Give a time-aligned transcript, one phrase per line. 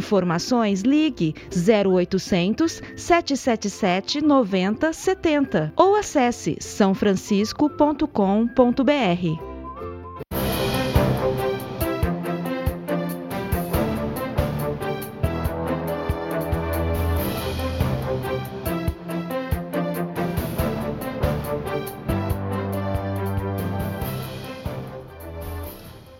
[0.00, 9.50] Informações ligue 0800 777 9070 ou acesse sãofrancisco.com.br.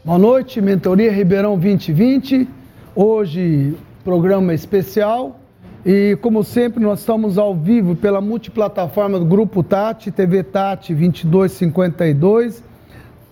[0.04, 2.59] Boa noite, Mentoria Ribeirão 2020.
[2.94, 5.38] Hoje, programa especial.
[5.86, 12.64] E, como sempre, nós estamos ao vivo pela multiplataforma do Grupo Tati, TV Tati 2252,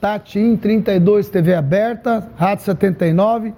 [0.00, 3.52] Tati In 32 TV aberta, Rádio 79,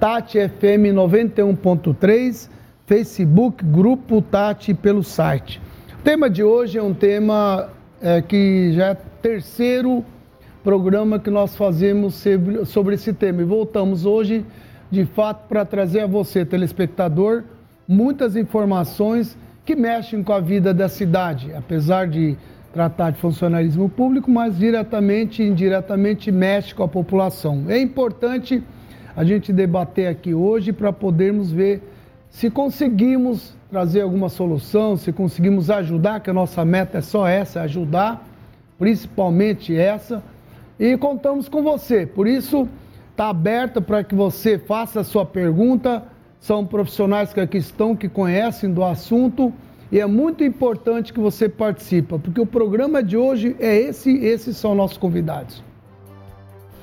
[0.00, 2.50] Tati FM 91.3,
[2.84, 5.60] Facebook, Grupo Tati pelo site.
[6.00, 7.68] O tema de hoje é um tema
[8.02, 10.04] é, que já é terceiro
[10.64, 12.20] programa que nós fazemos
[12.64, 13.42] sobre esse tema.
[13.42, 14.44] E voltamos hoje,
[14.90, 17.44] de fato, para trazer a você, telespectador,
[17.86, 22.36] muitas informações que mexem com a vida da cidade, apesar de
[22.72, 27.64] tratar de funcionalismo público, mas diretamente e indiretamente mexe com a população.
[27.68, 28.62] É importante
[29.16, 31.82] a gente debater aqui hoje para podermos ver
[32.28, 37.62] se conseguimos trazer alguma solução, se conseguimos ajudar, que a nossa meta é só essa,
[37.62, 38.28] ajudar,
[38.78, 40.22] principalmente essa
[40.78, 42.06] e contamos com você.
[42.06, 42.68] Por isso,
[43.16, 46.02] está aberta para que você faça a sua pergunta.
[46.38, 49.50] São profissionais que aqui estão, que conhecem do assunto.
[49.90, 54.56] E é muito importante que você participe, porque o programa de hoje é esse, esses
[54.58, 55.64] são nossos convidados.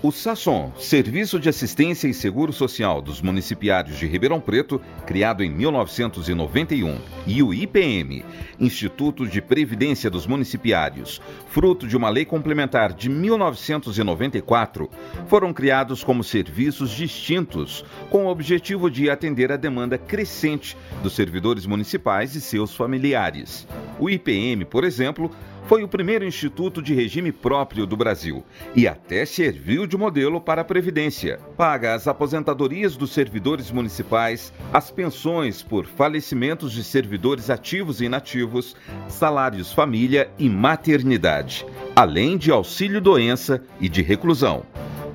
[0.04, 5.50] O SASSOM, Serviço de Assistência e Seguro Social dos Municipiários de Ribeirão Preto, criado em
[5.50, 8.26] 1991, e o IPM,
[8.60, 14.90] Instituto de Previdência dos Municipiários, fruto de uma lei complementar de 1994,
[15.28, 21.66] foram criados como serviços distintos, com o objetivo de atender a demanda crescente dos servidores
[21.66, 23.66] municipais e seus familiares.
[23.98, 25.32] O IPM, por exemplo,
[25.68, 28.44] foi o primeiro instituto de regime próprio do Brasil
[28.76, 31.40] e até serviu de modelo para a Previdência.
[31.58, 38.76] Paga as aposentadorias dos servidores municipais, as pensões por falecimentos de servidores ativos e inativos,
[39.08, 44.66] salários família e maternidade, além de auxílio-doença e de reclusão.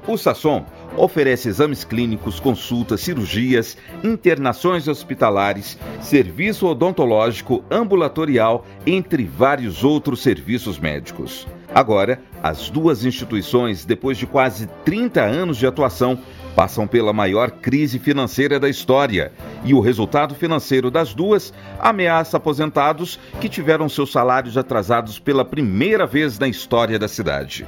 [0.07, 0.65] O Sasson
[0.97, 11.47] oferece exames clínicos, consultas, cirurgias, internações hospitalares, serviço odontológico, ambulatorial, entre vários outros serviços médicos.
[11.75, 16.19] Agora, as duas instituições, depois de quase 30 anos de atuação,
[16.57, 19.31] passam pela maior crise financeira da história
[19.65, 26.05] e o resultado financeiro das duas ameaça aposentados que tiveram seus salários atrasados pela primeira
[26.07, 27.65] vez na história da cidade.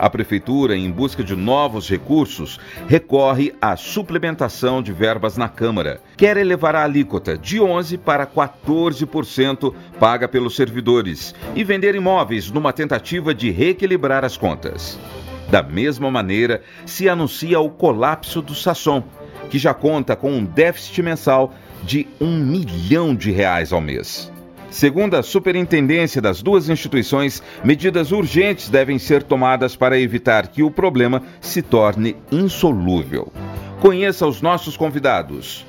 [0.00, 6.00] A Prefeitura, em busca de novos recursos, recorre à suplementação de verbas na Câmara.
[6.16, 12.72] Quer elevar a alíquota de 11% para 14% paga pelos servidores e vender imóveis numa
[12.72, 14.98] tentativa de reequilibrar as contas.
[15.50, 19.04] Da mesma maneira, se anuncia o colapso do Sasson,
[19.50, 24.32] que já conta com um déficit mensal de um milhão de reais ao mês.
[24.70, 30.70] Segundo a superintendência das duas instituições, medidas urgentes devem ser tomadas para evitar que o
[30.70, 33.32] problema se torne insolúvel.
[33.80, 35.66] Conheça os nossos convidados.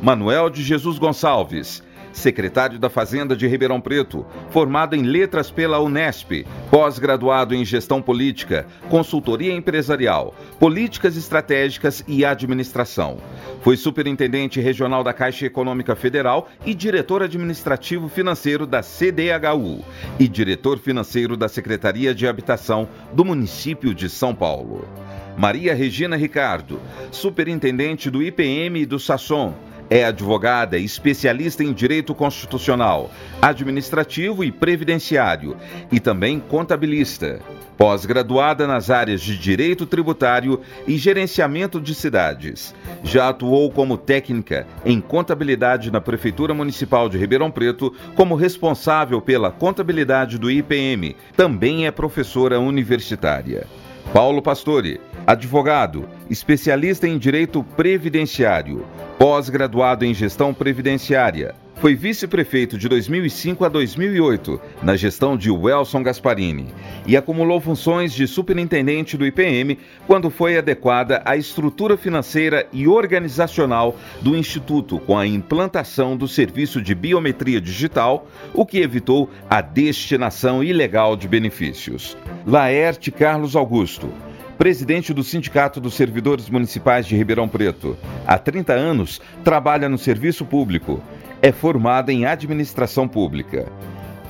[0.00, 1.82] Manuel de Jesus Gonçalves,
[2.14, 8.66] secretário da Fazenda de Ribeirão Preto, formado em letras pela Unesp, pós-graduado em gestão política,
[8.88, 13.18] consultoria empresarial, políticas estratégicas e administração.
[13.62, 19.84] Foi superintendente regional da Caixa Econômica Federal e diretor administrativo financeiro da CDHU
[20.18, 24.86] e diretor financeiro da Secretaria de Habitação do município de São Paulo.
[25.36, 29.54] Maria Regina Ricardo, superintendente do IPM e do Sasson
[29.88, 35.56] é advogada especialista em direito constitucional, administrativo e previdenciário
[35.90, 37.40] e também contabilista.
[37.76, 42.74] Pós-graduada nas áreas de direito tributário e gerenciamento de cidades.
[43.02, 49.50] Já atuou como técnica em contabilidade na Prefeitura Municipal de Ribeirão Preto, como responsável pela
[49.50, 51.16] contabilidade do IPM.
[51.36, 53.66] Também é professora universitária.
[54.12, 58.84] Paulo Pastore, advogado, especialista em direito previdenciário,
[59.18, 61.54] pós-graduado em gestão previdenciária.
[61.76, 66.68] Foi vice-prefeito de 2005 a 2008, na gestão de Welson Gasparini,
[67.04, 73.96] e acumulou funções de superintendente do IPM quando foi adequada à estrutura financeira e organizacional
[74.22, 80.62] do Instituto com a implantação do serviço de biometria digital, o que evitou a destinação
[80.62, 82.16] ilegal de benefícios.
[82.46, 84.08] Laerte Carlos Augusto
[84.58, 87.96] presidente do Sindicato dos Servidores Municipais de Ribeirão Preto.
[88.26, 91.02] Há 30 anos trabalha no serviço público.
[91.42, 93.66] É formada em administração pública.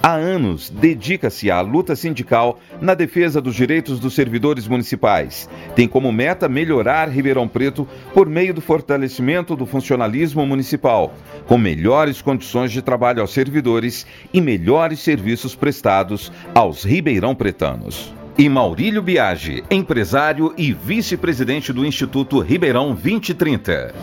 [0.03, 5.49] Há anos dedica-se à luta sindical na defesa dos direitos dos servidores municipais.
[5.75, 11.15] Tem como meta melhorar Ribeirão Preto por meio do fortalecimento do funcionalismo municipal,
[11.47, 18.13] com melhores condições de trabalho aos servidores e melhores serviços prestados aos ribeirão pretanos.
[18.37, 23.95] E Maurílio Biagi, empresário e vice-presidente do Instituto Ribeirão 2030.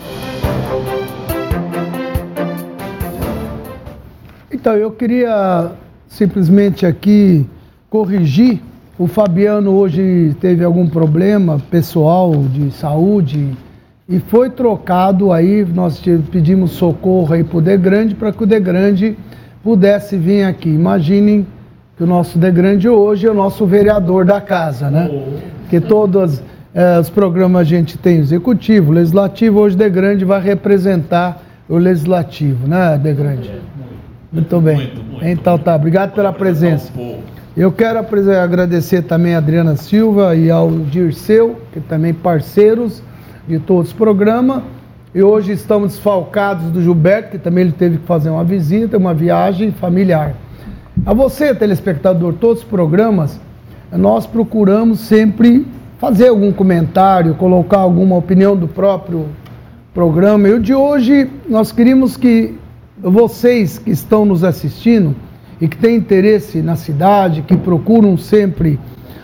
[4.50, 5.72] Então, eu queria
[6.08, 7.46] simplesmente aqui
[7.90, 8.58] corrigir.
[8.98, 13.54] O Fabiano hoje teve algum problema pessoal de saúde
[14.08, 19.14] e foi trocado aí, nós pedimos socorro aí para o Grande para que o Grande
[19.62, 20.70] pudesse vir aqui.
[20.70, 21.46] Imaginem
[22.02, 25.08] que o nosso Grande hoje é o nosso vereador da casa, né?
[25.70, 26.42] Que todos
[26.74, 32.66] eh, os programas a gente tem executivo, legislativo, hoje o Grande vai representar o legislativo,
[32.66, 33.52] né, Grande?
[34.32, 34.76] Muito bem.
[34.76, 36.92] Muito, muito, então tá, obrigado pela presença.
[37.56, 38.00] Eu quero
[38.42, 43.00] agradecer também a Adriana Silva e ao Dirceu, que também parceiros
[43.46, 44.62] de todos os programas.
[45.14, 49.14] E hoje estamos desfalcados do Gilberto, que também ele teve que fazer uma visita, uma
[49.14, 50.34] viagem familiar.
[51.06, 53.40] A você, telespectador, todos os programas,
[53.90, 55.66] nós procuramos sempre
[55.98, 59.26] fazer algum comentário, colocar alguma opinião do próprio
[59.94, 60.48] programa.
[60.48, 62.54] E o de hoje, nós queríamos que
[63.00, 65.16] vocês que estão nos assistindo
[65.60, 68.78] e que têm interesse na cidade, que procuram sempre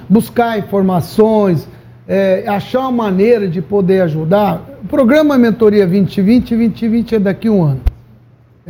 [0.09, 1.69] buscar informações,
[2.09, 7.53] é, achar uma maneira de poder ajudar, o programa Mentoria 2020, 2020 é daqui a
[7.53, 7.81] um ano.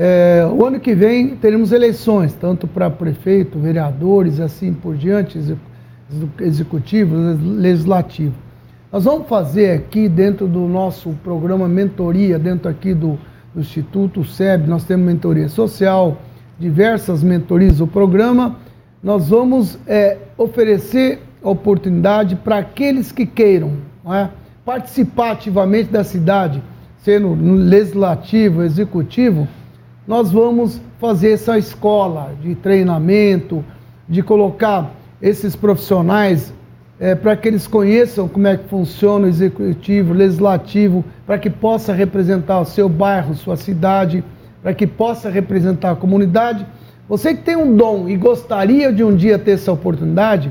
[0.01, 5.39] É, o ano que vem teremos eleições, tanto para prefeito, vereadores, assim por diante,
[6.41, 8.35] executivo, legislativo.
[8.93, 13.19] Nós vamos fazer aqui dentro do nosso programa Mentoria, dentro aqui do
[13.55, 16.19] do Instituto SEB, nós temos mentoria social,
[16.59, 18.57] diversas mentorias do programa.
[19.03, 23.73] Nós vamos é, oferecer oportunidade para aqueles que queiram
[24.07, 24.29] é?
[24.65, 26.63] participar ativamente da cidade,
[26.99, 29.49] sendo legislativo, executivo,
[30.09, 33.63] nós vamos fazer essa escola de treinamento,
[34.09, 36.51] de colocar esses profissionais
[36.99, 41.51] é, para que eles conheçam como é que funciona o executivo, o legislativo, para que
[41.51, 44.25] possa representar o seu bairro, sua cidade,
[44.63, 46.67] para que possa representar a comunidade.
[47.07, 50.51] Você que tem um dom e gostaria de um dia ter essa oportunidade,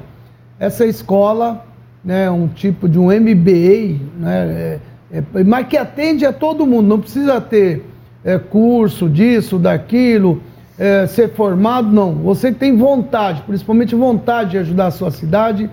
[0.60, 1.66] essa escola,
[2.06, 4.80] né, um tipo de um MBA, né,
[5.12, 7.84] é, é, mas que atende a todo mundo, não precisa ter
[8.28, 10.44] é, curso disso, daquilo,
[10.78, 12.14] é, ser formado, não.
[12.16, 15.68] Você tem vontade, principalmente vontade de ajudar a sua cidade,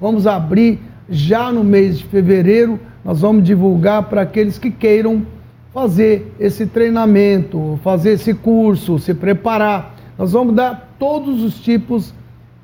[0.00, 0.78] Vamos abrir
[1.10, 5.26] já no mês de fevereiro, nós vamos divulgar para aqueles que queiram
[5.74, 9.96] fazer esse treinamento, fazer esse curso, se preparar.
[10.16, 12.14] Nós vamos dar todos os tipos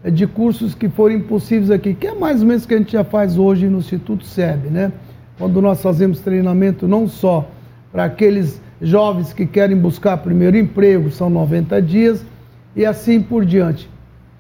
[0.05, 2.79] eh, de cursos que forem possíveis aqui, que é mais ou menos o que a
[2.79, 4.93] gente já faz hoje no Instituto SEB, né?
[5.37, 7.49] Quando nós fazemos treinamento não só
[7.91, 12.25] para aqueles jovens que querem buscar primeiro emprego, são 90 dias,
[12.77, 13.89] e assim por diante.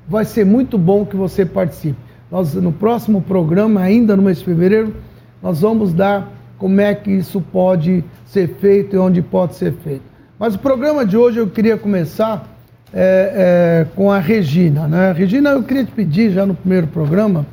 [0.07, 1.99] Vai ser muito bom que você participe.
[2.31, 4.95] Nós, no próximo programa, ainda no mês de fevereiro,
[5.43, 10.03] nós vamos dar como é que isso pode ser feito e onde pode ser feito.
[10.39, 12.47] Mas o programa de hoje eu queria começar
[12.93, 14.87] é, é, com a Regina.
[14.87, 15.13] Né?
[15.13, 17.47] Regina, eu queria te pedir já no primeiro programa,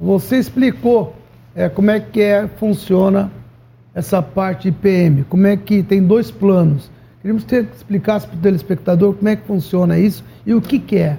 [0.00, 1.14] você explicou
[1.54, 3.30] é, como é que é, funciona
[3.94, 6.90] essa parte IPM, como é que tem dois planos.
[7.20, 10.78] Queríamos que você explicasse para o telespectador como é que funciona isso e o que,
[10.78, 11.18] que é.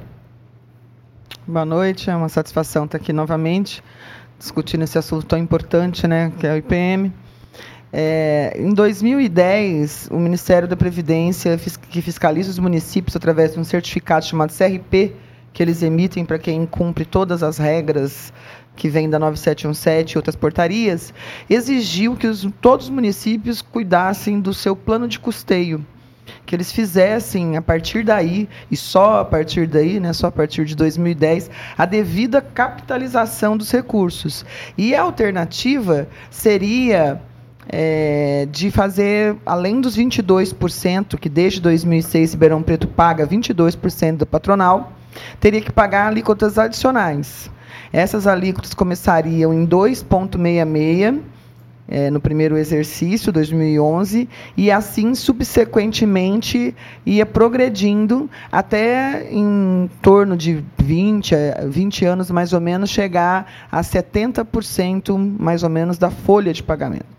[1.48, 3.84] Boa noite, é uma satisfação estar aqui novamente
[4.38, 7.12] discutindo esse assunto tão importante, né, que é o IPM.
[7.92, 11.58] É, em 2010, o Ministério da Previdência,
[11.90, 15.14] que fiscaliza os municípios através de um certificado chamado CRP,
[15.54, 18.34] que eles emitem para quem cumpre todas as regras
[18.76, 21.14] que vêm da 9717 e outras portarias,
[21.50, 25.86] exigiu que os, todos os municípios cuidassem do seu plano de custeio
[26.46, 30.66] que eles fizessem a partir daí e só a partir daí, né, só a partir
[30.66, 34.46] de 2010, a devida capitalização dos recursos.
[34.78, 37.22] E a alternativa seria
[37.68, 44.94] é, de fazer, além dos 22%, que desde 2006 Ribeirão Preto paga 22% do patronal,
[45.40, 47.50] teria que pagar alíquotas adicionais.
[47.92, 51.22] Essas alíquotas começariam em 2,66
[51.88, 54.28] é, no primeiro exercício, 2011,
[54.58, 56.76] e assim subsequentemente
[57.06, 61.36] ia progredindo até em torno de 20,
[61.68, 67.15] 20 anos mais ou menos chegar a 70% mais ou menos da folha de pagamento.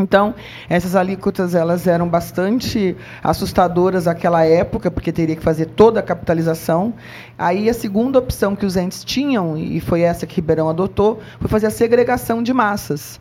[0.00, 0.34] Então,
[0.68, 6.94] essas alíquotas elas eram bastante assustadoras naquela época, porque teria que fazer toda a capitalização.
[7.38, 11.48] Aí a segunda opção que os entes tinham, e foi essa que Ribeirão adotou, foi
[11.48, 13.20] fazer a segregação de massas.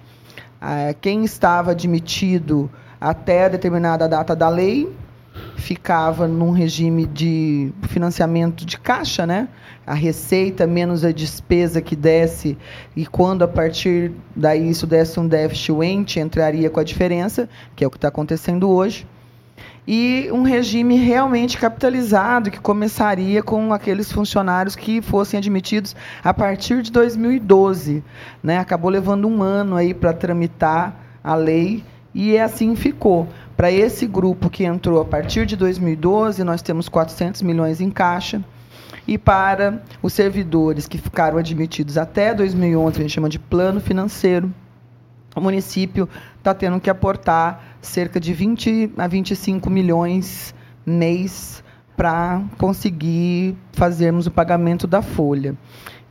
[0.61, 2.69] Ah, quem estava admitido
[2.99, 4.89] até determinada data da lei
[5.55, 9.47] ficava num regime de financiamento de caixa, né?
[9.89, 12.55] A receita menos a despesa que desce
[12.95, 17.49] e quando a partir daí isso desse um déficit, o ente entraria com a diferença,
[17.75, 19.07] que é o que está acontecendo hoje.
[19.87, 26.83] E um regime realmente capitalizado, que começaria com aqueles funcionários que fossem admitidos a partir
[26.83, 28.03] de 2012.
[28.43, 28.59] Né?
[28.59, 30.93] Acabou levando um ano aí para tramitar
[31.23, 33.27] a lei e assim ficou.
[33.57, 38.43] Para esse grupo que entrou a partir de 2012, nós temos 400 milhões em caixa.
[39.09, 44.53] E para os servidores que ficaram admitidos até 2011, a gente chama de plano financeiro,
[45.35, 50.53] o município está tendo que aportar cerca de 20 a 25 milhões
[50.85, 51.63] mês
[51.97, 55.57] para conseguir fazermos o pagamento da folha.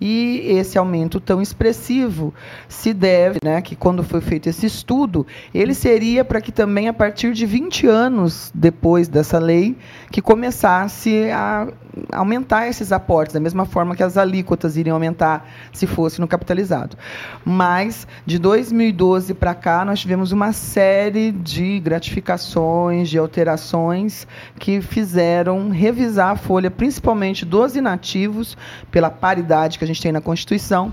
[0.00, 2.32] E esse aumento tão expressivo
[2.68, 6.92] se deve, né, que quando foi feito esse estudo, ele seria para que também a
[6.92, 9.76] partir de 20 anos depois dessa lei,
[10.10, 11.68] que começasse a
[12.12, 16.96] aumentar esses aportes, da mesma forma que as alíquotas iriam aumentar se fosse no capitalizado.
[17.44, 24.26] Mas de 2012 para cá nós tivemos uma série de gratificações, de alterações
[24.58, 28.56] que fizeram revisar a folha, principalmente dos inativos,
[28.90, 30.92] pela paridade que a gente tem na Constituição,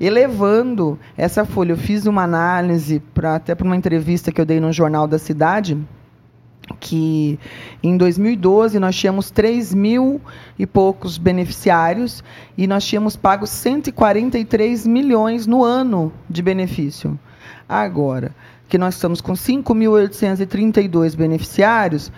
[0.00, 1.72] elevando essa folha.
[1.72, 5.18] Eu fiz uma análise, pra, até para uma entrevista que eu dei no Jornal da
[5.18, 5.78] Cidade,
[6.78, 7.38] que
[7.82, 10.20] em 2012 nós tínhamos 3 mil
[10.58, 12.22] e poucos beneficiários
[12.56, 17.18] e nós tínhamos pago 143 milhões no ano de benefício.
[17.68, 18.34] Agora,
[18.68, 22.10] que nós estamos com 5.832 beneficiários,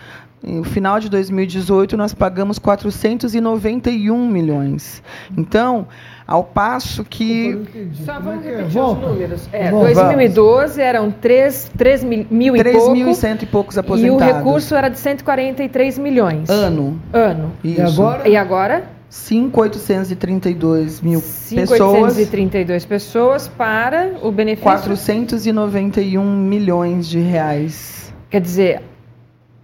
[0.47, 5.03] no final de 2018, nós pagamos 491 milhões.
[5.37, 5.87] Então,
[6.27, 7.59] ao passo que.
[8.05, 9.49] Só vamos é repetir os números.
[9.53, 12.93] É, 2012 eram 3, 3 mil e 3 pouco.
[12.93, 14.23] 3 mil e cento e poucos aposentados.
[14.23, 16.49] E o recurso era de 143 milhões.
[16.51, 17.01] Ano.
[17.13, 17.53] Ano.
[17.63, 17.81] Isso.
[17.81, 18.29] E agora?
[18.29, 18.95] E agora?
[19.11, 22.17] 5.832 mil 5, pessoas.
[22.17, 24.65] 832 pessoas para o benefício.
[24.65, 28.13] 491 milhões de reais.
[28.29, 28.83] Quer dizer,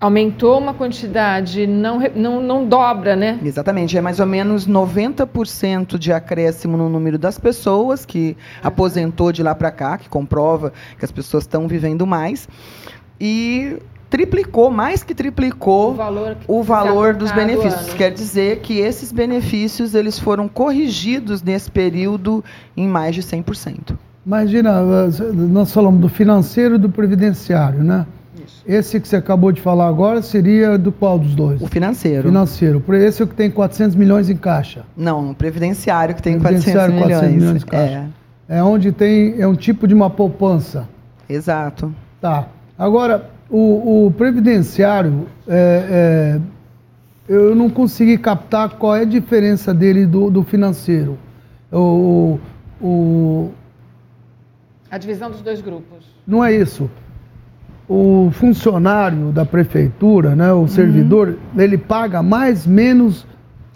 [0.00, 3.38] aumentou uma quantidade, não, não, não dobra, né?
[3.44, 9.42] Exatamente, é mais ou menos 90% de acréscimo no número das pessoas que aposentou de
[9.42, 12.48] lá para cá, que comprova que as pessoas estão vivendo mais.
[13.20, 13.76] E
[14.08, 17.92] triplicou, mais que triplicou o valor, o valor dos benefícios.
[17.92, 22.42] Quer dizer que esses benefícios eles foram corrigidos nesse período
[22.74, 23.96] em mais de 100%.
[24.24, 24.82] Imagina,
[25.34, 28.06] nós falamos do financeiro e do previdenciário, né?
[28.70, 31.60] Esse que você acabou de falar agora seria do qual dos dois?
[31.60, 32.28] O financeiro.
[32.28, 32.84] Financeiro.
[32.94, 34.84] Esse é o que tem 400 milhões em caixa.
[34.96, 37.20] Não, o previdenciário que tem previdenciário 400 milhões.
[37.20, 38.08] 400 milhões em caixa.
[38.48, 38.58] É.
[38.58, 40.88] é onde tem, é um tipo de uma poupança.
[41.28, 41.92] Exato.
[42.20, 42.46] Tá.
[42.78, 46.40] Agora, o, o previdenciário, é, é,
[47.28, 51.18] eu não consegui captar qual é a diferença dele do, do financeiro.
[51.72, 52.38] O,
[52.80, 53.50] o,
[54.88, 56.06] a divisão dos dois grupos.
[56.24, 56.88] Não é isso
[57.90, 61.60] o funcionário da prefeitura, né, o servidor, uhum.
[61.60, 63.26] ele paga mais, menos.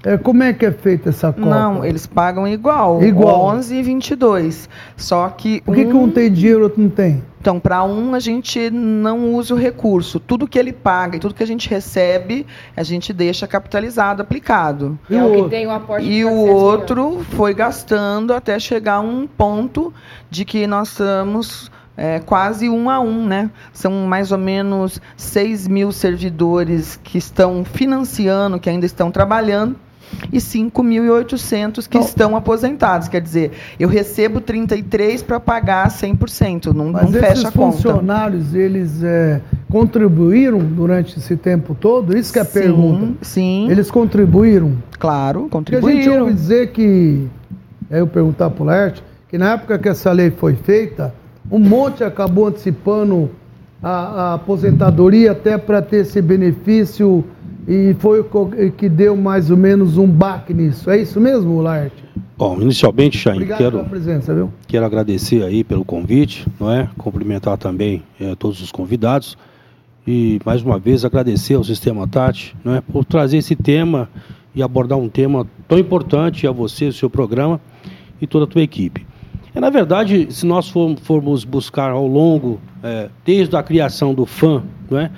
[0.04, 1.48] É, como é que é feita essa conta?
[1.48, 3.02] Não, eles pagam igual.
[3.02, 3.56] Igual.
[3.56, 4.68] 11 e 22.
[4.96, 5.62] Só que.
[5.62, 7.24] Por que um, que um tem dinheiro e outro não tem?
[7.40, 10.20] Então, para um, a gente não usa o recurso.
[10.20, 14.96] Tudo que ele paga e tudo que a gente recebe, a gente deixa capitalizado, aplicado.
[15.10, 19.00] E, é o que tem o aporte e o outro foi gastando até chegar a
[19.00, 19.92] um ponto
[20.30, 23.50] de que nós estamos é, quase um a um, né?
[23.72, 29.76] São mais ou menos 6 mil servidores que estão financiando, que ainda estão trabalhando,
[30.32, 33.08] e 5.800 que então, estão aposentados.
[33.08, 37.76] Quer dizer, eu recebo 33 para pagar 100%, não, Mas não fecha a conta.
[37.76, 42.16] Os funcionários, eles é, contribuíram durante esse tempo todo?
[42.16, 43.18] Isso que é a sim, pergunta.
[43.22, 43.70] Sim.
[43.70, 44.76] Eles contribuíram?
[44.98, 45.96] Claro, contribuíram.
[45.96, 47.28] Porque a gente ouve dizer que,
[47.90, 51.14] é eu perguntar para o Laerte, que na época que essa lei foi feita,
[51.50, 53.30] um monte acabou antecipando
[53.82, 57.24] a, a aposentadoria até para ter esse benefício
[57.66, 60.90] e foi o que deu mais ou menos um baque nisso.
[60.90, 62.04] É isso mesmo, Laerte?
[62.36, 64.50] Bom, inicialmente, Chain, Obrigado quero, pela presença, viu?
[64.66, 66.88] quero agradecer aí pelo convite, não é?
[66.98, 69.38] Cumprimentar também é, todos os convidados
[70.06, 74.08] e mais uma vez agradecer ao Sistema Tati, não é, por trazer esse tema
[74.54, 77.60] e abordar um tema tão importante a você, o seu programa
[78.20, 79.06] e toda a tua equipe.
[79.54, 84.64] É, na verdade, se nós formos buscar ao longo, é, desde a criação do FAM,
[84.90, 85.10] não é?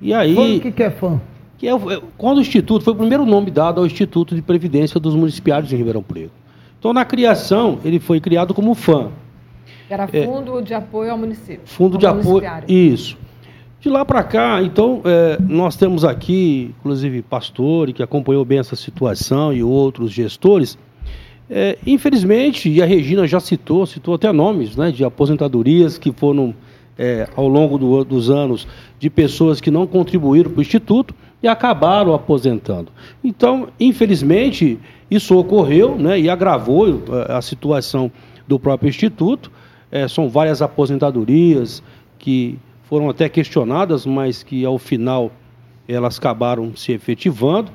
[0.00, 0.56] E aí.
[0.56, 1.20] o que, que é FAM?
[1.58, 4.98] que é, é, quando o Instituto, foi o primeiro nome dado ao Instituto de Previdência
[5.00, 6.30] dos Municipários de Ribeirão Preto.
[6.78, 9.10] Então, na criação, ele foi criado como FAM.
[9.90, 11.62] Era é, Fundo é, de Apoio ao Município.
[11.64, 13.18] Fundo de Apoio, isso.
[13.80, 18.76] De lá para cá, então, é, nós temos aqui, inclusive, Pastore, que acompanhou bem essa
[18.76, 20.78] situação, e outros gestores.
[21.50, 26.54] É, infelizmente, e a Regina já citou, citou até nomes né, de aposentadorias que foram,
[26.98, 31.48] é, ao longo do, dos anos, de pessoas que não contribuíram para o Instituto, e
[31.48, 32.90] acabaram aposentando.
[33.22, 34.78] Então, infelizmente,
[35.10, 38.10] isso ocorreu né, e agravou eh, a situação
[38.46, 39.50] do próprio Instituto.
[39.90, 41.82] É, são várias aposentadorias
[42.18, 45.30] que foram até questionadas, mas que ao final
[45.86, 47.70] elas acabaram se efetivando.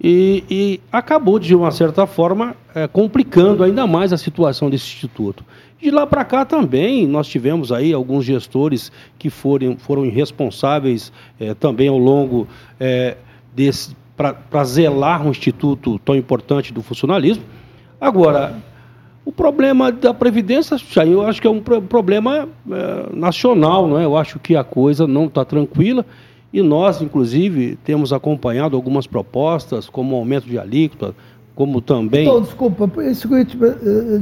[0.00, 5.44] E, e acabou, de uma certa forma, é, complicando ainda mais a situação desse instituto.
[5.80, 11.54] De lá para cá também, nós tivemos aí alguns gestores que foram, foram irresponsáveis é,
[11.54, 12.46] também ao longo
[12.78, 13.16] é,
[13.54, 17.44] desse para zelar um instituto tão importante do funcionalismo.
[18.00, 18.56] Agora,
[19.24, 20.76] o problema da Previdência,
[21.06, 24.04] eu acho que é um problema é, nacional, não é?
[24.04, 26.04] Eu acho que a coisa não está tranquila
[26.52, 31.14] e nós, inclusive, temos acompanhado algumas propostas, como aumento de alíquota,
[31.54, 32.22] como também.
[32.22, 33.12] Então, desculpa, eh,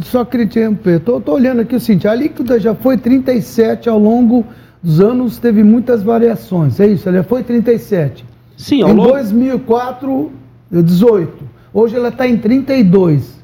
[0.02, 0.97] só queria te interromper.
[0.97, 4.45] Estou olhando aqui o seguinte: a alíquota já foi 37 ao longo
[4.83, 6.80] dos anos, teve muitas variações.
[6.80, 8.25] É isso, ela foi 37.
[8.56, 9.12] Sim, ao Em longo...
[9.12, 10.33] 2004,
[10.71, 11.45] 18.
[11.75, 13.37] Hoje ela está em 32.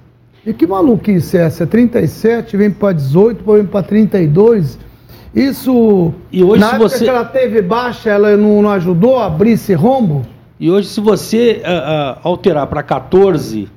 [0.45, 1.67] E que maluquice é essa?
[1.67, 4.79] 37, vem para 18, vem para 32.
[5.35, 6.12] Isso.
[6.31, 7.05] E hoje, na se época você...
[7.05, 10.23] que ela teve baixa, ela não, não ajudou a abrir esse rombo?
[10.61, 13.69] E hoje, se você uh, uh, alterar para 14,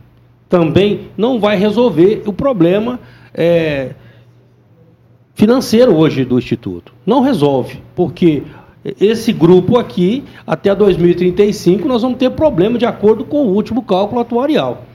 [0.50, 3.00] também não vai resolver o problema
[3.34, 3.92] é,
[5.34, 6.94] financeiro hoje do Instituto.
[7.06, 8.44] Não resolve, porque
[9.00, 14.22] esse grupo aqui, até 2035, nós vamos ter problema de acordo com o último cálculo
[14.22, 14.86] atuarial.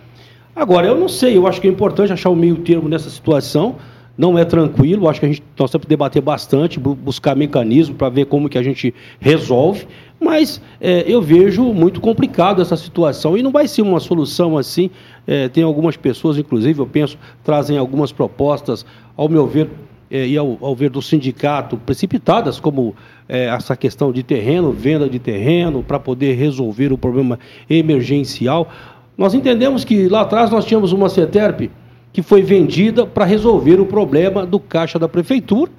[0.55, 3.77] Agora, eu não sei, eu acho que é importante achar o meio termo nessa situação.
[4.20, 8.11] Não é tranquilo, acho que a gente nós temos que debater bastante, buscar mecanismos para
[8.11, 9.87] ver como que a gente resolve.
[10.20, 14.90] Mas é, eu vejo muito complicado essa situação e não vai ser uma solução assim.
[15.26, 18.85] É, tem algumas pessoas, inclusive, eu penso, trazem algumas propostas,
[19.16, 19.70] ao meu ver,
[20.11, 22.94] é, e ao, ao, ver do sindicato, precipitadas, como
[23.26, 27.38] é, essa questão de terreno, venda de terreno, para poder resolver o problema
[27.70, 28.68] emergencial.
[29.16, 31.70] Nós entendemos que lá atrás nós tínhamos uma CETERP
[32.12, 35.70] que foi vendida para resolver o problema do caixa da prefeitura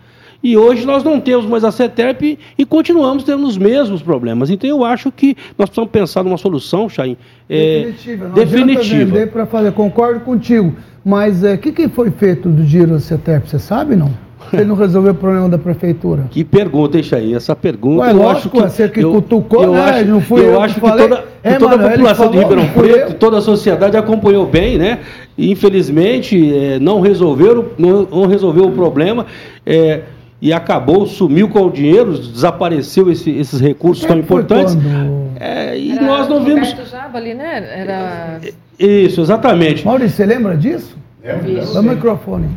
[0.44, 4.50] e hoje nós não temos mais a CETERP e continuamos tendo os mesmos problemas.
[4.50, 7.16] Então eu acho que nós precisamos pensar numa solução, Chain,
[7.48, 8.28] é, definitiva.
[8.28, 9.28] Não definitiva.
[9.28, 10.76] para fazer, concordo contigo.
[11.06, 13.50] Mas o é, que, que foi feito do dinheiro da CETERP?
[13.50, 14.12] Você sabe não?
[14.54, 16.26] Ele não resolveu o problema da prefeitura.
[16.30, 17.36] Que pergunta, hein, Chain?
[17.36, 18.04] Essa pergunta.
[18.04, 19.82] Ué, eu lógico, acho que você que eu, cutucou, eu né?
[19.82, 22.32] Acho, não fui eu, eu acho que, que toda, é, toda mano, a população falou,
[22.32, 25.00] de Ribeirão Preto, toda a sociedade acompanhou bem, né?
[25.38, 29.26] E, infelizmente, é, não, resolveu, não, não resolveu o problema.
[29.66, 30.02] É,
[30.42, 34.76] e acabou, sumiu com o dinheiro, desapareceu esse, esses recursos tão importantes.
[35.40, 36.76] É, e Era nós não vimos.
[36.90, 37.82] Java ali, né?
[37.82, 38.40] Era...
[38.80, 39.86] Isso, exatamente.
[39.86, 40.98] Maurício, você lembra disso?
[41.24, 41.80] Lembro.
[41.80, 42.48] o microfone.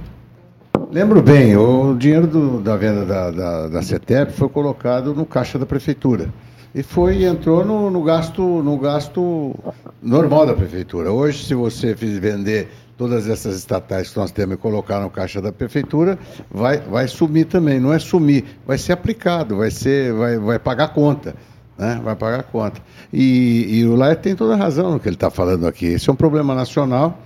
[0.95, 5.59] Lembro bem, o dinheiro do, da venda da, da, da CETEP foi colocado no caixa
[5.59, 6.33] da prefeitura.
[6.73, 9.57] E foi entrou no, no, gasto, no gasto
[10.01, 11.11] normal da prefeitura.
[11.11, 15.51] Hoje, se você vender todas essas estatais que nós temos e colocar no caixa da
[15.51, 16.17] prefeitura,
[16.49, 17.81] vai, vai sumir também.
[17.81, 21.35] Não é sumir, vai ser aplicado, vai, ser, vai, vai pagar conta.
[21.77, 22.01] Né?
[22.05, 22.81] Vai pagar conta.
[23.13, 25.87] E, e o Laia tem toda a razão no que ele está falando aqui.
[25.87, 27.19] Esse é um problema nacional.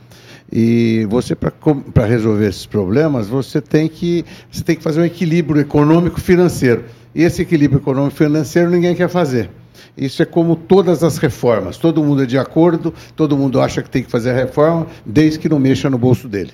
[0.51, 5.61] E você, para resolver esses problemas, você tem, que, você tem que fazer um equilíbrio
[5.61, 6.85] econômico-financeiro.
[7.15, 9.51] E esse equilíbrio econômico-financeiro ninguém quer fazer.
[9.97, 11.77] Isso é como todas as reformas.
[11.77, 15.39] Todo mundo é de acordo, todo mundo acha que tem que fazer a reforma, desde
[15.39, 16.53] que não mexa no bolso dele.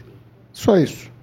[0.53, 1.14] Só isso.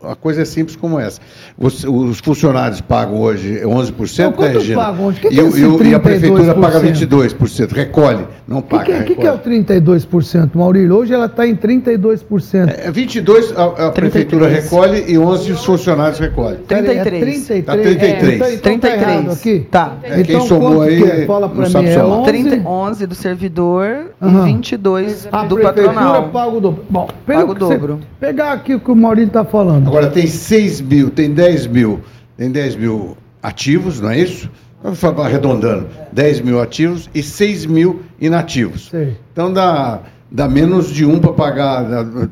[0.00, 1.20] A coisa é simples como essa.
[1.58, 4.80] os funcionários pagam hoje 11%, não, né, Regina?
[4.80, 5.20] Pagam hoje?
[5.20, 8.82] Que e, que é e, a prefeitura paga 22%, recolhe, não paga.
[8.82, 10.96] O que, que, que, é o 32%, Maurílio?
[10.96, 12.68] Hoje ela está em 32%.
[12.68, 16.60] É, 22% a, a prefeitura recolhe e 11% os funcionários recolhem.
[16.68, 16.86] 33%.
[16.86, 17.64] É 33.
[17.64, 18.40] Tá 33.
[18.40, 19.24] É, então, então 33.
[19.26, 19.66] Tá aqui?
[19.68, 19.96] Tá.
[20.04, 21.26] É, quem então, somou aí é?
[21.26, 22.24] Fala para mim, é 11?
[22.24, 24.46] 30, 11 do servidor uhum.
[24.46, 26.28] e 22 a do patronal.
[26.28, 26.84] paga o dobro.
[26.88, 28.00] Bom, paga o dobro.
[28.20, 29.55] Pegar aqui o que o Maurílio está falando.
[29.88, 32.00] Agora tem 6 mil, tem 10 mil,
[32.36, 34.50] tem 10 mil ativos, não é isso?
[34.82, 38.88] Vamos arredondando, 10 mil ativos e 6 mil inativos.
[38.90, 39.16] Sei.
[39.32, 41.86] Então dá, dá menos de um para pagar.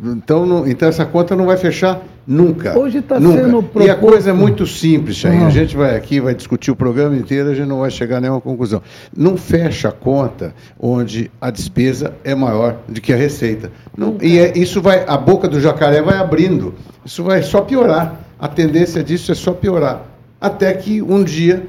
[0.04, 2.78] Então, não, então essa conta não vai fechar nunca.
[2.78, 3.86] Hoje está sendo proposto...
[3.86, 5.40] E a coisa é muito simples, Chain.
[5.40, 5.46] Uhum.
[5.46, 8.20] A gente vai aqui, vai discutir o programa inteiro, a gente não vai chegar a
[8.20, 8.82] nenhuma conclusão.
[9.16, 13.70] Não fecha a conta onde a despesa é maior do que a receita.
[13.96, 16.74] Não, e é, isso vai, a boca do jacaré vai abrindo.
[17.04, 18.20] Isso vai só piorar.
[18.38, 20.02] A tendência disso é só piorar.
[20.40, 21.66] Até que um dia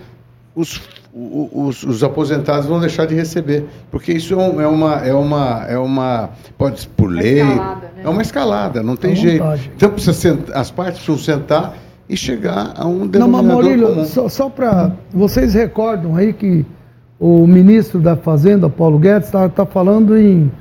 [0.55, 0.81] os,
[1.15, 3.63] os, os, aposentados vão deixar de receber.
[3.89, 6.30] Porque isso é, um, é, uma, é, uma, é uma.
[6.58, 7.41] Pode por lei.
[7.41, 8.01] Escalada, né?
[8.04, 9.45] É uma escalada, não tem jeito.
[9.75, 11.78] Então precisa sentar, as partes precisam sentar
[12.10, 14.06] e chegar a um denominador não, mas Maurílio, comum.
[14.06, 14.91] Só, só para.
[15.13, 16.65] Vocês recordam aí que
[17.17, 20.51] o ministro da Fazenda, Paulo Guedes, está tá falando em,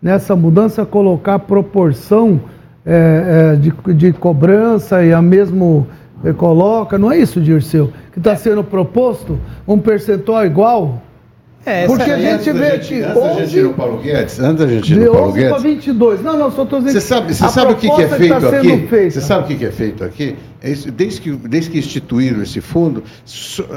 [0.00, 2.40] nessa mudança, colocar proporção
[2.84, 7.92] é, é, de, de cobrança e a mesmo é, coloca, não é isso, Dirceu?
[8.12, 11.02] Que está sendo proposto um percentual igual?
[11.68, 13.02] É, Porque a gente vê que.
[13.02, 15.50] Gente ir no Paulo Guedes, antes da gente ir no Paulo Guedes.
[15.50, 16.22] para 22.
[16.22, 17.00] Não, não, só estou dizendo.
[17.00, 19.10] Você sabe, você sabe o que, que é feito tá aqui?
[19.10, 20.36] Você sabe o que, é feito aqui?
[20.62, 23.02] É isso, desde, que, desde que instituíram esse fundo,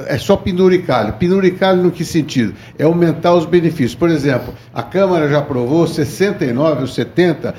[0.08, 1.14] é só penduricalho.
[1.14, 2.54] Penduricalho no que sentido?
[2.80, 3.96] É aumentar os benefícios.
[3.96, 7.54] Por exemplo, a Câmara já aprovou 69 ou 70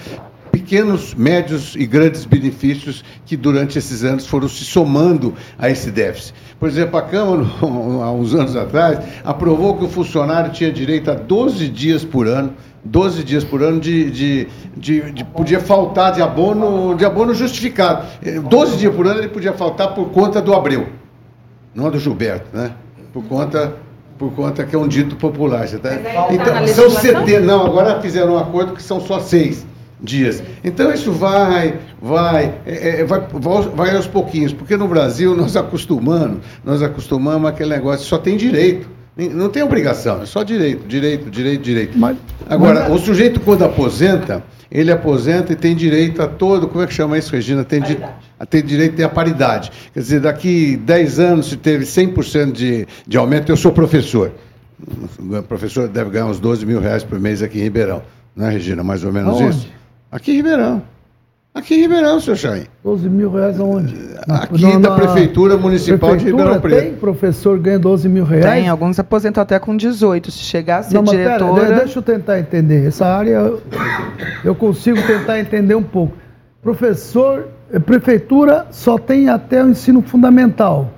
[0.53, 6.35] pequenos, médios e grandes benefícios que durante esses anos foram se somando a esse déficit.
[6.61, 11.15] Por exemplo, a Câmara, há uns anos atrás, aprovou que o funcionário tinha direito a
[11.15, 12.53] 12 dias por ano
[12.85, 18.05] 12 dias por ano de, de, de, de, podia faltar de abono, de abono justificado.
[18.49, 20.89] 12 dias por ano ele podia faltar por conta do Abreu,
[21.73, 22.73] não do Gilberto, né?
[23.13, 23.77] Por conta
[24.19, 25.67] por conta que é um dito popular.
[25.67, 25.91] Você tá...
[26.31, 29.65] Então, tá são 70, não, agora fizeram um acordo que são só seis
[30.03, 30.43] dias.
[30.65, 33.21] Então isso vai, vai, é, é, vai,
[33.75, 38.89] vai aos pouquinhos, porque no Brasil nós acostumamos, nós acostumamos aquele negócio, só tem direito.
[39.15, 41.99] Não tem obrigação, é só direito, direito, direito, direito.
[41.99, 42.17] Mas,
[42.49, 42.93] Agora, mas...
[42.93, 47.19] o sujeito quando aposenta, ele aposenta e tem direito a todo, como é que chama
[47.19, 47.63] isso, Regina?
[47.63, 47.99] Tem, di,
[48.49, 49.71] tem direito a ter a paridade.
[49.93, 54.33] Quer dizer, daqui 10 anos, se teve 100% de, de aumento, eu sou professor.
[55.19, 58.03] O professor deve ganhar uns 12 mil reais por mês aqui em Ribeirão.
[58.35, 58.83] Não é, Regina?
[58.83, 59.59] Mais ou menos Aonde?
[59.59, 59.82] isso?
[60.13, 60.83] Aqui em Ribeirão.
[61.55, 62.67] Aqui em Ribeirão, seu Chay.
[62.85, 63.97] 12 mil reais aonde?
[64.29, 66.83] Aqui na, da Prefeitura Municipal prefeitura de Ribeirão Preto.
[66.83, 68.45] Tem professor ganha 12 mil reais?
[68.45, 70.31] Tem, alguns aposentam até com 18.
[70.31, 71.63] Se chegar a ser não, diretora...
[71.63, 72.87] Pera, deixa eu tentar entender.
[72.87, 73.55] Essa área
[74.45, 76.15] eu consigo tentar entender um pouco.
[76.61, 80.91] Professor, eh, prefeitura só tem até o ensino fundamental.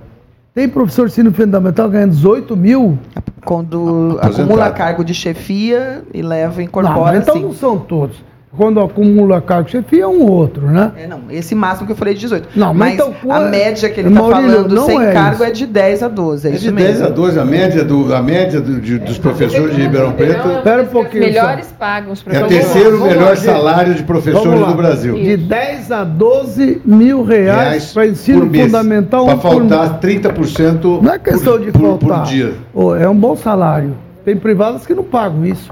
[0.52, 2.98] Tem professor de ensino fundamental ganhando 18 mil?
[3.44, 7.44] Quando acumula cargo de chefia e leva, incorpora, não, então assim.
[7.44, 10.92] não são todos quando acumula cargo chefia é um outro, né?
[10.96, 12.48] É, não, esse máximo que eu falei de 18.
[12.54, 15.44] Não, mas, mas então, a média que ele está falando sem é cargo isso.
[15.44, 17.06] é de 10 a 12, é, é de 10 mesmo.
[17.06, 20.48] a 12, a média, do, a média do, de, dos professores de Ribeirão Preto...
[20.48, 21.74] Espera um pouquinho Melhores só.
[21.78, 22.56] pagos professores.
[22.56, 25.14] É o terceiro melhor salário de professores do Brasil.
[25.14, 29.26] De 10 a 12 mil reais para ensino fundamental.
[29.26, 32.18] Para faltar 30% Não é questão por, de faltar.
[32.20, 32.54] Por dia.
[33.00, 33.96] é um bom salário.
[34.24, 35.70] Tem privadas que não pagam isso.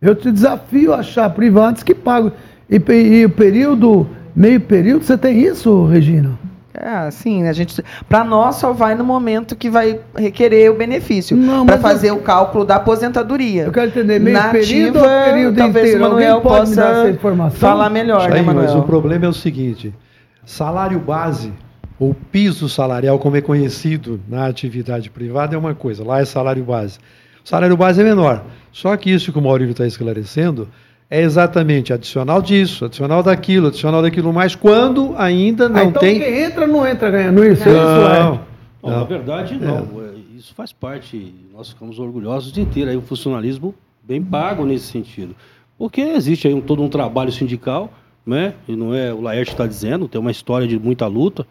[0.00, 2.32] Eu te desafio a achar privados que pagam.
[2.70, 6.38] E, e o período, meio período, você tem isso, Regina?
[6.72, 11.36] É, sim, a gente, para nós só vai no momento que vai requerer o benefício,
[11.66, 13.64] para fazer eu, o cálculo da aposentadoria.
[13.64, 16.06] Eu quero entender meio Nativa, período período talvez inteiro.
[16.06, 17.18] o Manuel possa
[17.54, 18.66] falar melhor, né, Manuel?
[18.66, 19.92] Mas o problema é o seguinte:
[20.44, 21.52] salário base
[21.98, 26.04] ou piso salarial, como é conhecido na atividade privada, é uma coisa.
[26.04, 26.98] Lá é salário base.
[27.48, 28.44] O salário base é menor.
[28.70, 30.68] Só que isso que o Maurílio está esclarecendo
[31.08, 36.18] é exatamente adicional disso, adicional daquilo, adicional daquilo mais, quando ainda não ah, então tem.
[36.20, 37.66] Quem entra, não entra ganhando isso?
[37.66, 38.40] Não, isso é.
[38.82, 38.90] não.
[38.90, 39.78] na verdade, não.
[39.78, 40.36] É.
[40.36, 41.34] Isso faz parte.
[41.50, 45.34] Nós ficamos orgulhosos de ter aí um funcionalismo bem pago nesse sentido.
[45.78, 47.90] Porque existe aí um, todo um trabalho sindical,
[48.26, 48.52] né?
[48.68, 51.46] E não é o Laerte está dizendo, tem uma história de muita luta.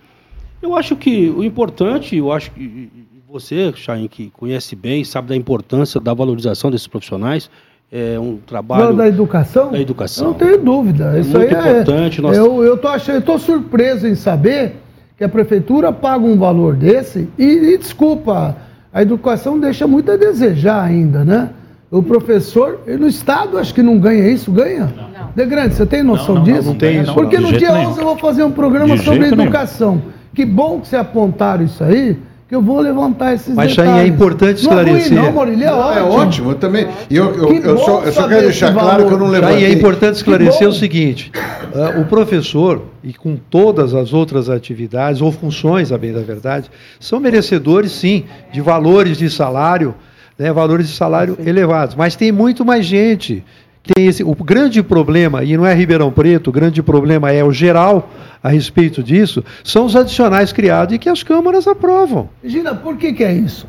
[0.62, 5.36] Eu acho que o importante, eu acho que você, Chain, que conhece bem, sabe da
[5.36, 7.50] importância da valorização desses profissionais,
[7.92, 9.72] é um trabalho da educação?
[9.72, 10.28] Da educação.
[10.28, 11.18] Eu não tenho dúvida.
[11.18, 12.20] É Isso muito aí importante.
[12.20, 12.38] É, nós...
[12.38, 14.78] Eu tô achando, eu tô surpreso em saber
[15.18, 18.56] que a prefeitura paga um valor desse e, e desculpa,
[18.94, 21.50] a educação deixa muito a desejar ainda, né?
[21.90, 24.94] O professor, no Estado, acho que não ganha isso, ganha?
[24.96, 25.32] Não.
[25.34, 26.64] De grande, você tem noção não, não, disso?
[26.64, 27.14] Não, não tenho.
[27.14, 27.92] Porque no dia nenhum.
[27.92, 29.96] 11 eu vou fazer um programa de sobre educação.
[29.96, 30.12] Nenhum.
[30.34, 33.92] Que bom que você apontaram isso aí, que eu vou levantar esses Mas, detalhes.
[33.92, 35.12] Mas, é importante esclarecer.
[35.12, 35.98] Não, é ruim, não, Maurílio, é, ótimo.
[35.98, 36.52] é ótimo.
[36.52, 36.88] Eu também.
[37.12, 39.60] Eu, eu, eu, só, eu só quero deixar claro que eu não levantei.
[39.60, 41.32] Chain, é importante esclarecer o seguinte:
[41.74, 46.72] uh, o professor, e com todas as outras atividades ou funções, a bem da verdade,
[47.00, 49.94] são merecedores, sim, de valores de salário,
[50.40, 51.96] né, valores de salário elevados.
[51.96, 53.44] Mas tem muito mais gente
[53.94, 57.52] tem esse, o grande problema, e não é Ribeirão Preto, o grande problema é o
[57.52, 58.10] geral
[58.44, 62.30] a respeito disso, são os adicionais criados e que as câmaras aprovam.
[62.44, 63.68] Gina, por que, que é isso?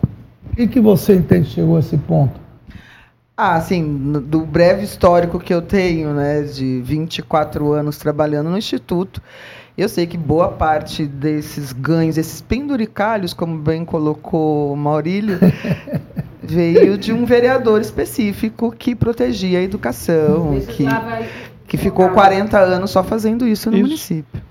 [0.52, 2.40] O que, que você entende chegou a esse ponto?
[3.36, 9.22] Ah, assim, do breve histórico que eu tenho, né, de 24 anos trabalhando no Instituto,
[9.78, 15.38] eu sei que boa parte desses ganhos, esses penduricalhos, como bem colocou Maurílio,
[16.42, 20.84] veio de um vereador específico que protegia a educação, que,
[21.68, 23.86] que ficou 40 anos só fazendo isso no isso.
[23.86, 24.42] município.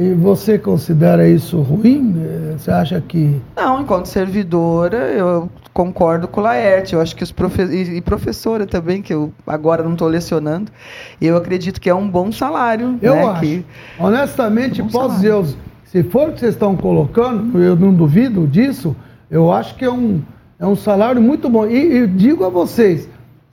[0.00, 2.14] E você considera isso ruim?
[2.56, 3.38] Você acha que.
[3.54, 6.94] Não, enquanto servidora, eu concordo com o Laerte.
[6.94, 7.90] Eu acho que os professores.
[7.90, 10.72] E professora também, que eu agora não estou lecionando.
[11.20, 12.98] Eu acredito que é um bom salário.
[13.02, 13.40] Eu né, acho.
[13.42, 13.66] Que...
[13.98, 15.42] Honestamente, é um posso salário.
[15.42, 18.96] dizer, se for o que vocês estão colocando, eu não duvido disso,
[19.30, 20.22] eu acho que é um
[20.58, 21.66] é um salário muito bom.
[21.66, 23.06] E eu digo a vocês,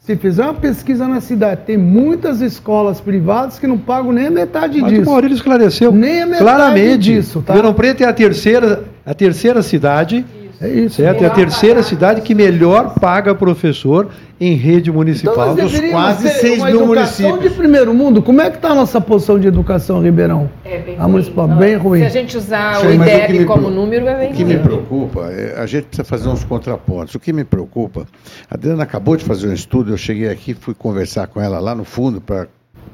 [0.07, 4.31] se fizer uma pesquisa na cidade, tem muitas escolas privadas que não pagam nem a
[4.31, 5.01] metade Mas disso.
[5.01, 6.97] Mas o Maurílio esclareceu nem a metade claramente.
[6.99, 7.43] disso.
[7.45, 7.53] Tá?
[7.53, 10.25] Ribeirão Preto é a terceira, a terceira cidade
[10.59, 11.01] é isso.
[11.01, 16.63] É a terceira cidade que melhor paga professor em rede municipal então dos quase 6
[16.65, 17.41] mil municípios.
[17.41, 20.49] de primeiro mundo, como é que está a nossa posição de educação, Ribeirão?
[20.63, 21.11] É bem a ruim.
[21.11, 21.99] Municipal, bem ruim.
[21.99, 24.33] Se a gente usar Sim, o IDEB como número, é bem ruim.
[24.33, 27.15] O que me preocupa, é, a gente precisa fazer uns contrapontos.
[27.15, 28.05] O que me preocupa,
[28.49, 31.73] a Adriana acabou de fazer um estudo, eu cheguei aqui, fui conversar com ela lá
[31.73, 32.47] no fundo para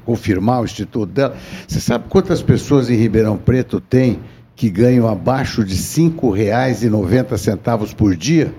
[0.04, 1.34] confirmar o instituto dela.
[1.66, 4.20] Você sabe quantas pessoas em Ribeirão Preto tem
[4.56, 8.52] que ganham abaixo de R$ 5,90 por dia?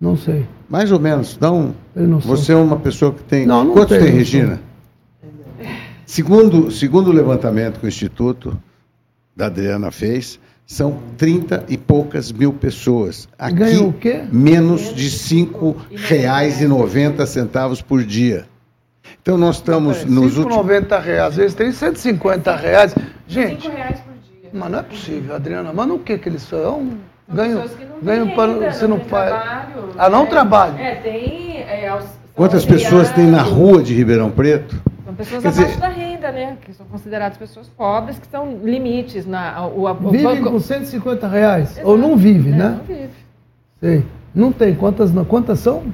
[0.00, 0.46] Não sei.
[0.68, 1.38] Mais ou menos.
[1.40, 1.74] Não.
[1.94, 3.46] não você é uma pessoa que tem.
[3.46, 4.60] Não, não Quantos tem, Regina?
[6.06, 8.58] Segundo, segundo o levantamento que o Instituto
[9.36, 13.28] da Adriana fez, são 30 e poucas mil pessoas.
[13.38, 14.22] Aqui, Ganham o quê?
[14.32, 18.46] menos de R$ 5,90 por dia.
[19.22, 20.64] Então nós estamos nos últimos...
[20.64, 22.94] 5,90 reais, às vezes tem 150 reais.
[23.26, 24.09] Gente, 5 reais por dia.
[24.52, 25.72] Mas não é possível, Adriana.
[25.72, 26.98] Mas no que que eles são?
[27.32, 27.62] Ganho,
[28.02, 29.30] ganho para você não faz.
[29.30, 30.78] Trabalho, ah, não é, trabalho.
[30.78, 31.58] É, tem.
[31.58, 31.98] É,
[32.34, 34.80] Quantas pessoas tem na rua de Ribeirão Preto?
[35.04, 36.56] São pessoas Quer abaixo dizer, da renda, né?
[36.60, 39.66] Que são consideradas pessoas pobres, que são limites na.
[39.66, 40.50] O, o, Vivem banco...
[40.52, 41.72] com 150 reais.
[41.72, 42.78] Exato, Ou não vive, é, né?
[42.78, 43.10] Não vive.
[43.80, 44.04] Sei.
[44.34, 44.74] Não tem.
[44.74, 45.84] Quantas, quantas são?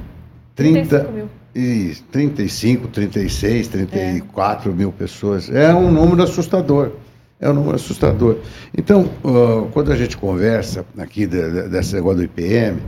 [0.54, 1.28] 30 mil.
[1.54, 4.74] E 35, 36, 34 é.
[4.74, 5.50] mil pessoas.
[5.50, 6.92] É um número assustador.
[7.38, 8.38] É um número assustador.
[8.76, 12.80] Então, uh, quando a gente conversa aqui de, de, desse negócio do IPM,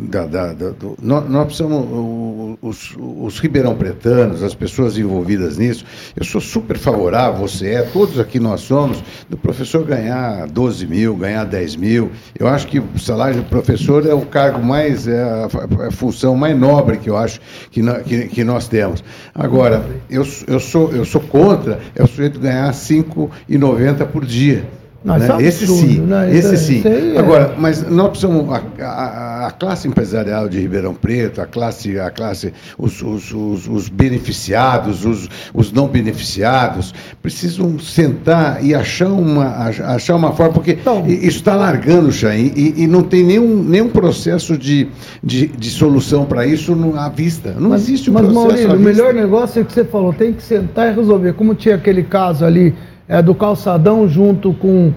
[0.00, 5.84] da, da, da, do, nós, nós, precisamos, os, os ribeirão pretanos, as pessoas envolvidas nisso,
[6.16, 11.16] eu sou super favorável, você é, todos aqui nós somos, do professor ganhar 12 mil,
[11.16, 12.10] ganhar 10 mil.
[12.38, 16.36] Eu acho que o salário do professor é o cargo mais, é a, a função
[16.36, 19.02] mais nobre que eu acho que, que, que, nós temos.
[19.34, 24.64] Agora, eu, eu, sou, eu sou contra é o sujeito ganhar 5,90 por dia.
[25.06, 25.28] Não, né?
[25.40, 26.36] Esse sim, né?
[26.36, 26.82] esse é, sim.
[26.84, 27.16] É...
[27.16, 32.10] Agora, mas nós precisamos a, a, a, classe empresarial de Ribeirão Preto, a classe, a
[32.10, 36.92] classe, os, os, os, os beneficiados, os, os, não beneficiados,
[37.22, 42.82] precisam sentar e achar uma, achar uma forma, porque então, isso está largando, Chain, e,
[42.82, 44.88] e, não tem nenhum, nenhum processo de,
[45.22, 47.54] de, de solução para isso à vista.
[47.56, 48.48] Não mas, existe um mas, processo.
[48.48, 51.34] Mas, Maurílio, o melhor negócio é que você falou, tem que sentar e resolver.
[51.34, 52.74] Como tinha aquele caso ali
[53.08, 54.92] é, do calçadão junto com,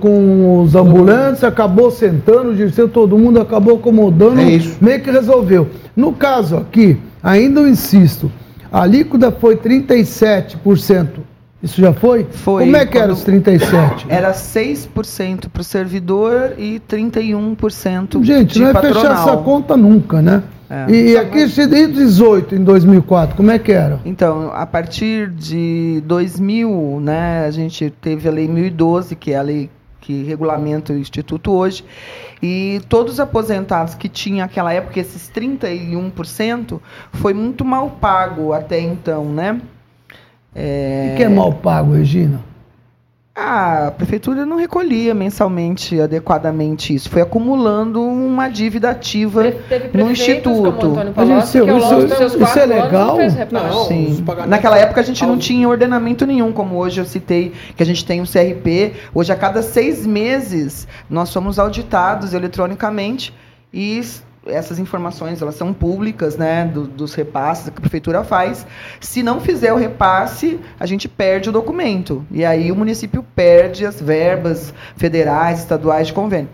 [0.00, 5.68] com os ambulantes, acabou sentando, disse, todo mundo acabou acomodando, é meio que resolveu.
[5.96, 8.30] No caso aqui, ainda eu insisto,
[8.70, 11.08] a alíquota foi 37%.
[11.62, 12.26] Isso já foi?
[12.28, 12.64] Foi.
[12.64, 14.06] Como é que era os 37?
[14.08, 19.00] Era 6% para o servidor e 31% Gente, de não é patronal.
[19.02, 20.42] fechar essa conta nunca, né?
[20.72, 20.90] É.
[20.90, 24.00] E aqui em 18, em 2004, como é que era?
[24.06, 29.42] Então, a partir de 2000, né, a gente teve a lei 1012, que é a
[29.42, 29.68] lei
[30.00, 31.84] que regulamenta o Instituto hoje.
[32.42, 36.80] E todos os aposentados que tinham naquela época, esses 31%,
[37.12, 39.60] foi muito mal pago até então, né?
[40.54, 41.10] É...
[41.12, 42.40] O que é mal pago, Regina?
[43.34, 47.08] A prefeitura não recolhia mensalmente adequadamente isso.
[47.08, 49.44] Foi acumulando uma dívida ativa
[49.94, 50.92] no instituto.
[51.14, 53.16] Palocci, isso, isso, isso é legal?
[53.50, 54.22] Não, Sim.
[54.46, 58.04] Naquela época a gente não tinha ordenamento nenhum, como hoje eu citei, que a gente
[58.04, 58.92] tem o CRP.
[59.14, 63.32] Hoje, a cada seis meses, nós somos auditados eletronicamente
[63.72, 64.02] e
[64.46, 68.66] essas informações elas são públicas, né, do, dos repasses que a prefeitura faz.
[69.00, 73.86] Se não fizer o repasse, a gente perde o documento e aí o município perde
[73.86, 76.50] as verbas federais, estaduais de convênio.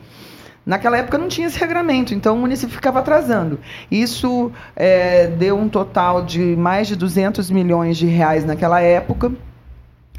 [0.69, 3.59] Naquela época não tinha esse regramento, então o município ficava atrasando.
[3.91, 9.33] Isso é, deu um total de mais de 200 milhões de reais naquela época.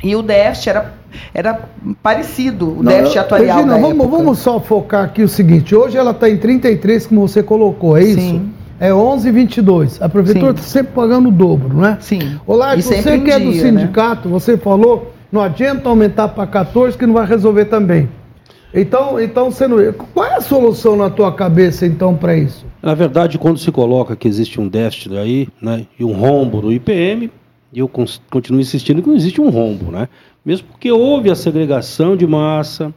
[0.03, 0.93] E o déficit era,
[1.33, 1.61] era
[2.01, 6.11] parecido, o não, déficit atuarial Regina, vamos, vamos, só focar aqui o seguinte, hoje ela
[6.11, 8.19] está em 33, como você colocou, é isso?
[8.19, 8.53] Sim.
[8.79, 9.97] É 11,22.
[10.01, 11.97] A prefeitura está sempre pagando o dobro, não é?
[11.99, 12.39] Sim.
[12.47, 13.59] Olá, você que é do né?
[13.59, 14.33] sindicato, né?
[14.33, 18.07] você falou, não adianta aumentar para 14 que não vai resolver também.
[18.73, 19.77] Então, então você não...
[20.13, 22.65] qual é a solução na tua cabeça então para isso?
[22.81, 26.71] Na verdade, quando se coloca que existe um déficit aí, né, e um rombo do
[26.71, 27.29] IPM,
[27.71, 27.89] e eu
[28.29, 30.09] continuo insistindo que não existe um rombo, né?
[30.43, 32.93] Mesmo porque houve a segregação de massa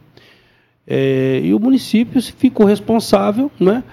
[0.87, 3.83] é, e o município ficou responsável, né?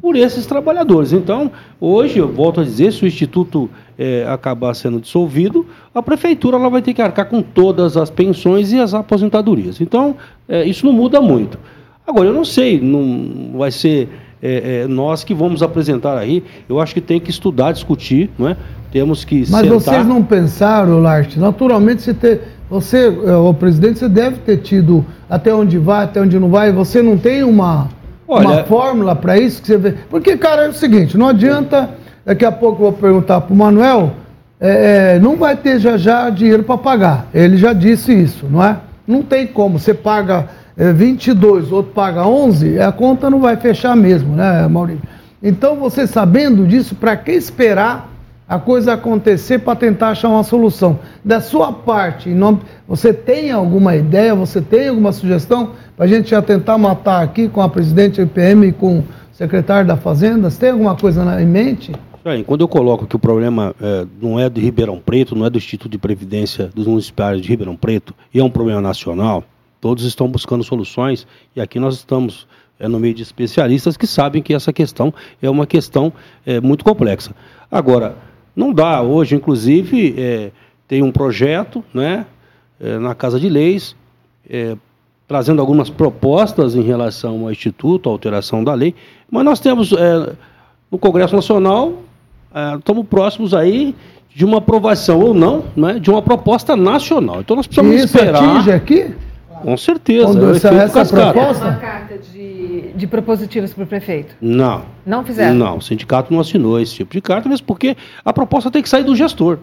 [0.00, 1.12] Por esses trabalhadores.
[1.12, 6.56] Então, hoje, eu volto a dizer, se o Instituto é, acabar sendo dissolvido, a prefeitura
[6.56, 9.78] ela vai ter que arcar com todas as pensões e as aposentadorias.
[9.78, 10.16] Então,
[10.48, 11.58] é, isso não muda muito.
[12.06, 14.08] Agora, eu não sei, não vai ser
[14.42, 16.42] é, é, nós que vamos apresentar aí.
[16.66, 18.56] Eu acho que tem que estudar, discutir, não é?
[18.92, 19.68] Temos que Mas sentar...
[19.68, 25.04] vocês não pensaram, Larte, naturalmente você ter, você, é, o presidente, você deve ter tido
[25.28, 27.88] até onde vai, até onde não vai, você não tem uma,
[28.26, 28.48] Olha...
[28.48, 29.94] uma fórmula para isso que você vê.
[30.08, 31.90] Porque, cara, é o seguinte, não adianta,
[32.24, 34.12] daqui a pouco eu vou perguntar para o Manuel,
[34.60, 37.28] é, é, não vai ter já já dinheiro para pagar.
[37.32, 38.76] Ele já disse isso, não é?
[39.06, 43.96] Não tem como, você paga é, 22, outro paga 11, a conta não vai fechar
[43.96, 45.02] mesmo, né, Maurício?
[45.42, 48.10] Então, você sabendo disso, para que esperar
[48.50, 50.98] a coisa acontecer para tentar achar uma solução.
[51.24, 52.28] Da sua parte,
[52.88, 57.48] você tem alguma ideia, você tem alguma sugestão para a gente já tentar matar aqui
[57.48, 60.50] com a presidente do IPM e com o secretário da Fazenda?
[60.50, 61.92] Você tem alguma coisa em mente?
[62.44, 65.56] Quando eu coloco que o problema é, não é de Ribeirão Preto, não é do
[65.56, 69.44] Instituto de Previdência dos Municipais de Ribeirão Preto, e é um problema nacional,
[69.80, 72.48] todos estão buscando soluções, e aqui nós estamos
[72.80, 76.12] é, no meio de especialistas que sabem que essa questão é uma questão
[76.44, 77.30] é, muito complexa.
[77.70, 78.16] Agora,
[78.54, 79.02] não dá.
[79.02, 80.50] Hoje, inclusive, é,
[80.86, 82.26] tem um projeto né,
[82.80, 83.94] é, na Casa de Leis,
[84.48, 84.76] é,
[85.28, 88.94] trazendo algumas propostas em relação ao Instituto, à alteração da lei,
[89.30, 90.32] mas nós temos é,
[90.90, 91.92] no Congresso Nacional,
[92.52, 93.94] é, estamos próximos aí
[94.34, 97.40] de uma aprovação ou não, né, de uma proposta nacional.
[97.40, 98.42] Então nós precisamos isso esperar.
[98.42, 99.14] atinge aqui?
[99.62, 100.26] Com certeza.
[100.26, 101.64] Quando é essa, essa proposta?
[101.64, 104.34] Uma carta de, de propositivos para o prefeito?
[104.40, 104.82] Não.
[105.04, 105.54] Não fizeram?
[105.54, 108.88] Não, o sindicato não assinou esse tipo de carta, mesmo porque a proposta tem que
[108.88, 109.58] sair do gestor.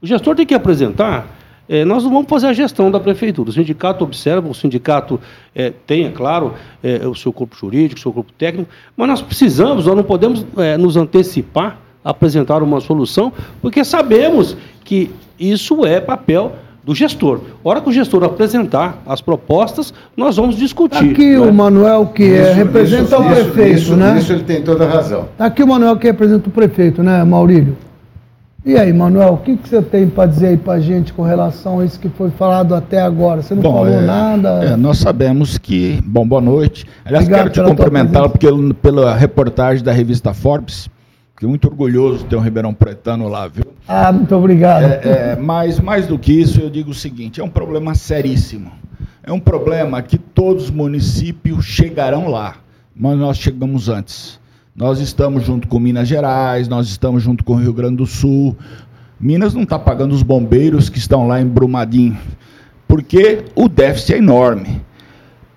[0.00, 1.26] O gestor tem que apresentar.
[1.68, 3.48] É, nós não vamos fazer a gestão da prefeitura.
[3.48, 5.18] O sindicato observa, o sindicato
[5.54, 9.22] é, tem, é claro, é, o seu corpo jurídico, o seu corpo técnico, mas nós
[9.22, 16.00] precisamos, nós não podemos é, nos antecipar apresentar uma solução, porque sabemos que isso é
[16.00, 16.52] papel
[16.84, 17.40] do gestor.
[17.64, 21.12] A hora que o gestor apresentar as propostas, nós vamos discutir.
[21.12, 21.38] Aqui né?
[21.38, 24.18] o Manuel, que é, representa isso, o prefeito, isso, né?
[24.18, 25.28] Isso ele tem toda a razão.
[25.38, 27.76] Aqui o Manuel que representa o prefeito, né, Maurílio?
[28.66, 31.22] E aí, Manuel, o que, que você tem para dizer aí para a gente com
[31.22, 33.42] relação a isso que foi falado até agora?
[33.42, 34.48] Você não bom, falou é, nada?
[34.64, 36.00] É, nós sabemos que.
[36.02, 36.86] Bom, boa noite.
[37.04, 38.46] Aliás, Obrigado quero te cumprimentar porque,
[38.80, 40.88] pela reportagem da revista Forbes
[41.44, 43.66] Fiquei muito orgulhoso de ter um Ribeirão Pretano lá, viu?
[43.86, 44.84] Ah, muito obrigado.
[44.84, 48.72] É, é, mas mais do que isso, eu digo o seguinte: é um problema seríssimo.
[49.22, 52.56] É um problema que todos os municípios chegarão lá,
[52.96, 54.40] mas nós chegamos antes.
[54.74, 58.56] Nós estamos junto com Minas Gerais, nós estamos junto com o Rio Grande do Sul.
[59.20, 62.16] Minas não está pagando os bombeiros que estão lá em Brumadinho,
[62.88, 64.80] porque o déficit é enorme.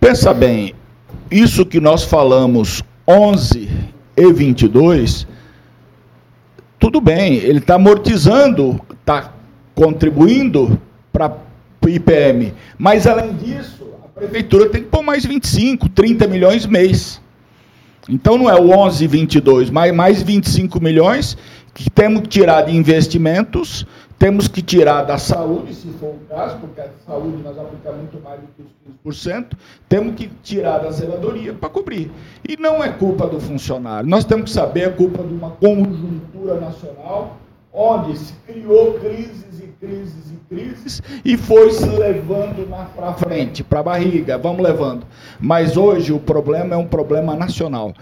[0.02, 0.74] Pensa bem,
[1.32, 3.70] isso que nós falamos 11
[4.18, 5.37] e 22
[6.80, 9.34] tudo bem, ele está amortizando, está
[9.74, 10.80] contribuindo
[11.12, 11.36] para
[11.82, 12.54] o IPM.
[12.78, 17.22] Mas, além disso, a prefeitura tem que pôr mais 25, 30 milhões mês.
[18.10, 21.38] Então, não é o 11, 22, mas mais 25 milhões
[21.74, 23.86] que temos que tirar de investimentos,
[24.18, 28.20] temos que tirar da saúde, se for o caso, porque a saúde nós aplicamos muito
[28.24, 28.64] mais do que
[29.06, 29.54] os 15%,
[29.88, 32.12] temos que tirar da zeladoria para cobrir.
[32.48, 34.10] E não é culpa do funcionário.
[34.10, 37.38] Nós temos que saber, é culpa de uma conjuntura nacional,
[37.72, 43.82] onde se criou crises e crises e crises e foi se levando para frente, para
[43.82, 45.06] a barriga, vamos levando.
[45.40, 47.94] Mas hoje o problema é um problema nacional.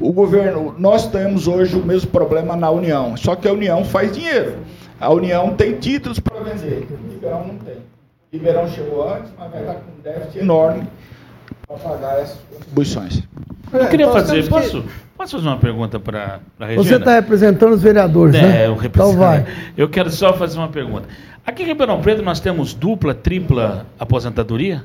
[0.00, 4.12] O governo, nós temos hoje o mesmo problema na União, só que a União faz
[4.12, 4.58] dinheiro.
[5.00, 7.76] A União tem títulos para vender, Ribeirão não tem.
[8.32, 10.86] Ribeirão chegou antes, mas vai estar com um déficit enorme
[11.66, 13.22] para pagar essas contribuições.
[13.72, 14.84] Eu queria fazer, posso,
[15.16, 16.84] posso fazer uma pergunta para a Regina?
[16.84, 18.66] Você está representando os vereadores, é, né?
[18.66, 19.14] eu represento.
[19.14, 19.46] Então vai.
[19.76, 21.08] Eu quero só fazer uma pergunta.
[21.46, 24.84] Aqui em Ribeirão Preto nós temos dupla, tripla aposentadoria?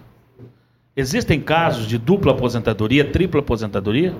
[0.96, 4.14] Existem casos de dupla aposentadoria, tripla aposentadoria?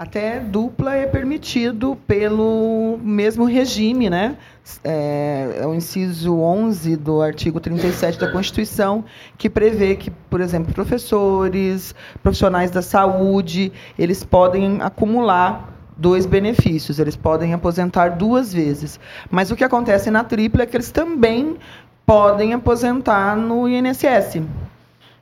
[0.00, 4.34] Até dupla é permitido pelo mesmo regime, né?
[4.82, 9.04] É, é, o inciso 11 do artigo 37 da Constituição,
[9.36, 17.14] que prevê que, por exemplo, professores, profissionais da saúde, eles podem acumular dois benefícios, eles
[17.14, 18.98] podem aposentar duas vezes.
[19.30, 21.58] Mas o que acontece na tripla é que eles também
[22.06, 24.40] podem aposentar no INSS.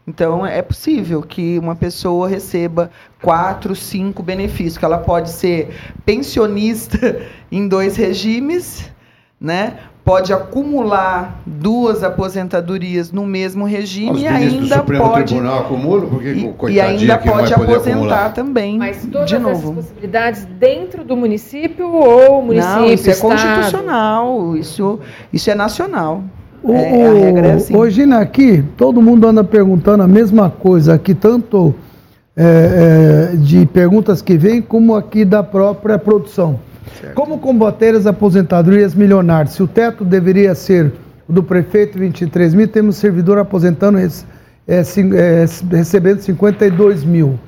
[0.08, 2.90] Então, é possível que uma pessoa receba
[3.20, 5.68] quatro, cinco benefícios, que ela pode ser
[6.06, 7.20] pensionista
[7.52, 8.90] em dois regimes,
[9.38, 9.76] né?
[10.08, 16.72] pode acumular duas aposentadorias no mesmo regime Os e ainda pode Tribunal acumulam, porque e,
[16.72, 18.78] e ainda pode aposentar também.
[18.78, 19.72] Mas todas de novo.
[19.72, 22.76] essas possibilidades dentro do município ou município?
[22.76, 23.30] Não, isso é estado?
[23.30, 24.98] constitucional, isso,
[25.30, 26.24] isso é nacional.
[26.62, 27.76] O, é, a regra é assim.
[27.76, 31.74] Hoje aqui, todo mundo anda perguntando a mesma coisa aqui, tanto
[32.36, 36.60] é, é, de perguntas que vêm, como aqui da própria produção.
[37.00, 37.14] Certo.
[37.14, 39.54] Como combater as aposentadorias milionárias?
[39.54, 40.92] Se o teto deveria ser
[41.28, 44.08] o do prefeito 23 mil, temos servidor aposentando é,
[44.66, 47.38] é, recebendo 52 mil.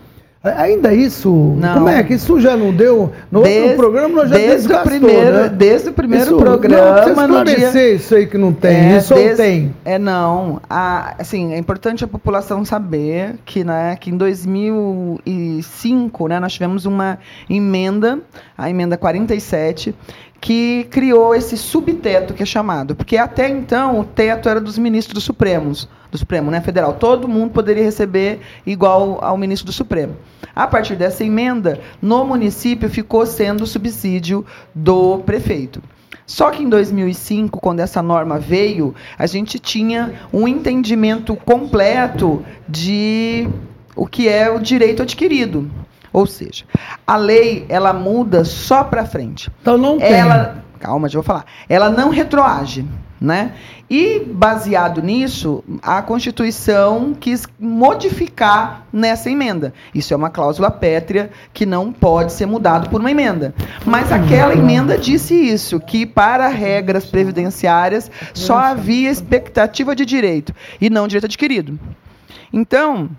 [0.43, 1.74] Ainda isso, não.
[1.74, 3.12] como é que isso já não deu?
[3.30, 5.51] No desde, outro programa nós já desde o primeiro, né?
[5.51, 7.05] Desde o primeiro isso, programa.
[7.05, 9.74] Não, esclarecer dia, isso aí que não tem, é, isso desde, tem.
[9.84, 10.59] É, não.
[10.68, 16.86] A, assim, é importante a população saber que, né, que em 2005 né, nós tivemos
[16.86, 17.18] uma
[17.51, 18.18] emenda,
[18.57, 19.95] a emenda 47,
[20.41, 25.22] que criou esse subteto que é chamado, porque até então o teto era dos ministros
[25.22, 26.95] supremos, do Supremo, né, federal.
[26.95, 30.16] Todo mundo poderia receber igual ao ministro do Supremo.
[30.55, 35.80] A partir dessa emenda, no município ficou sendo subsídio do prefeito.
[36.26, 43.49] Só que em 2005, quando essa norma veio, a gente tinha um entendimento completo de
[43.97, 45.68] o que é o direito adquirido.
[46.13, 46.65] Ou seja,
[47.07, 49.51] a lei ela muda só para frente.
[49.61, 50.13] Então não tem.
[50.13, 51.45] Ela, calma, já vou falar.
[51.69, 52.85] Ela não retroage,
[53.21, 53.53] né?
[53.89, 59.75] E baseado nisso, a Constituição quis modificar nessa emenda.
[59.93, 63.53] Isso é uma cláusula pétrea que não pode ser mudado por uma emenda.
[63.85, 70.89] Mas aquela emenda disse isso, que para regras previdenciárias só havia expectativa de direito e
[70.89, 71.79] não direito adquirido.
[72.53, 73.11] Então,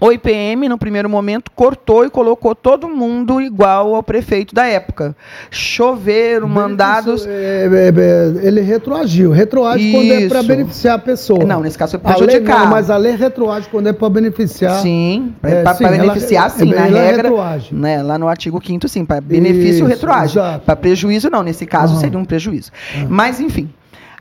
[0.00, 5.16] o IPM, no primeiro momento, cortou e colocou todo mundo igual ao prefeito da época.
[5.50, 7.26] Choveram, mandados.
[7.26, 9.32] É, é, é, ele retroagiu.
[9.32, 9.96] Retroage Isso.
[9.96, 11.44] quando é para beneficiar a pessoa.
[11.44, 12.52] Não, nesse caso foi prejudicar.
[12.52, 14.80] A lei, não, mas a lei retroage quando é para beneficiar.
[14.80, 17.22] Sim, é, para beneficiar, ela, sim, na regra.
[17.22, 17.74] Retroage.
[17.74, 20.38] Né, lá no artigo 5 sim, para benefício Isso, retroage.
[20.64, 21.42] Para prejuízo, não.
[21.42, 22.00] Nesse caso, uhum.
[22.00, 22.70] seria um prejuízo.
[22.94, 23.06] Uhum.
[23.08, 23.68] Mas, enfim.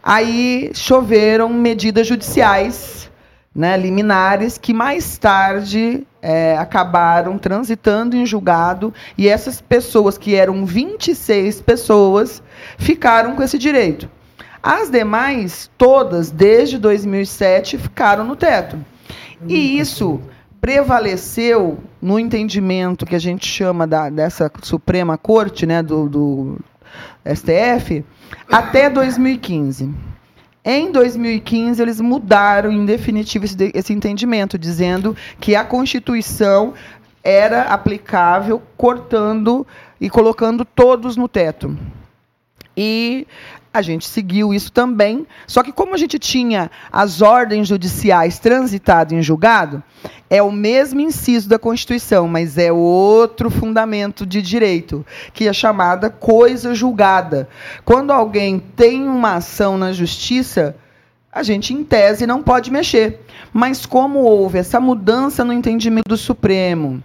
[0.02, 2.98] Aí choveram medidas judiciais
[3.58, 10.64] né, liminares que mais tarde é, acabaram transitando em julgado e essas pessoas, que eram
[10.64, 12.44] 26 pessoas,
[12.78, 14.08] ficaram com esse direito.
[14.62, 18.78] As demais, todas, desde 2007, ficaram no teto.
[19.48, 20.22] E isso
[20.62, 26.60] prevaleceu no entendimento que a gente chama da, dessa Suprema Corte, né, do, do
[27.26, 28.06] STF,
[28.52, 29.94] até 2015.
[30.70, 36.74] Em 2015, eles mudaram em definitivo esse, esse entendimento, dizendo que a Constituição
[37.24, 39.66] era aplicável, cortando
[40.02, 41.80] e colocando todos no teto.
[42.76, 43.26] E
[43.74, 45.26] a gente seguiu isso também.
[45.46, 49.84] Só que como a gente tinha as ordens judiciais transitadas em julgado,
[50.30, 56.10] é o mesmo inciso da Constituição, mas é outro fundamento de direito, que é chamada
[56.10, 57.48] coisa julgada.
[57.86, 60.76] Quando alguém tem uma ação na justiça,
[61.32, 63.20] a gente, em tese, não pode mexer.
[63.54, 67.04] Mas como houve essa mudança no entendimento do Supremo,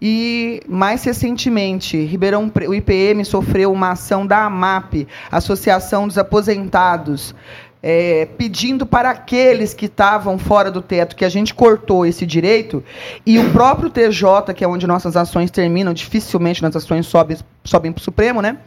[0.00, 7.34] E mais recentemente, Ribeirão, o IPM sofreu uma ação da AMAP, Associação dos Aposentados,
[7.82, 12.82] é, pedindo para aqueles que estavam fora do teto que a gente cortou esse direito,
[13.26, 17.92] e o próprio TJ, que é onde nossas ações terminam, dificilmente nossas ações sobem, sobem
[17.92, 18.58] para o Supremo, né?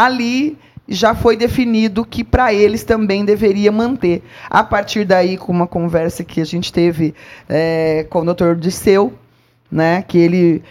[0.00, 0.56] ali
[0.88, 4.24] já foi definido que para eles também deveria manter.
[4.48, 7.14] A partir daí, com uma conversa que a gente teve
[7.48, 9.12] é, com o doutor Disseu,
[9.70, 10.62] né, que ele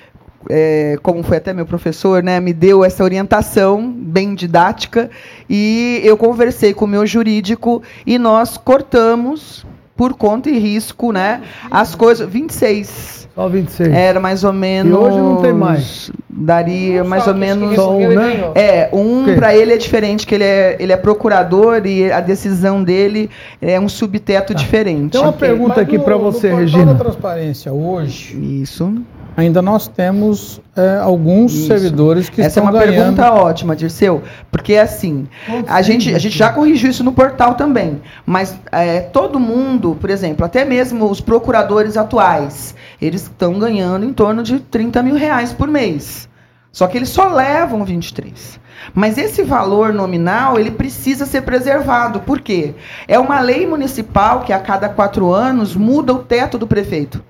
[0.50, 5.10] é, como foi até meu professor, né, me deu essa orientação bem didática
[5.50, 11.42] e eu conversei com o meu jurídico e nós cortamos por conta e risco, né,
[11.70, 13.29] as coisas 26.
[13.40, 13.94] Só 26.
[13.94, 14.92] Era mais ou menos.
[14.92, 16.12] E hoje não tem mais.
[16.30, 17.74] Daria mais ou menos.
[17.74, 18.52] Só um, né?
[18.54, 22.84] É, um para ele é diferente, que ele é, ele é procurador e a decisão
[22.84, 23.30] dele
[23.62, 24.60] é um subteto Tá.
[24.60, 25.14] diferente.
[25.14, 26.94] Tem uma pergunta aqui para você, no Regina.
[26.94, 28.94] da transparência hoje, Isso.
[29.40, 31.68] Ainda nós temos é, alguns Isso.
[31.68, 33.16] servidores que Essa é estão uma ganhando.
[33.16, 34.22] pergunta ótima, Dirceu,
[34.52, 35.28] porque assim,
[35.68, 40.10] a gente, a gente já corrigiu isso no portal também, mas é, todo mundo, por
[40.10, 45.54] exemplo, até mesmo os procuradores atuais, eles estão ganhando em torno de 30 mil reais
[45.54, 46.30] por mês.
[46.72, 48.60] Só que eles só levam 23.
[48.94, 52.20] Mas esse valor nominal, ele precisa ser preservado.
[52.22, 52.74] Por quê?
[53.08, 57.24] É uma lei municipal que a cada quatro anos muda o teto do prefeito.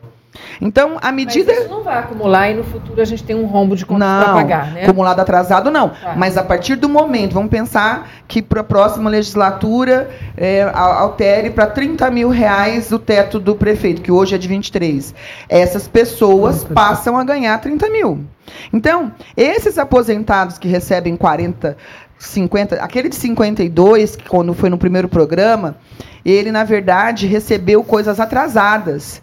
[0.62, 1.52] Então, à medida...
[1.52, 4.08] Mas isso não vai acumular e no futuro a gente tem um rombo de contas
[4.24, 4.84] para pagar, né?
[4.84, 5.90] acumulado atrasado não.
[5.90, 6.14] Tá.
[6.16, 11.50] Mas a partir do momento, vamos pensar que para a próxima legislatura é, a- altere
[11.50, 15.14] para 30 mil reais o teto do prefeito, que hoje é de 23.
[15.48, 18.24] Essas pessoas passam a ganhar 30 mil.
[18.72, 21.76] Então, esses aposentados que recebem 40,
[22.18, 25.78] 50, aquele de 52, que quando foi no primeiro programa,
[26.26, 29.22] ele, na verdade, recebeu coisas atrasadas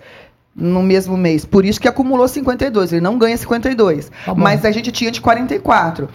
[0.58, 1.44] no mesmo mês.
[1.44, 2.92] Por isso que acumulou 52.
[2.92, 4.10] Ele não ganha 52.
[4.24, 6.08] Tá mas a gente tinha de 44.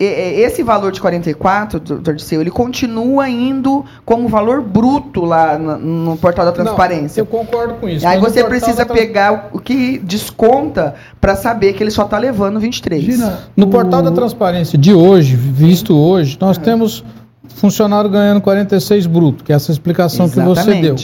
[0.00, 5.58] E- e- Esse valor de 44, doutor Disseu, ele continua indo como valor bruto lá
[5.58, 7.22] no, no portal da transparência.
[7.22, 8.06] Não, eu concordo com isso.
[8.06, 12.58] Aí você precisa da pegar o que desconta para saber que ele só está levando
[12.58, 13.02] 23.
[13.04, 17.04] Gina, No portal da transparência de hoje, visto hoje, nós temos
[17.48, 20.96] funcionário ganhando 46 bruto, que é essa explicação que você deu.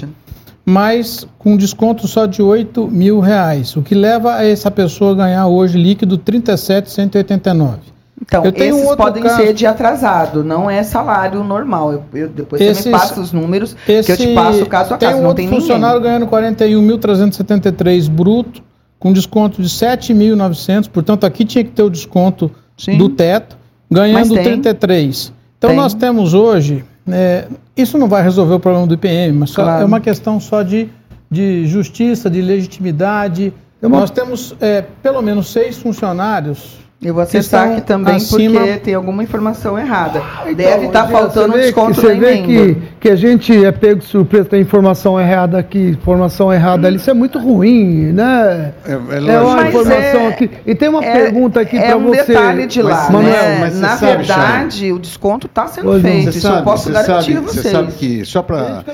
[0.71, 5.15] Mas com desconto só de 8 mil reais, o que leva a essa pessoa a
[5.15, 7.79] ganhar hoje líquido 37,189.
[8.23, 11.93] Então, Eu tenho um esses outro podem caso- ser de atrasado, não é salário normal.
[11.93, 14.99] Eu, eu- depois você Esses- me passa os números que eu te passo caso a
[14.99, 15.21] tem caso.
[15.21, 15.59] um não tem ninguém.
[15.61, 18.63] funcionário ganhando 41.373 bruto,
[18.99, 22.99] com desconto de 7.900, portanto aqui tinha que ter o desconto Sim.
[22.99, 23.57] do teto,
[23.91, 24.43] ganhando Mas tem.
[24.45, 25.33] 33.
[25.57, 25.77] Então Tem.
[25.79, 29.83] nós temos hoje, é, isso não vai resolver o problema do IPM, mas Claro.
[29.83, 30.89] é uma questão só de,
[31.31, 33.53] de justiça, de legitimidade.
[33.83, 38.61] uma- Nós temos é, pelo menos seis funcionários Eu vou acessar estão aqui também acima-
[38.61, 40.23] porque tem alguma informação errada.
[40.43, 43.65] Então, Deve estar Regina, faltando um você desconto que, Você vê que, que a gente
[43.65, 46.97] é pego de surpresa, tem informação errada aqui, informação errada ali.
[46.97, 48.75] Isso é muito ruim, né?
[48.85, 50.51] É, é É uma Mas informação é- aqui.
[50.67, 52.25] E tem uma É- pergunta aqui é para um você.
[52.27, 53.59] detalhe de lá, Mas, Manuel, né?
[53.61, 56.25] mas você Na sabe, verdade, o desconto está sendo Pois feito.
[56.25, 57.73] Você Isso eu sabe, posso você garantir sabe, a você vocês.
[57.73, 58.85] sabe que só para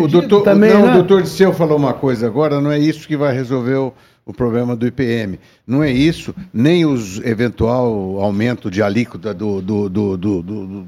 [0.00, 0.90] o, doutor, também, não, né?
[0.90, 3.92] o doutor Disseu falou uma coisa agora, não é isso que vai resolver o,
[4.26, 5.38] o problema do IPM.
[5.64, 10.86] Não é isso, nem os eventual aumento de alíquota do, do, do, do- do-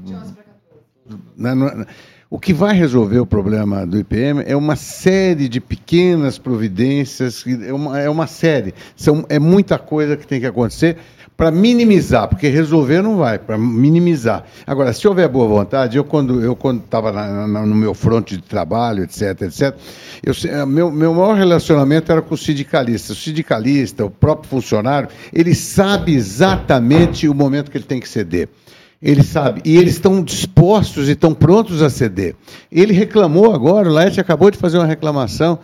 [1.37, 1.85] não é-
[2.29, 7.73] o que vai resolver o problema do IPM é uma série de pequenas providências, é
[7.73, 10.97] uma, é uma série, são, é muita coisa que tem que acontecer
[11.39, 14.43] para minimizar, porque resolver não vai, para minimizar.
[14.67, 17.13] Agora, se houver boa vontade, eu quando eu quando estava
[17.47, 19.73] no meu fronte de trabalho, etc, etc,
[20.21, 23.13] eu, eh, meu, meu maior relacionamento era com o sindicalista.
[23.13, 28.49] O sindicalista, o próprio funcionário, ele sabe exatamente o momento que ele tem que ceder.
[29.01, 32.35] Ele sabe, e eles estão dispostos e estão prontos a ceder.
[32.69, 35.57] Ele reclamou agora, o Laerte acabou de fazer uma reclamação,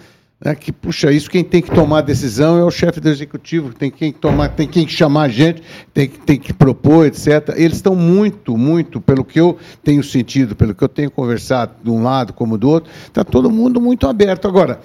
[0.43, 3.73] né, que, puxa, isso quem tem que tomar a decisão é o chefe do executivo,
[3.73, 5.63] tem quem tomar, tem quem chamar a gente,
[5.93, 7.53] tem, tem que propor, etc.
[7.55, 11.89] Eles estão muito, muito, pelo que eu tenho sentido, pelo que eu tenho conversado de
[11.89, 14.45] um lado como do outro, está todo mundo muito aberto.
[14.47, 14.81] Agora,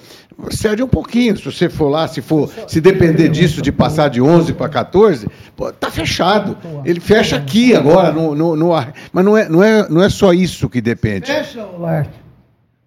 [0.49, 4.21] cede um pouquinho, se você for lá, se for, se depender disso, de passar de
[4.21, 6.57] 11 para 14, pô, tá fechado.
[6.85, 8.93] Ele fecha aqui agora, no, no, no ar.
[9.11, 11.27] Mas não é, não, é, não é só isso que depende.
[11.27, 11.67] Fecha.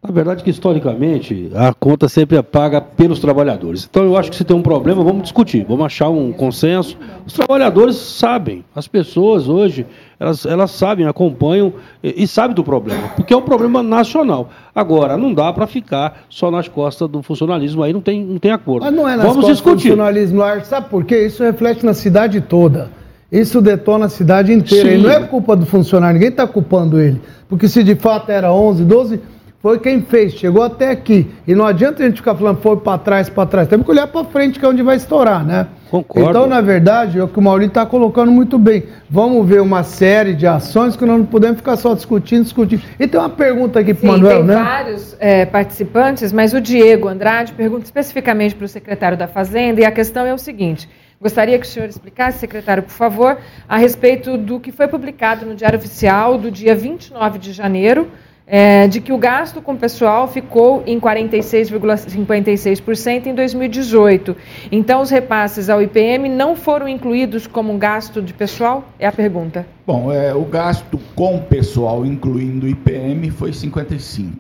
[0.07, 3.89] Na verdade, que historicamente a conta sempre é paga pelos trabalhadores.
[3.91, 6.99] Então, eu acho que se tem um problema, vamos discutir, vamos achar um consenso.
[7.27, 9.87] Os trabalhadores sabem, as pessoas hoje,
[10.21, 14.51] elas, elas sabem, acompanham e, e sabem do problema, porque é um problema nacional.
[14.75, 18.51] Agora, não dá para ficar só nas costas do funcionalismo, aí não tem, não tem
[18.51, 18.85] acordo.
[18.85, 19.89] Mas não é nas vamos costas discutir.
[19.89, 21.25] do funcionalismo, sabe por quê?
[21.25, 22.91] Isso reflete na cidade toda.
[23.33, 24.93] Isso detona a cidade inteira.
[24.93, 27.23] E não é culpa do funcionário, ninguém está culpando ele.
[27.49, 29.21] Porque se de fato era 11, 12,
[29.65, 31.27] foi quem fez, chegou até aqui.
[31.49, 33.67] E não adianta a gente ficar falando foi para trás, para trás.
[33.67, 35.69] Temos que olhar para frente, que é onde vai estourar, né?
[35.91, 36.29] Concordo.
[36.29, 38.83] Então, na verdade, é o que o Maurício está colocando muito bem.
[39.09, 42.83] Vamos ver uma série de ações que nós não podemos ficar só discutindo, discutindo.
[43.01, 44.55] E tem uma pergunta aqui para o Manuel, tem né?
[44.55, 49.87] vários é, participantes, mas o Diego Andrade pergunta especificamente para o secretário da Fazenda, e
[49.87, 50.87] a questão é o seguinte:
[51.19, 55.55] gostaria que o senhor explicasse, secretário, por favor, a respeito do que foi publicado no
[55.55, 58.11] Diário Oficial do dia 29 de janeiro.
[58.47, 64.37] É, de que o gasto com pessoal ficou em 46,56% em 2018.
[64.71, 68.85] Então, os repasses ao IPM não foram incluídos como gasto de pessoal?
[68.99, 69.67] É a pergunta.
[69.87, 74.35] Bom, é, o gasto com pessoal, incluindo o IPM, foi 55%.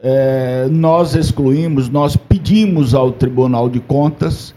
[0.00, 4.54] É, nós excluímos, nós pedimos ao Tribunal de Contas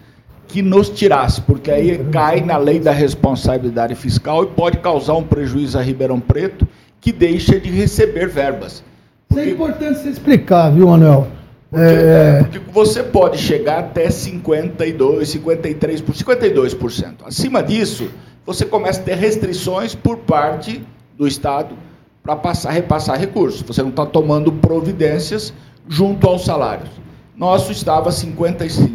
[0.47, 5.24] que nos tirasse, porque aí cai na lei da responsabilidade fiscal e pode causar um
[5.24, 6.68] prejuízo a Ribeirão Preto
[7.02, 8.84] que deixa de receber verbas.
[9.30, 11.28] Isso é importante você explicar, viu, Manuel?
[11.70, 17.14] Porque, é, porque você pode chegar até 52, 53, por 52%.
[17.26, 18.10] Acima disso,
[18.45, 20.84] você começa a ter restrições por parte
[21.18, 21.76] do Estado
[22.22, 23.62] para passar, repassar recursos.
[23.62, 25.54] Você não está tomando providências
[25.88, 26.89] junto aos salários.
[27.36, 28.91] Nosso estava 55.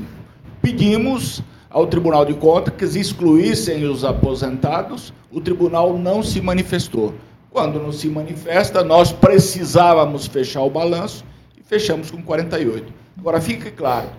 [0.60, 5.12] Pedimos ao Tribunal de Contas que excluíssem os aposentados.
[5.32, 7.14] O tribunal não se manifestou.
[7.56, 11.24] Quando não se manifesta, nós precisávamos fechar o balanço
[11.58, 12.92] e fechamos com 48.
[13.18, 14.10] Agora, fique claro,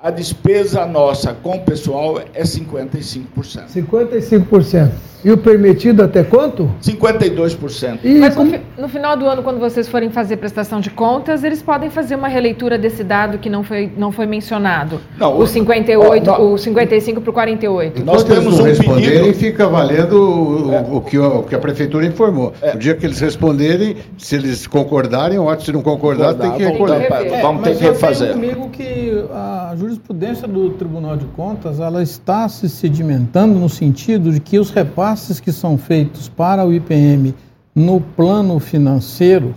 [0.00, 3.24] a despesa nossa com o pessoal é 55%.
[3.68, 4.90] 55%.
[5.24, 6.70] E o permitido até quanto?
[6.80, 7.98] 52%.
[8.04, 10.90] E Mas no, como- fi- no final do ano, quando vocês forem fazer prestação de
[10.90, 15.00] contas, eles podem fazer uma releitura desse dado que não foi, não foi mencionado.
[15.18, 18.04] Não, o o- 58, ó, o 55 para o 48.
[18.04, 21.58] Nós Enquanto eles temos não um pedido- fica valendo o, o que, o que a
[21.58, 22.52] prefeitura informou.
[22.72, 25.64] O dia que eles responderem, se eles concordarem, ótimo.
[25.66, 27.08] Se não concordar, tem que Concordar, recolher.
[27.08, 27.42] vamos- rever.
[27.42, 28.32] Vamos ter que refazer.
[28.34, 34.38] comigo que a jurisprudência do Tribunal de Contas ela está se sedimentando no sentido de
[34.38, 37.34] que os repasses que são feitos para o IPM
[37.74, 39.54] no plano financeiro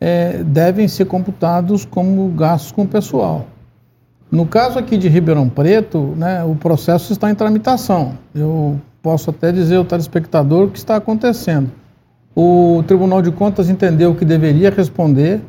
[0.00, 3.46] eh, devem ser computados como gastos com pessoal.
[4.30, 8.14] No caso aqui de Ribeirão Preto, né, o processo está em tramitação.
[8.34, 11.70] Eu posso até dizer ao telespectador o que está acontecendo.
[12.34, 15.42] O Tribunal de Contas entendeu que deveria responder,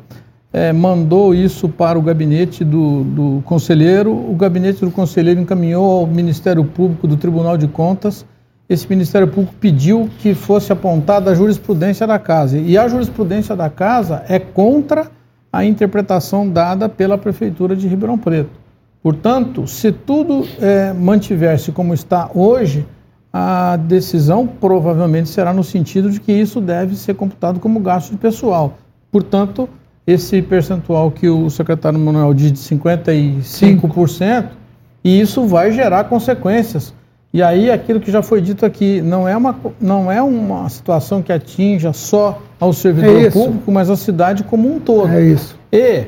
[0.52, 6.06] eh, mandou isso para o gabinete do, do conselheiro, o gabinete do conselheiro encaminhou ao
[6.06, 8.26] Ministério Público do Tribunal de Contas.
[8.68, 12.58] Esse Ministério Público pediu que fosse apontada a jurisprudência da casa.
[12.58, 15.10] E a jurisprudência da casa é contra
[15.52, 18.50] a interpretação dada pela Prefeitura de Ribeirão Preto.
[19.02, 22.86] Portanto, se tudo eh, mantiver-se como está hoje,
[23.32, 28.18] a decisão provavelmente será no sentido de que isso deve ser computado como gasto de
[28.18, 28.74] pessoal.
[29.10, 29.68] Portanto,
[30.12, 34.48] esse percentual que o secretário Manuel diz de 55%,
[35.02, 36.94] e isso vai gerar consequências.
[37.32, 41.22] E aí, aquilo que já foi dito aqui, não é uma, não é uma situação
[41.22, 45.08] que atinja só ao servidor É público, mas a cidade como um todo.
[45.08, 45.56] É isso.
[45.72, 46.06] E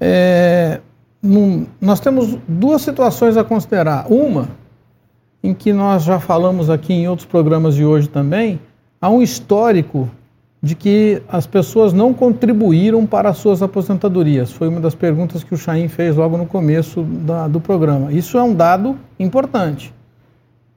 [0.00, 0.80] é,
[1.22, 4.06] num- nós temos duas situações a considerar.
[4.10, 4.48] Uma,
[5.44, 8.58] em que nós já falamos aqui em outros programas de hoje também,
[9.00, 10.10] há um histórico
[10.64, 14.50] de que as pessoas não contribuíram para as suas aposentadorias.
[14.50, 18.10] Foi uma das perguntas que o Chaim fez logo no começo da- do programa.
[18.10, 19.92] Isso é um dado importante.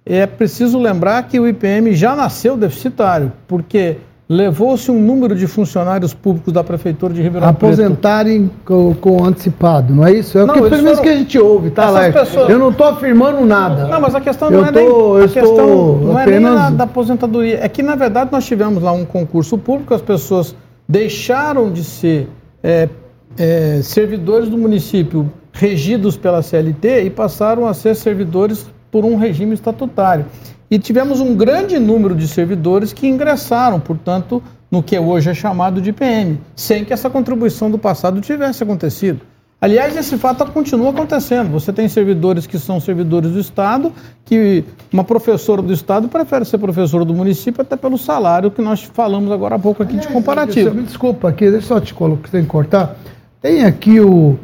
[0.06, 3.96] É preciso lembrar que o IPM já nasceu deficitário, porque
[4.30, 9.94] levou-se um número de funcionários públicos da Prefeitura de Ribeirão Preto Aposentarem com, com antecipado,
[9.96, 10.38] não é isso?
[10.38, 12.20] É o que, pelo menos que a gente ouve, tá, Laerte?
[12.20, 13.88] pessoas- Eu não estou afirmando nada.
[13.88, 16.36] Não, mas a questão Eu não é tô- nem, eu a questão não é nem
[16.38, 17.60] apenas- a da aposentadoria.
[17.64, 20.54] É que, na verdade, nós tivemos lá um concurso público, as pessoas
[20.88, 22.28] deixaram de ser
[22.64, 22.90] é,
[23.38, 29.54] é, servidores do município regidos pela CLT e passaram a ser servidores por um regime
[29.54, 30.26] estatutário.
[30.70, 35.82] E tivemos um grande número de servidores que ingressaram, portanto, no que hoje é chamado
[35.82, 39.22] de IPM, sem que essa contribuição do passado tivesse acontecido.
[39.60, 41.50] Aliás, esse fato continua acontecendo.
[41.50, 43.92] Você tem servidores que são servidores do Estado,
[44.24, 44.64] que
[44.94, 49.32] uma professora do Estado prefere ser professora do município até pelo salário que nós falamos
[49.32, 50.76] agora há pouco aqui de comparativo.
[50.76, 52.98] Me desculpa aqui, deixa eu só te colocar, tem que cortar.
[53.42, 54.38] Tem aqui o,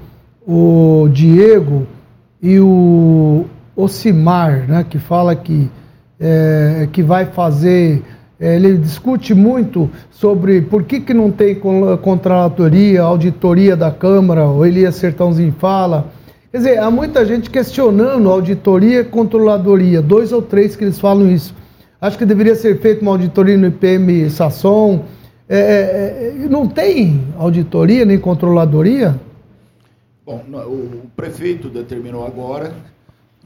[0.47, 1.85] o Diego
[2.41, 3.45] e o
[3.75, 5.69] Ocimar, né, que fala que,
[6.19, 8.03] é, que vai fazer
[8.43, 11.55] é, ele discute muito sobre por que, que não tem
[12.01, 16.11] contralatoria, auditoria da Câmara, o Elias Sertãozinho fala.
[16.51, 21.31] Quer dizer, há muita gente questionando auditoria e controladoria, dois ou três que eles falam
[21.31, 21.55] isso.
[22.01, 25.05] Acho que deveria ser feita uma auditoria no IPM Sasson.
[25.47, 29.15] É, é, é, não tem auditoria nem controladoria?
[30.25, 32.73] Bom, o prefeito determinou agora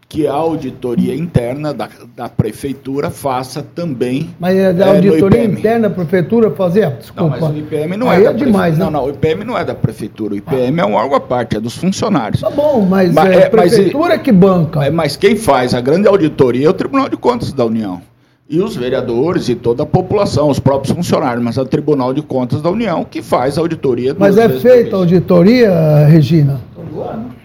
[0.10, 4.30] que a auditoria interna da, da prefeitura faça também.
[4.40, 6.90] Mas é da auditoria interna da prefeitura fazer?
[6.92, 7.38] Desculpa.
[7.38, 8.86] Não, mas o IPM não Aí é, é da demais, né?
[8.86, 10.34] Não, não, o IPM não é da prefeitura.
[10.34, 10.84] O IPM ah.
[10.84, 12.40] é um órgão à parte, é dos funcionários.
[12.40, 14.90] Tá bom, mas, mas é a prefeitura mas, que banca.
[14.92, 18.02] Mas quem faz a grande auditoria é o Tribunal de Contas da União.
[18.50, 22.22] E os vereadores e toda a população, os próprios funcionários, mas é o Tribunal de
[22.22, 24.16] Contas da União que faz a auditoria.
[24.18, 26.62] Mas é feita a auditoria, Regina?
[26.74, 27.37] Todo ano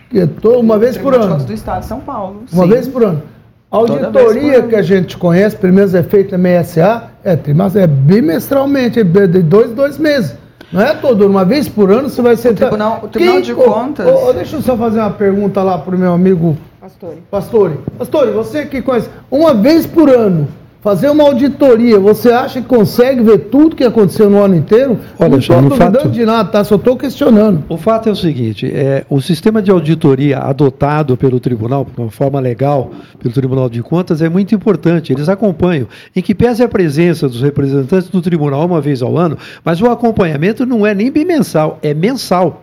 [0.58, 1.36] uma vez por ano.
[1.44, 2.44] do Estado de São Paulo.
[2.52, 2.70] Uma sim.
[2.70, 3.22] vez por ano.
[3.70, 9.00] A auditoria que a gente conhece, pelo menos é feita na MSA, é, é bimestralmente,
[9.00, 10.36] é de dois dois meses.
[10.70, 12.68] Não é todo, uma vez por ano você vai sentar.
[12.68, 14.06] O Tribunal, o tribunal Quem, de Contas.
[14.06, 17.22] Oh, deixa eu só fazer uma pergunta lá para o meu amigo Pastore.
[17.30, 17.78] Pastore.
[17.96, 20.48] Pastore, você que conhece, uma vez por ano,
[20.82, 24.98] fazer uma auditoria, você acha que consegue ver tudo que aconteceu no ano inteiro?
[25.18, 26.64] Olha, não estou duvidando fato, de nada, tá?
[26.64, 27.64] Só estou questionando.
[27.68, 32.10] O fato é o seguinte: é, o sistema de auditoria adotado pelo tribunal, de uma
[32.10, 35.12] forma legal, pelo Tribunal de Contas, é muito importante.
[35.12, 35.86] Eles acompanham.
[36.14, 39.86] Em que pese a presença dos representantes do tribunal uma vez ao ano, mas o
[39.86, 42.61] acompanhamento não é nem bimensal, é mensal.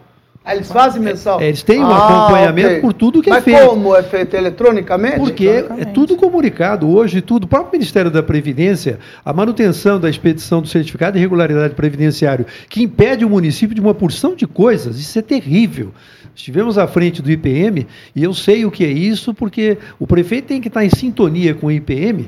[0.50, 1.40] Ah, eles fazem mensal?
[1.40, 2.82] É, eles têm um ah, acompanhamento okay.
[2.82, 3.60] por tudo que Mas é feito.
[3.60, 5.18] Mas como é feito eletronicamente?
[5.18, 6.90] Porque é tudo comunicado.
[6.90, 7.44] Hoje, tudo.
[7.44, 12.82] O próprio Ministério da Previdência, a manutenção da expedição do certificado de regularidade previdenciário, que
[12.82, 15.92] impede o município de uma porção de coisas, isso é terrível.
[16.36, 17.86] Estivemos à frente do IPM
[18.16, 21.54] e eu sei o que é isso, porque o prefeito tem que estar em sintonia
[21.54, 22.28] com o IPM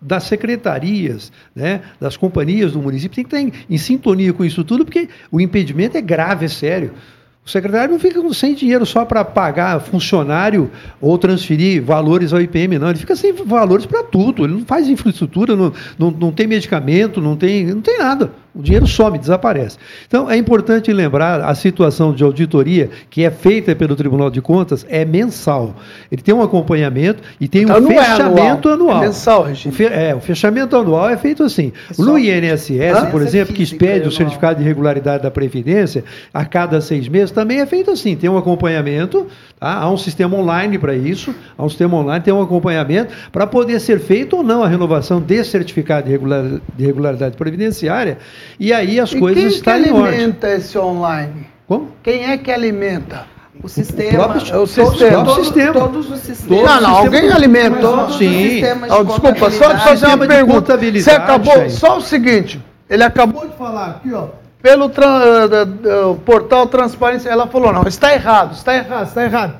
[0.00, 4.62] das secretarias, né, das companhias do município, tem que estar em, em, sintonia com isso
[4.62, 6.92] tudo, porque o impedimento é grave, é sério.
[7.46, 10.68] O secretário não fica sem dinheiro só para pagar funcionário
[11.00, 12.88] ou transferir valores ao IPM, não.
[12.88, 14.44] Ele fica sem valores para tudo.
[14.44, 18.32] Ele não faz infraestrutura, não, não, não tem medicamento, não tem, não tem nada.
[18.56, 19.76] O dinheiro some, desaparece.
[20.06, 24.86] Então, é importante lembrar a situação de auditoria que é feita pelo Tribunal de Contas
[24.88, 25.76] é mensal.
[26.10, 28.90] Ele tem um acompanhamento e tem então, um fechamento é anual.
[28.90, 29.02] anual.
[29.02, 29.74] É mensal, Regina.
[29.74, 31.70] O, fe, é, o fechamento anual é feito assim.
[31.90, 35.30] É no INSS, ah, por exemplo, é física, que expede o certificado de regularidade da
[35.30, 36.02] Previdência,
[36.32, 38.16] a cada seis meses, também é feito assim.
[38.16, 39.26] Tem um acompanhamento,
[39.60, 39.74] tá?
[39.74, 43.78] há um sistema online para isso, há um sistema online, tem um acompanhamento para poder
[43.80, 46.42] ser feito ou não a renovação desse certificado de, regular,
[46.74, 48.16] de regularidade previdenciária
[48.58, 49.92] e aí as e coisas estão em ordem.
[49.92, 51.46] Quem alimenta esse online?
[51.66, 51.92] Como?
[52.02, 53.26] Quem é que alimenta?
[53.62, 54.10] O sistema.
[54.10, 55.24] O próprio, o sistema.
[55.24, 55.72] Todos, sistema.
[55.72, 56.62] Todos os sistemas.
[56.62, 57.80] Não, não, alguém alimenta.
[57.80, 58.62] Todos Sim.
[58.90, 60.76] oh, desculpa, só de fazer uma pergunta.
[60.76, 64.28] Você acabou, só o seguinte, ele acabou de falar aqui, ó,
[64.62, 69.54] pelo tra, uh, uh, portal Transparência, ela falou, não, está errado, está errado, está errado.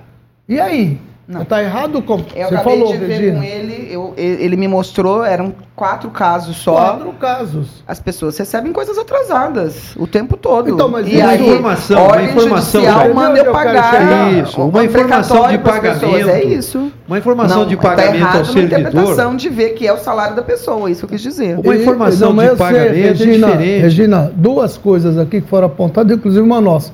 [0.49, 1.01] E aí?
[1.29, 1.43] Não.
[1.43, 3.39] Está errado como eu você falou, de ver Regina.
[3.39, 6.75] com ele, eu, ele me mostrou, eram quatro casos só.
[6.75, 7.83] Quatro casos.
[7.85, 10.71] As pessoas recebem coisas atrasadas o tempo todo.
[10.71, 14.33] Então, mas e uma aí, informação, uma informação judicial manda eu pagar.
[14.35, 16.31] Isso, uma informação de pagamento.
[16.31, 16.93] É isso.
[17.09, 18.79] Uma informação não, de pagamento tá ao servidor.
[18.79, 21.59] Uma interpretação de ver que é o salário da pessoa, isso que eu quis dizer.
[21.59, 23.81] Uma informação não, de pagamento sei, Regina, é diferente.
[23.83, 26.93] Regina, duas coisas aqui que foram apontadas, inclusive uma nossa.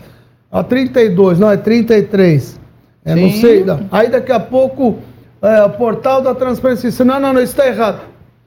[0.50, 2.61] A 32, não, é 33.
[3.04, 3.64] É, não sei.
[3.90, 4.98] Aí daqui a pouco
[5.40, 8.00] é, o portal da transparência disse, não, não, não, isso está errado.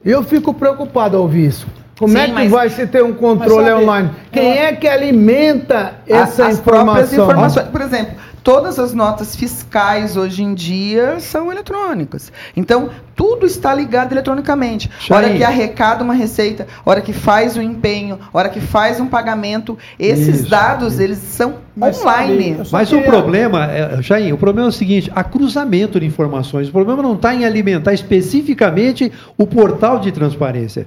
[0.04, 1.66] Eu fico preocupado ao ouvir isso.
[1.98, 4.10] Como Sim, é que mas, vai se ter um controle sabe, online?
[4.30, 7.24] Quem é que alimenta essa as informação?
[7.24, 7.68] informações?
[7.68, 8.14] Por exemplo,
[8.46, 12.32] todas as notas fiscais hoje em dia são eletrônicas.
[12.56, 14.88] Então, tudo está ligado eletronicamente.
[15.10, 19.76] Hora que arrecada uma receita, hora que faz o empenho, hora que faz um pagamento,
[19.98, 20.48] esses Isso.
[20.48, 22.58] dados, eles são Mas online.
[22.58, 26.68] Sabe, Mas o problema, é, Jair, o problema é o seguinte, há cruzamento de informações.
[26.68, 30.86] O problema não está em alimentar especificamente o portal de transparência.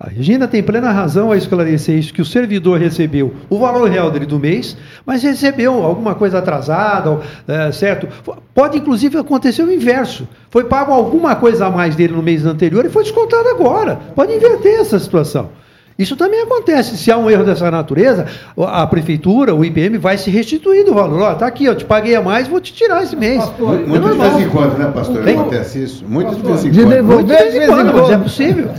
[0.00, 4.12] A Regina tem plena razão a esclarecer isso, que o servidor recebeu o valor real
[4.12, 7.18] dele do mês, mas recebeu alguma coisa atrasada,
[7.48, 8.06] é, certo?
[8.54, 10.28] Pode, inclusive, acontecer o inverso.
[10.50, 13.96] Foi pago alguma coisa a mais dele no mês anterior e foi descontado agora.
[14.14, 15.50] Pode inverter essa situação.
[15.98, 16.96] Isso também acontece.
[16.96, 18.26] Se há um erro dessa natureza,
[18.56, 21.22] a prefeitura, o IPM, vai se restituir do valor.
[21.22, 23.38] Ó, tá aqui, eu te paguei a mais, vou te tirar esse mês.
[23.38, 25.24] Pastor, muito é de vez em quando, né, pastor?
[25.24, 26.04] Bem, acontece isso.
[26.06, 26.72] Muito de vez em quando.
[26.72, 28.70] De muito de vez em quando, mas é possível.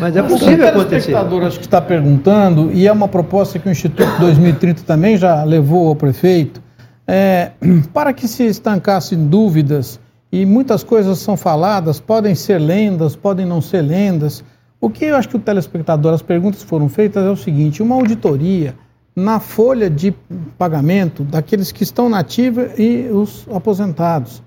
[0.00, 1.14] Mas é possível acontecer.
[1.14, 5.44] O acho que está perguntando, e é uma proposta que o Instituto 2030 também já
[5.44, 6.62] levou ao prefeito,
[7.06, 7.50] é,
[7.92, 10.00] para que se estancassem dúvidas,
[10.32, 14.42] e muitas coisas são faladas, podem ser lendas, podem não ser lendas,
[14.82, 17.94] o que eu acho que o telespectador, as perguntas foram feitas é o seguinte: uma
[17.94, 18.74] auditoria
[19.14, 20.12] na folha de
[20.58, 24.42] pagamento daqueles que estão na ativa e os aposentados.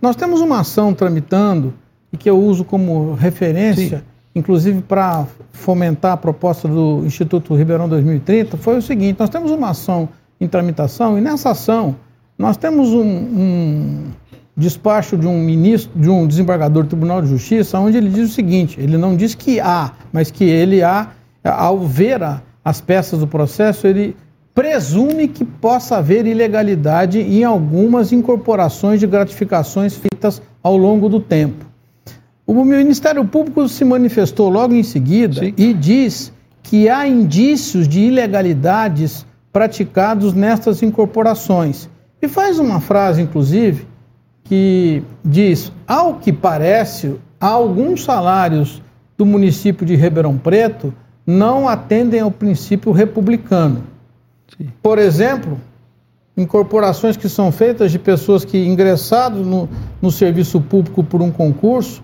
[0.00, 1.74] Nós temos uma ação tramitando
[2.12, 4.04] e que eu uso como referência, Sim.
[4.36, 9.70] inclusive para fomentar a proposta do Instituto Ribeirão 2030, foi o seguinte: nós temos uma
[9.70, 10.08] ação
[10.40, 11.96] em tramitação e nessa ação
[12.38, 14.04] nós temos um, um
[14.56, 18.32] despacho de um ministro, de um desembargador do Tribunal de Justiça, onde ele diz o
[18.32, 21.08] seguinte: ele não diz que há, mas que ele há,
[21.44, 22.20] ao ver
[22.64, 24.16] as peças do processo, ele
[24.54, 31.64] presume que possa haver ilegalidade em algumas incorporações de gratificações feitas ao longo do tempo.
[32.46, 35.54] O Ministério Público se manifestou logo em seguida Sim.
[35.56, 36.32] e diz
[36.62, 41.88] que há indícios de ilegalidades praticados nestas incorporações.
[42.20, 43.86] E faz uma frase, inclusive,
[44.50, 48.82] que diz: ao que parece, alguns salários
[49.16, 50.92] do município de Ribeirão Preto
[51.24, 53.84] não atendem ao princípio republicano.
[54.58, 54.68] Sim.
[54.82, 55.56] Por exemplo,
[56.36, 59.68] incorporações que são feitas de pessoas que ingressados no,
[60.02, 62.02] no serviço público por um concurso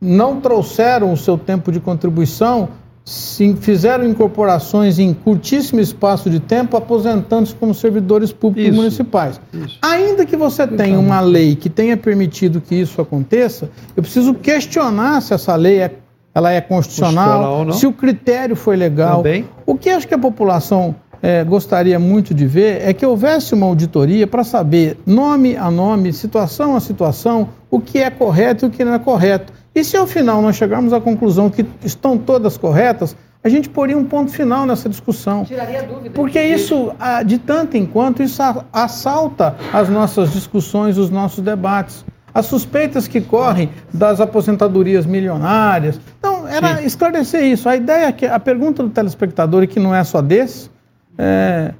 [0.00, 2.70] não trouxeram o seu tempo de contribuição
[3.04, 9.40] se fizeram incorporações em curtíssimo espaço de tempo, aposentando-se como servidores públicos isso, municipais.
[9.52, 9.78] Isso.
[9.82, 15.20] Ainda que você tenha uma lei que tenha permitido que isso aconteça, eu preciso questionar
[15.20, 15.90] se essa lei é,
[16.32, 19.18] ela é constitucional, se o critério foi legal.
[19.18, 19.46] Também.
[19.66, 23.66] O que acho que a população é, gostaria muito de ver é que houvesse uma
[23.66, 28.70] auditoria para saber, nome a nome, situação a situação, o que é correto e o
[28.70, 32.56] que não é correto e se ao final nós chegarmos à conclusão que estão todas
[32.56, 35.44] corretas, a gente poria um ponto final nessa discussão.
[35.44, 36.10] Tiraria dúvida.
[36.10, 36.92] Porque isso,
[37.26, 38.40] de tanto em quanto, isso
[38.72, 42.04] assalta as nossas discussões, os nossos debates.
[42.34, 46.00] As suspeitas que correm das aposentadorias milionárias.
[46.18, 46.86] Então, era Sim.
[46.86, 47.68] esclarecer isso.
[47.68, 50.70] A ideia é que a pergunta do telespectador, e que não é só desse,
[51.18, 51.74] é,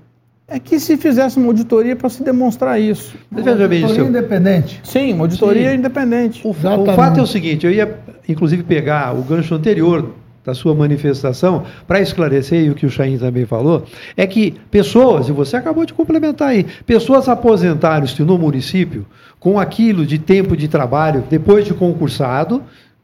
[0.52, 3.14] é que se fizesse uma auditoria para se demonstrar isso.
[3.30, 4.80] Uma auditoria independente.
[4.84, 5.76] Sim, uma auditoria Sim.
[5.76, 6.46] independente.
[6.46, 6.54] O, o,
[6.94, 7.98] fato é o seguinte, eu ia
[8.28, 13.46] inclusive pegar o gancho anterior da sua manifestação, para esclarecer o que o Chain também
[13.46, 13.84] falou,
[14.16, 19.06] é que pessoas, e você acabou de complementar aí, pessoas aposentaram-se no município
[19.38, 22.60] com aquilo de tempo de trabalho depois de concursado,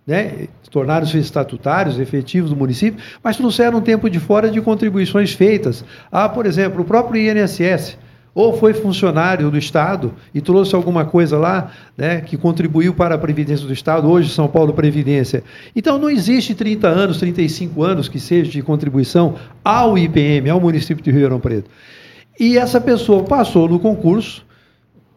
[0.08, 5.84] né, tornaram-se estatutários, efetivos do município, mas trouxeram um tempo de fora de contribuições feitas.
[6.10, 7.98] Ah, por exemplo, o próprio INSS,
[8.34, 13.18] ou foi funcionário do Estado e trouxe alguma coisa lá né, que contribuiu para a
[13.18, 15.44] Previdência do Estado, hoje São Paulo Previdência.
[15.76, 21.04] Então não existe 30 anos, 35 anos que seja de contribuição ao IPM, ao município
[21.04, 21.68] de Ribeirão Preto.
[22.40, 24.46] E essa pessoa passou no concurso,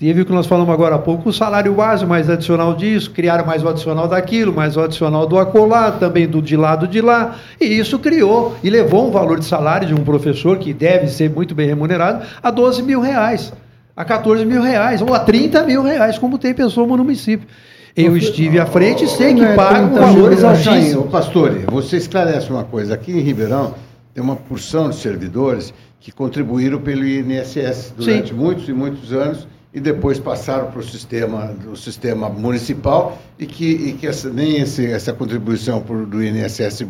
[0.01, 3.45] Teve o que nós falamos agora há pouco, o salário base, mais adicional disso, criaram
[3.45, 7.35] mais o adicional daquilo, mais o adicional do acolá, também do de lado de lá,
[7.59, 11.29] e isso criou e levou um valor de salário de um professor que deve ser
[11.29, 13.53] muito bem remunerado a 12 mil reais,
[13.95, 17.47] a 14 mil reais, ou a 30 mil reais, como tem pessoa no município.
[17.95, 21.11] Eu estive à frente e sei que é pagam valores altíssimos.
[21.11, 22.95] Pastor, você esclarece uma coisa.
[22.95, 23.75] Aqui em Ribeirão
[24.15, 28.33] tem uma porção de servidores que contribuíram pelo INSS durante Sim.
[28.33, 33.71] muitos e muitos anos e depois passaram para o sistema, do sistema municipal e que,
[33.71, 36.85] e que essa, nem esse, essa contribuição por, do INSS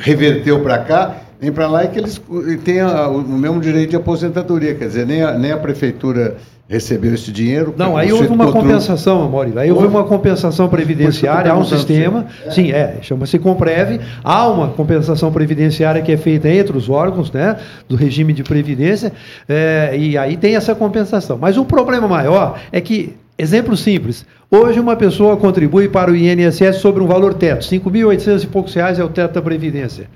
[0.00, 2.20] reverteu para cá, nem para lá, e que eles
[2.64, 6.36] têm o mesmo direito de aposentadoria, quer dizer, nem a, nem a prefeitura
[6.68, 7.74] recebeu esse dinheiro.
[7.76, 9.58] Não, aí houve uma compensação, Maurílio.
[9.58, 15.32] Aí houve uma compensação previdenciária, há um sistema, sim, é, chama-se Compreve, há uma compensação
[15.32, 17.56] previdenciária que é feita entre os órgãos né,
[17.88, 19.12] do regime de previdência,
[19.48, 21.38] é, e aí tem essa compensação.
[21.38, 26.76] Mas o problema maior é que, exemplo simples, hoje uma pessoa contribui para o INSS
[26.76, 30.06] sobre um valor teto, 5.800 e poucos reais é o teto da Previdência.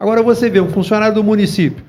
[0.00, 1.84] Agora você vê um funcionário do município,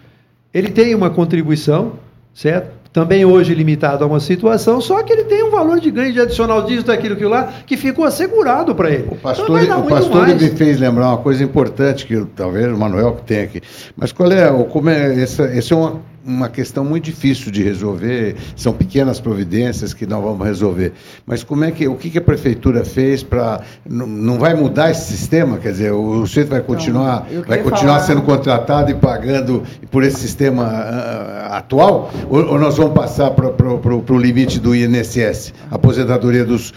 [0.53, 1.93] ele tem uma contribuição,
[2.34, 2.82] certo?
[2.93, 6.20] também hoje limitado a uma situação, só que ele tem um valor de ganho de
[6.20, 9.07] adicional disso, daquilo, aquilo lá, que ficou assegurado para ele.
[9.09, 13.14] O pastor, então, o pastor me fez lembrar uma coisa importante, que talvez o Manuel
[13.14, 13.62] que tem aqui.
[13.95, 18.36] Mas qual é, como é essa, esse é uma, uma questão muito difícil de resolver,
[18.55, 20.93] são pequenas providências que nós vamos resolver.
[21.26, 23.61] Mas como é que, o que, a prefeitura fez para.
[23.88, 25.57] Não vai mudar esse sistema?
[25.57, 30.03] Quer dizer, o sujeito vai continuar, Então, vai continuar falar- sendo contratado e pagando por
[30.03, 32.11] esse sistema ah, atual?
[32.30, 36.74] Ou, ou nós vamos passar para o limite do INSS, aposentadoria dos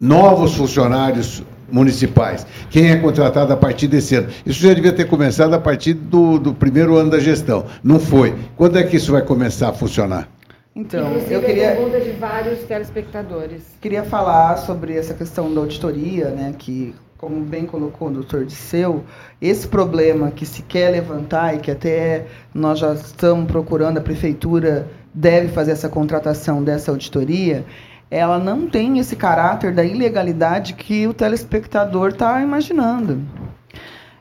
[0.00, 1.42] novos funcionários
[1.72, 2.46] municipais?
[2.70, 4.28] Quem é contratado a partir desse ano?
[4.44, 7.64] Isso já devia ter começado a partir do, do primeiro ano da gestão.
[7.82, 8.34] Não foi.
[8.56, 10.28] Quando é que isso vai começar a funcionar?
[10.74, 13.62] Então, Inclusive, eu queria, pergunta de vários telespectadores.
[13.80, 19.04] queria falar sobre essa questão da auditoria, né, que, como bem colocou o doutor Disseu,
[19.40, 24.88] esse problema que se quer levantar e que até nós já estamos procurando, a prefeitura
[25.12, 27.66] deve fazer essa contratação dessa auditoria,
[28.12, 33.22] ela não tem esse caráter da ilegalidade que o telespectador está imaginando.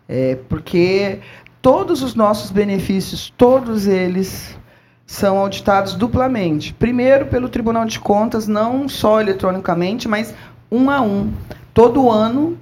[0.08, 1.20] É, porque
[1.62, 4.58] todos os nossos benefícios, todos eles
[5.06, 6.74] são auditados duplamente.
[6.74, 10.34] Primeiro pelo Tribunal de Contas, não só eletronicamente, mas
[10.72, 11.34] um a um.
[11.74, 12.58] Todo ano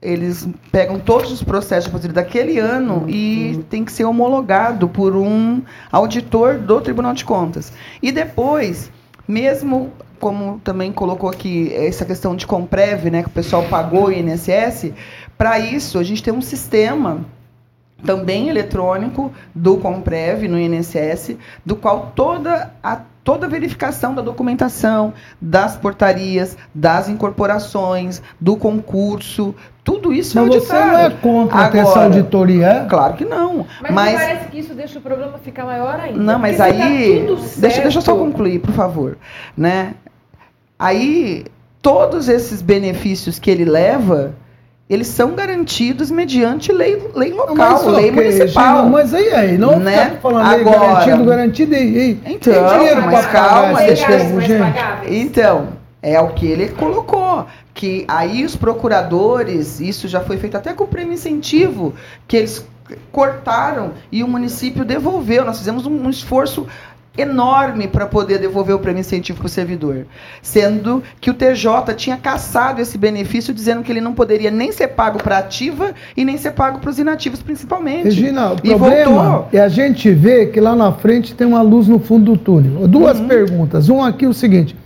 [0.00, 5.60] eles pegam todos os processos daquele ano e tem que ser homologado por um
[5.92, 7.74] auditor do Tribunal de Contas.
[8.02, 8.90] E depois,
[9.26, 14.12] mesmo como também colocou aqui essa questão de Comprev, né, que o pessoal pagou o
[14.12, 14.92] INSS,
[15.36, 17.24] para isso a gente tem um sistema
[18.04, 25.12] também eletrônico do Comprev no INSS, do qual toda a toda a verificação da documentação,
[25.40, 29.52] das portarias, das incorporações, do concurso,
[29.82, 30.92] tudo isso Mas é você auditado.
[30.92, 32.84] não é contra ter essa Agora, auditoria, é?
[32.84, 33.66] Claro que não.
[33.82, 36.16] Mas, Mas, me parece que isso deixa o problema ficar maior ainda.
[36.20, 39.18] não, mas tá aí tudo deixa, deixa eu só concluir, por favor,
[39.56, 39.94] né?
[40.78, 41.46] Aí
[41.82, 44.34] todos esses benefícios que ele leva,
[44.88, 48.86] eles são garantidos mediante lei, lei local, Mas, lei ok, municipal.
[48.88, 50.06] Mas aí, aí, não Né?
[50.06, 55.12] fica falando aí Agora- garantido, garantido e, e Então, tem dinheiro mas calma, deixa eu-.
[55.12, 55.68] Então,
[56.02, 57.46] é o que ele colocou.
[57.74, 61.92] Que aí os procuradores, isso já foi feito até com o prêmio incentivo,
[62.26, 62.64] que eles
[63.10, 65.44] cortaram e o município devolveu.
[65.44, 66.66] Nós fizemos um, um esforço
[67.16, 70.06] enorme para poder devolver o prêmio incentivo para o servidor.
[70.42, 74.88] Sendo que o TJ tinha caçado esse benefício, dizendo que ele não poderia nem ser
[74.88, 78.04] pago para ativa e nem ser pago para os inativos, principalmente.
[78.04, 79.48] Regina, o e problema voltou.
[79.52, 82.86] é a gente ver que lá na frente tem uma luz no fundo do túnel.
[82.88, 83.28] Duas Uhum.
[83.28, 83.88] perguntas.
[83.88, 84.76] Um aqui é o seguinte: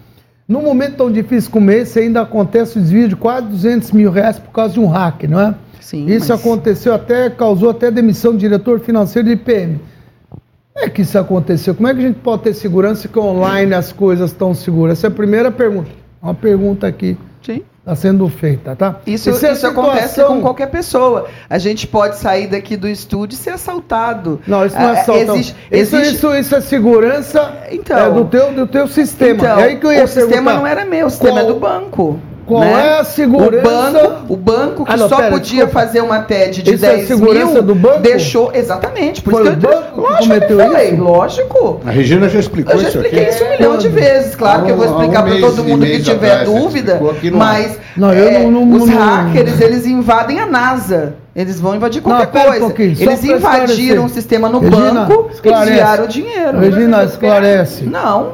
[0.49, 4.39] num momento tão difícil como esse, ainda acontece o desvio de quase 200 mil reais
[4.39, 5.55] por causa de um hack, não é?
[5.81, 9.81] Sim, Isso mas- aconteceu até, causou até demissão do diretor financeiro de IPM.
[10.81, 11.75] Como é que isso aconteceu?
[11.75, 14.99] Como é que a gente pode ter segurança que online as coisas estão seguras?
[14.99, 15.91] Essa é a primeira pergunta.
[16.23, 17.63] Uma pergunta aqui Sim.
[17.81, 18.97] está sendo feita, tá?
[19.07, 21.27] Isso, isso acontece situação- com qualquer pessoa.
[21.51, 24.41] A gente pode sair daqui do estúdio e ser assaltado.
[24.47, 25.21] Não, isso não é Ah, assalto.
[25.21, 27.99] existe- isso, existe- isso, isso é segurança Então.
[27.99, 29.35] é do, teu, do teu sistema.
[29.35, 31.53] Então, é aí que eu ia o sistema não era meu, o sistema Qual- é
[31.53, 32.19] do banco.
[32.51, 32.87] Qual né?
[32.87, 35.73] é a segurança- O banco, o banco que Ah, não, só pera, podia desculpa.
[35.87, 38.01] fazer uma TED de Isso é 10 segurança mil, do banco?
[38.01, 38.51] deixou...
[38.55, 39.23] Exatamente.
[39.23, 41.03] Por Foi isso o que eu, banco lógico que cometeu eu falei, isso?
[41.03, 41.81] lógico.
[41.87, 43.35] A Regina já explicou Eu já isso expliquei aqui.
[43.35, 44.35] isso um milhão de vezes.
[44.37, 47.01] Claro que eu vou Há um- um explicar para todo mundo que tiver dúvida.
[47.33, 51.15] Mas Não, eu é, não- não- os não- hackers, eles invadem a NASA.
[51.35, 52.67] Eles vão invadir Não, qualquer um coisa.
[52.67, 56.59] só eles invadiram o sistema no Regina, banco e desviaram o dinheiro.
[56.59, 57.85] Regina, esclarece.
[57.85, 58.33] Não,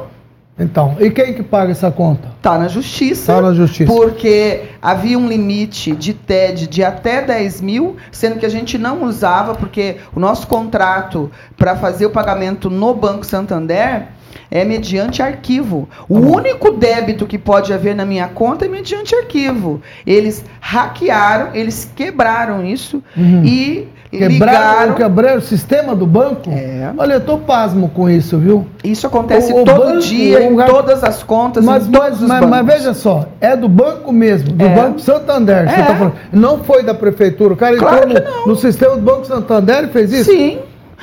[0.59, 2.29] Então, e quem que paga essa conta?
[2.41, 3.33] Tá na justiça.
[3.33, 3.91] Tá na justiça.
[3.91, 9.03] Porque havia um limite de TED de até 10 mil, sendo que a gente não
[9.03, 14.07] usava, porque o nosso contrato para fazer o pagamento no Banco Santander
[14.49, 15.87] é mediante arquivo.
[15.91, 19.81] Tá O único débito que pode haver na minha conta é mediante arquivo.
[20.05, 23.43] Eles hackearam, eles quebraram isso Uhum.
[23.45, 26.49] e Quebraram, quebraram o sistema do banco?
[26.49, 26.91] É.
[26.97, 28.65] Olha, eu tô pasmo com isso, viu?
[28.83, 31.91] Isso acontece O- o todo banco, dia, o em lugar- todas as contas, Mas, em
[31.91, 32.49] todos mas, os mas, bancos.
[32.49, 34.69] mas veja só, é do banco mesmo, do É.
[34.75, 35.67] Banco Santander.
[35.67, 35.83] É.
[35.83, 36.11] tá.
[36.31, 37.53] Não foi da prefeitura.
[37.53, 40.31] O cara Claro entrou que no, no sistema do Banco Santander e fez isso?
[40.31, 40.59] Sim.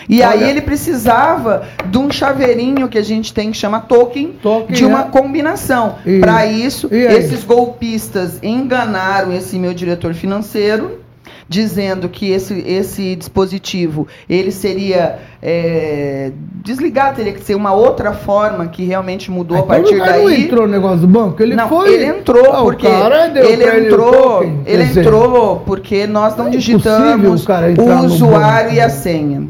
[0.09, 4.33] E Olha- aí ele precisava de um chaveirinho que a gente tem que chama token,
[4.43, 5.05] Token, de uma é.
[5.05, 5.95] combinação.
[6.21, 10.99] Para isso, esses golpistas enganaram esse meu diretor financeiro,
[11.49, 16.33] dizendo que esse, esse dispositivo ele seria é,
[16.63, 20.17] desligado, teria que ser uma outra forma que realmente mudou a Então, partir o cara
[20.19, 20.45] não daí.
[20.45, 21.43] entrou no negócio do banco?
[21.43, 21.93] Ele não, foi.
[21.95, 27.47] ele entrou Ah, porque ele ele entrou, ele dizer, entrou porque nós não É digitamos
[27.47, 29.43] o usuário e a senha.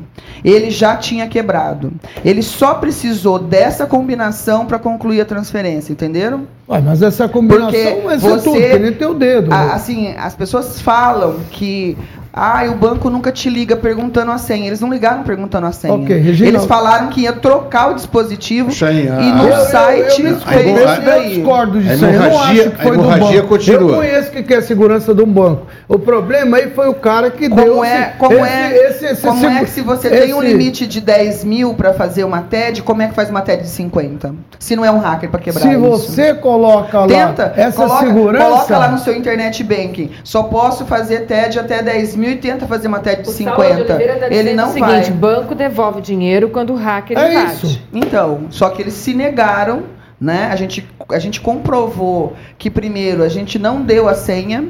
[0.44, 1.92] Ele já tinha quebrado.
[2.24, 6.46] Ele só precisou dessa combinação para concluir a transferência, entenderam?
[6.68, 9.52] Ué, mas essa combinação Porque ser você- tudo, que nem teu dedo.
[9.52, 11.96] A- assim, as pessoas falam que
[12.37, 14.66] Ah, e o banco nunca te liga perguntando a senha.
[14.66, 15.95] Eles não ligaram perguntando a senha.
[15.95, 20.22] Ok, Regina- Eles falaram que ia trocar o dispositivo Senha, e no ah, eu- site
[20.22, 22.05] eu, eu, fez eu, isso eu discordo disso.
[22.05, 23.43] Eu não acho que foi do banco.
[23.49, 23.80] continua.
[23.93, 25.66] Eu conheço o que é a segurança de um banco.
[25.87, 27.66] O problema aí foi o cara que deu.
[27.74, 30.35] Como é, esse- como esse- é, esse- esse- como esse- é que se você tem
[30.35, 33.62] um limite de 10 mil para fazer uma TED, como é que faz uma TED
[33.62, 34.35] de 50?
[34.59, 35.78] Se não é um hacker para quebrar Se isso.
[35.78, 38.45] você coloca lá Tenta, essa coloca, segurança.
[38.45, 40.11] coloca lá no seu internet banking.
[40.24, 43.62] Só posso fazer TED até 10 mil e tenta fazer uma TED de O Saulo
[43.62, 43.92] de 50.
[43.94, 45.12] Oliveira tá Ele não o seguinte, vai.
[45.12, 47.52] banco devolve dinheiro quando o hacker É invade.
[47.54, 47.82] isso.
[47.92, 49.84] Então, só que eles se negaram,
[50.20, 50.48] né?
[50.50, 54.64] A gente, a gente comprovou que primeiro a gente não deu a senha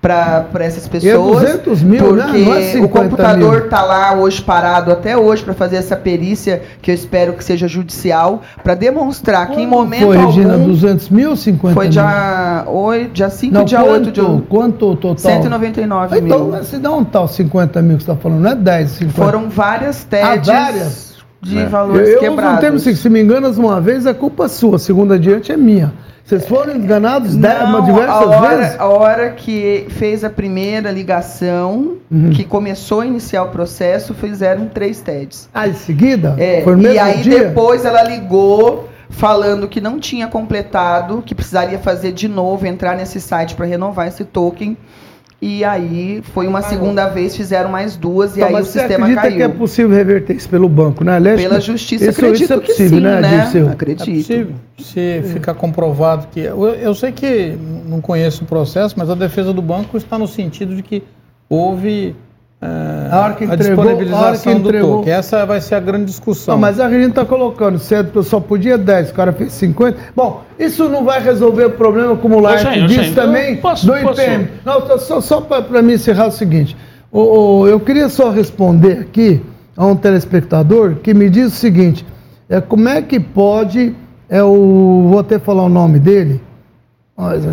[0.00, 1.42] para essas E é pessoas.
[1.42, 2.22] 200 mil, né?
[2.24, 3.68] porque Não é 50 o computador mil.
[3.68, 7.68] tá lá hoje parado até hoje para fazer essa perícia que eu espero que seja
[7.68, 11.92] judicial para demonstrar que em momento foi, Regina, algum 200 mil ou 50 foi mil?
[11.92, 14.46] dia 8, dia 5 Não, dia quanto, 8 de outubro.
[14.48, 15.18] Quanto o total?
[15.18, 16.64] 199 Então, mil.
[16.64, 19.12] se dá um tal 50 mil que você está falando, não é 10, 50.
[19.22, 21.09] Foram várias TEDs Ah, várias?
[21.40, 21.66] De É.
[21.66, 22.52] valores eu, eu quebrados.
[22.54, 24.78] não temos, se, se me enganas uma vez, a culpa é sua.
[24.78, 25.92] Segunda adiante é minha.
[26.24, 28.76] Vocês foram enganados Não, diversas a hora, vezes?
[28.80, 32.30] A hora que fez a primeira ligação, Uhum.
[32.30, 35.48] que começou a iniciar o processo, fizeram três TEDs.
[35.52, 36.36] Ah, em seguida?
[36.38, 36.62] É,
[36.92, 37.44] e aí dia?
[37.48, 43.20] depois ela ligou falando que não tinha completado, que precisaria fazer de novo, entrar nesse
[43.20, 44.76] site para renovar esse token.
[45.42, 49.22] E aí foi uma segunda vez, fizeram mais duas e Tá, aí o sistema acredita
[49.22, 49.36] caiu.
[49.36, 51.16] que é possível reverter isso pelo banco, né?
[51.16, 53.40] Aliás, Pela justiça, isso, acredito isso é que possível, sim, né, né?
[53.40, 53.68] Dirceu?
[53.68, 54.04] É Acredito.
[54.18, 54.54] possível.
[54.78, 56.40] Se ficar comprovado que.
[56.40, 60.28] Eu, eu sei que não conheço o processo, mas a defesa do banco está no
[60.28, 61.02] sentido de que
[61.48, 62.14] houve
[62.62, 65.12] A hora que a entregou- a hora que disponibilização do entregou- token.
[65.12, 66.54] Essa vai ser a grande discussão.
[66.54, 68.22] Não, mas a Regina está colocando, certo?
[68.22, 69.96] Só podia 10, o cara fez 50.
[70.14, 73.86] Bom, isso não vai resolver o problema, como o Laerte Eugênio, disse também, eu posso-
[73.86, 74.48] do posso- IPM.
[74.64, 76.76] Não, só- só, só para mim encerrar o seguinte:
[77.10, 79.40] o- o- eu queria só responder aqui
[79.76, 82.04] a um telespectador que me diz o seguinte:
[82.48, 83.94] é, como é que pode,
[84.28, 86.40] é o, vou até falar o nome dele,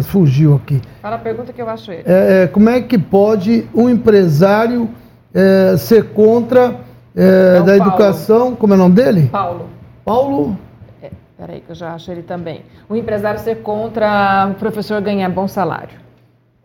[0.03, 0.81] Fugiu aqui.
[1.01, 2.03] Fala a pergunta que eu acho ele.
[2.05, 4.89] É, é, como é que pode um empresário
[5.33, 6.75] é, ser contra
[7.15, 7.75] é, da Paulo.
[7.75, 8.55] educação?
[8.55, 9.29] Como é o nome dele?
[9.31, 9.67] Paulo.
[10.05, 10.57] Paulo.
[11.01, 12.63] É, peraí, que eu já acho ele também.
[12.87, 16.06] O empresário ser contra o professor ganhar bom salário.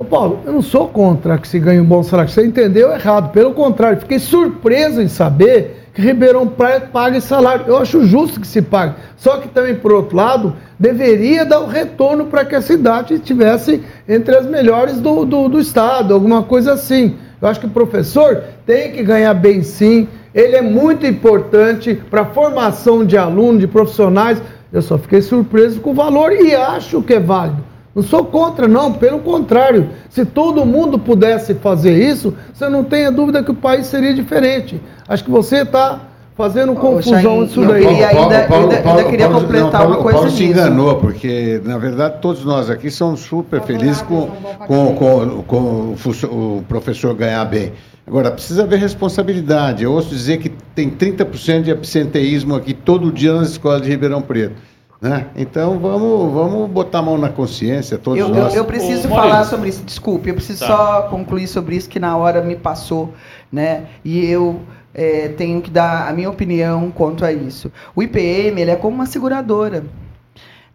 [0.04, 2.30] Paulo, eu não sou contra que se ganhe um bom salário.
[2.30, 3.32] Você entendeu errado.
[3.32, 7.64] Pelo contrário, fiquei surpreso em saber que Ribeirão Preto paga esse salário.
[7.66, 8.94] Eu acho justo que se pague.
[9.16, 13.82] Só que também, por outro lado, deveria dar o retorno para que a cidade estivesse
[14.08, 17.16] entre as melhores do, do, do estado, alguma coisa assim.
[17.40, 20.08] Eu acho que o professor tem que ganhar bem sim.
[20.34, 24.40] Ele é muito importante para a formação de alunos, de profissionais.
[24.72, 27.71] Eu só fiquei surpreso com o valor e acho que é válido.
[27.94, 29.90] Não sou contra, não, pelo contrário.
[30.08, 34.80] Se todo mundo pudesse fazer isso, você não tenha dúvida que o país seria diferente.
[35.06, 36.00] Acho que você está
[36.34, 37.86] fazendo confusão nisso eu daí.
[37.86, 40.58] queria ainda- ainda- ainda queria Paulo- completar Paulo- uma coisa Paulo se nisso.
[40.58, 44.28] enganou, porque, na verdade, todos nós aqui somos super felizes com,
[44.66, 47.72] com, com, com o, o professor ganhar bem.
[48.06, 49.84] Agora, precisa haver responsabilidade.
[49.84, 54.22] Eu ouço dizer que tem 30% de absenteísmo aqui todo dia nas escolas de Ribeirão
[54.22, 54.54] Preto.
[55.02, 55.26] Né?
[55.34, 58.54] Então, vamos, vamos botar a mão na consciência, todos Eu, eu, nós.
[58.54, 59.30] eu preciso Ô, Maurício.
[59.32, 59.82] falar sobre isso.
[59.82, 60.66] Desculpe, eu preciso Tá.
[60.68, 63.12] só concluir sobre isso que na hora me passou,
[63.50, 63.86] né?
[64.04, 64.60] E eu
[64.94, 67.72] é, tenho que dar a minha opinião quanto a isso.
[67.96, 69.84] O IPM ele é como uma seguradora.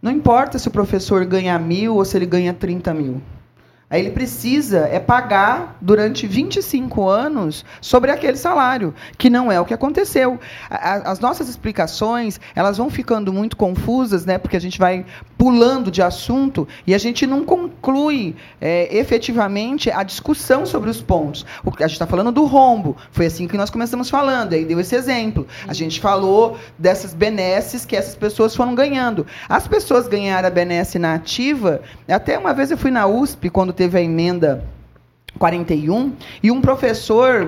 [0.01, 3.21] Não importa se o professor ganha mil ou se ele ganha 30 mil.
[3.89, 9.65] Aí ele precisa é pagar durante 25 anos sobre aquele salário, que não é o
[9.65, 10.38] que aconteceu.
[10.69, 14.38] As nossas explicações, elas vão ficando muito confusas, né?
[14.38, 15.05] Porque a gente vai
[15.38, 21.45] pulando de assunto e a gente não conclui é, efetivamente a discussão sobre os pontos.
[21.63, 24.79] O a gente está falando do rombo, foi assim que nós começamos falando, aí deu
[24.81, 25.47] esse exemplo.
[25.65, 29.25] A gente falou dessas benesses que essas pessoas foram ganhando.
[29.47, 33.76] As pessoas ganharam a benesse na ativa, até uma vez eu fui na USP, quando
[33.78, 34.65] teve a emenda
[35.38, 37.47] 41, e um professor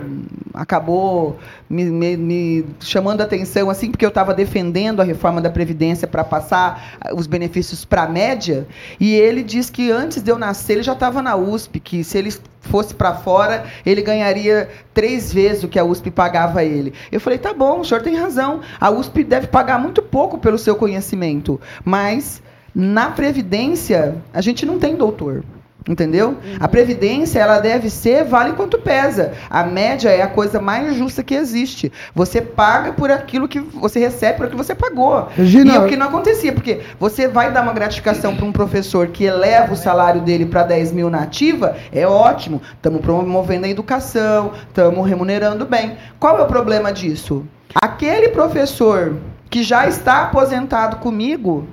[0.54, 5.50] acabou me, me- me chamando a atenção, assim, porque eu estava defendendo a reforma da
[5.50, 8.68] Previdência para passar os benefícios para a média,
[9.00, 12.16] e ele disse que antes de eu nascer ele já estava na USP, que se
[12.18, 16.94] ele fosse para fora, ele ganharia três vezes o que a USP pagava a ele.
[17.12, 20.60] Eu falei, tá bom, o senhor tem razão, a USP deve pagar muito pouco pelo
[20.60, 22.40] seu conhecimento, mas
[22.76, 25.44] na Previdência a gente não tem doutor.
[25.88, 26.38] Entendeu?
[26.60, 29.34] A previdência ela deve ser vale quanto pesa.
[29.50, 31.92] A média é a coisa mais justa que existe.
[32.14, 35.30] Você paga por aquilo que você recebe por aquilo que você pagou.
[35.36, 38.52] Regina- E é o que não acontecia, porque você vai dar uma gratificação para um
[38.52, 42.62] professor que eleva o salário dele para 10 mil na ativa, é ótimo.
[42.74, 45.98] Estamos promovendo a educação, estamos remunerando bem.
[46.20, 47.46] Qual é o problema disso?
[47.74, 49.16] Aquele professor
[49.50, 51.68] que já está aposentado comigo,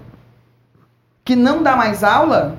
[1.25, 2.57] que não dá mais aula,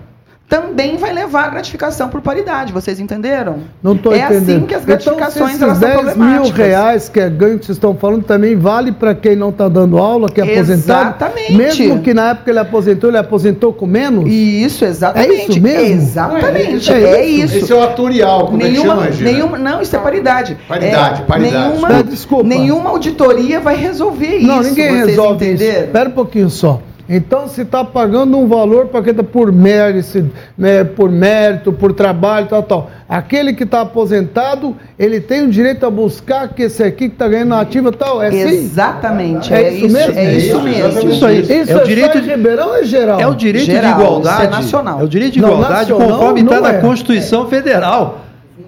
[0.50, 2.72] também vai levar a gratificação por paridade.
[2.72, 3.58] Vocês entenderam?
[3.84, 4.50] Não estou é entendendo.
[4.58, 7.60] assim que as gratificações então, elas se são esses 10 mil reais que é ganho
[7.60, 11.10] que vocês estão falando também vale para quem não está dando aula, que é aposentado?
[11.10, 11.54] Exatamente.
[11.54, 14.32] Mesmo que na época ele aposentou, ele aposentou com menos?
[14.32, 15.32] Isso, exatamente.
[15.32, 15.86] É isso mesmo?
[16.02, 16.93] Exatamente.
[16.93, 17.45] É É, isso?
[17.56, 17.66] isso.
[17.66, 20.58] Esse é o atuarial, como é que nenhuma, chama, nenhuma, não, isso é paridade.
[20.68, 21.68] Paridade, É, paridade.
[21.72, 22.43] Nenhuma, desculpa.
[22.48, 24.48] nenhuma auditoria vai resolver isso.
[24.48, 25.55] Não, ninguém vocês resolve isso.
[25.55, 25.86] entenderam?
[25.88, 26.80] Espera um pouquinho só.
[27.09, 31.93] Então, se está pagando um valor para quem está por mérito, né, por mérito, por
[31.93, 32.92] trabalho, tal, tal.
[33.08, 37.28] Aquele que está aposentado, ele tem o direito a buscar que esse aqui que está
[37.29, 38.21] ganhando na ativa tal.
[38.21, 38.39] É assim?
[38.42, 39.54] Exatamente.
[39.54, 40.13] É É, isso isso, mesmo?
[40.20, 41.09] é É isso mesmo.
[41.12, 41.39] Isso aí.
[41.42, 43.20] Isso é o é direito de- Ribeirão ou é geral?
[43.21, 44.46] É o direito Geral, de isso igualdade.
[44.46, 45.00] é nacional.
[45.00, 46.82] É o direito de Não, igualdade nacional conforme está não na é.
[46.82, 48.20] Constituição Federal.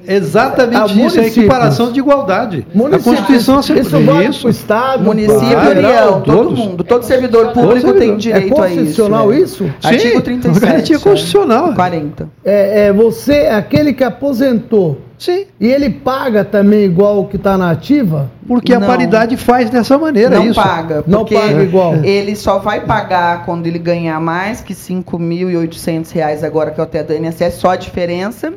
[0.10, 2.65] Exatamente isso, é a equiparação de igualdade.
[2.76, 2.99] A.
[2.99, 4.48] Constituição Isso sempre vale isso.
[4.48, 6.60] o Estado, Município, União, todo todos.
[6.60, 6.84] mundo.
[6.84, 8.19] Todo servidor público Todo tem servidor.
[8.19, 8.76] direito É a isso.
[8.77, 9.40] constitucional né?
[9.40, 9.72] isso?
[9.84, 10.60] Artigo Sim, 37.
[10.65, 10.99] garantia é.
[10.99, 11.73] constitucional.
[11.73, 12.30] 40.
[12.44, 17.36] É, é você, é aquele que aposentou, Sim, e ele paga também igual o que
[17.36, 18.31] está na ativa?
[18.48, 18.88] porque a Não.
[18.88, 20.60] paridade faz dessa maneira não isso.
[20.60, 21.03] paga.
[21.06, 21.95] Não porque paga igual.
[22.03, 26.88] Ele só vai pagar quando ele ganhar mais que 5.800 reais agora, que é o
[26.88, 28.52] teto do INSS, só a diferença.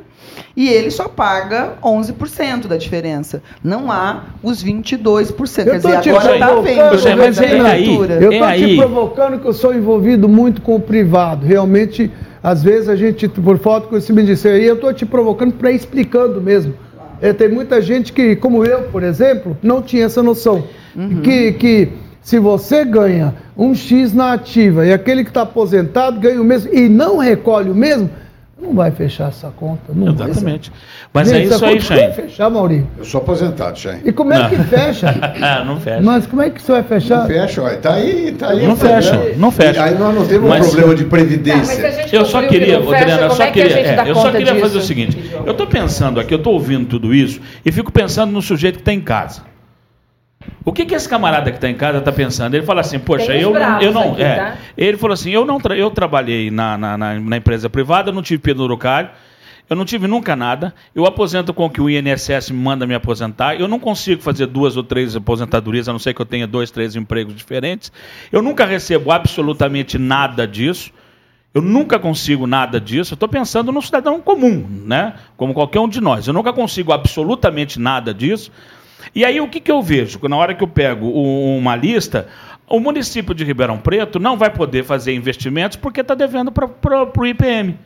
[0.57, 3.43] E ele só paga 11% da diferença.
[3.65, 5.67] Não há os 22%.
[5.67, 7.17] Eu Quer tô dizer, agora está vendo.
[7.19, 7.61] Mas é aí.
[7.61, 8.15] abertura.
[8.15, 11.47] Eu É estou te provocando que eu sou envolvido muito com o privado.
[11.47, 12.11] Realmente,
[12.43, 15.71] às vezes a gente, por falta de conhecimento disso aí, eu estou te provocando para
[15.73, 16.75] ir explicando mesmo.
[17.21, 20.65] É, tem muita gente que, como eu, por exemplo, não tinha essa noção.
[21.23, 21.89] Que, que
[22.21, 26.71] se você ganha um X na ativa e aquele que está aposentado ganha o mesmo
[26.75, 28.11] e não recolhe o mesmo,
[28.61, 29.93] não vai fechar essa conta.
[29.93, 30.31] Não vai.
[30.31, 30.71] Exatamente.
[31.13, 32.13] Mas Gente, é isso aí, conta Vai Chay.
[32.13, 32.87] fechar, Maurício.
[32.97, 34.01] Eu sou aposentado, Chay.
[34.05, 35.07] E como é que fecha?
[35.43, 36.01] Ah, não fecha.
[36.01, 37.19] Mas como é que você vai fechar?
[37.21, 37.77] Não fecha, olha.
[37.79, 38.67] Tá aí, tá aí.
[38.67, 39.39] Não tá fecha, vendo?
[39.39, 39.81] não fecha.
[39.81, 42.07] E aí nós não temos Mas- um problema de previdência.
[42.13, 44.31] Eu só que queria, não fecha, Adriana, eu só é que queria, é, eu só
[44.31, 44.79] queria fazer disso?
[44.79, 45.31] o seguinte.
[45.45, 48.83] Eu estou pensando aqui, eu estou ouvindo tudo isso e fico pensando no sujeito que
[48.83, 49.43] está em casa.
[50.65, 52.55] O que, que esse camarada que está em casa está pensando?
[52.55, 53.53] Ele fala assim, poxa, eu
[53.83, 54.35] eu não, aqui, é.
[54.37, 54.57] tá?
[54.77, 58.15] Ele falou assim, eu não, tra- eu trabalhei na, na, na- na empresa privada, eu
[58.15, 59.09] não tive penduricalho,
[59.69, 62.95] eu não tive nunca nada, eu aposento com o que o INSS me manda me
[62.95, 66.47] aposentar, eu não consigo fazer duas ou três aposentadorias, a não ser que eu tenha
[66.47, 67.91] dois, três empregos diferentes,
[68.31, 70.91] eu nunca recebo absolutamente nada disso,
[71.55, 73.13] eu nunca consigo nada disso.
[73.13, 75.13] Eu estou pensando no cidadão comum, né?
[75.37, 76.27] Como qualquer um de nós.
[76.27, 78.51] Eu nunca consigo absolutamente nada disso.
[79.15, 80.19] E aí o que, que eu vejo?
[80.29, 82.29] Na hora que eu pego uma lista,
[82.69, 87.27] o município de Ribeirão Preto não vai poder fazer investimentos porque está devendo para o
[87.27, 87.79] IPM.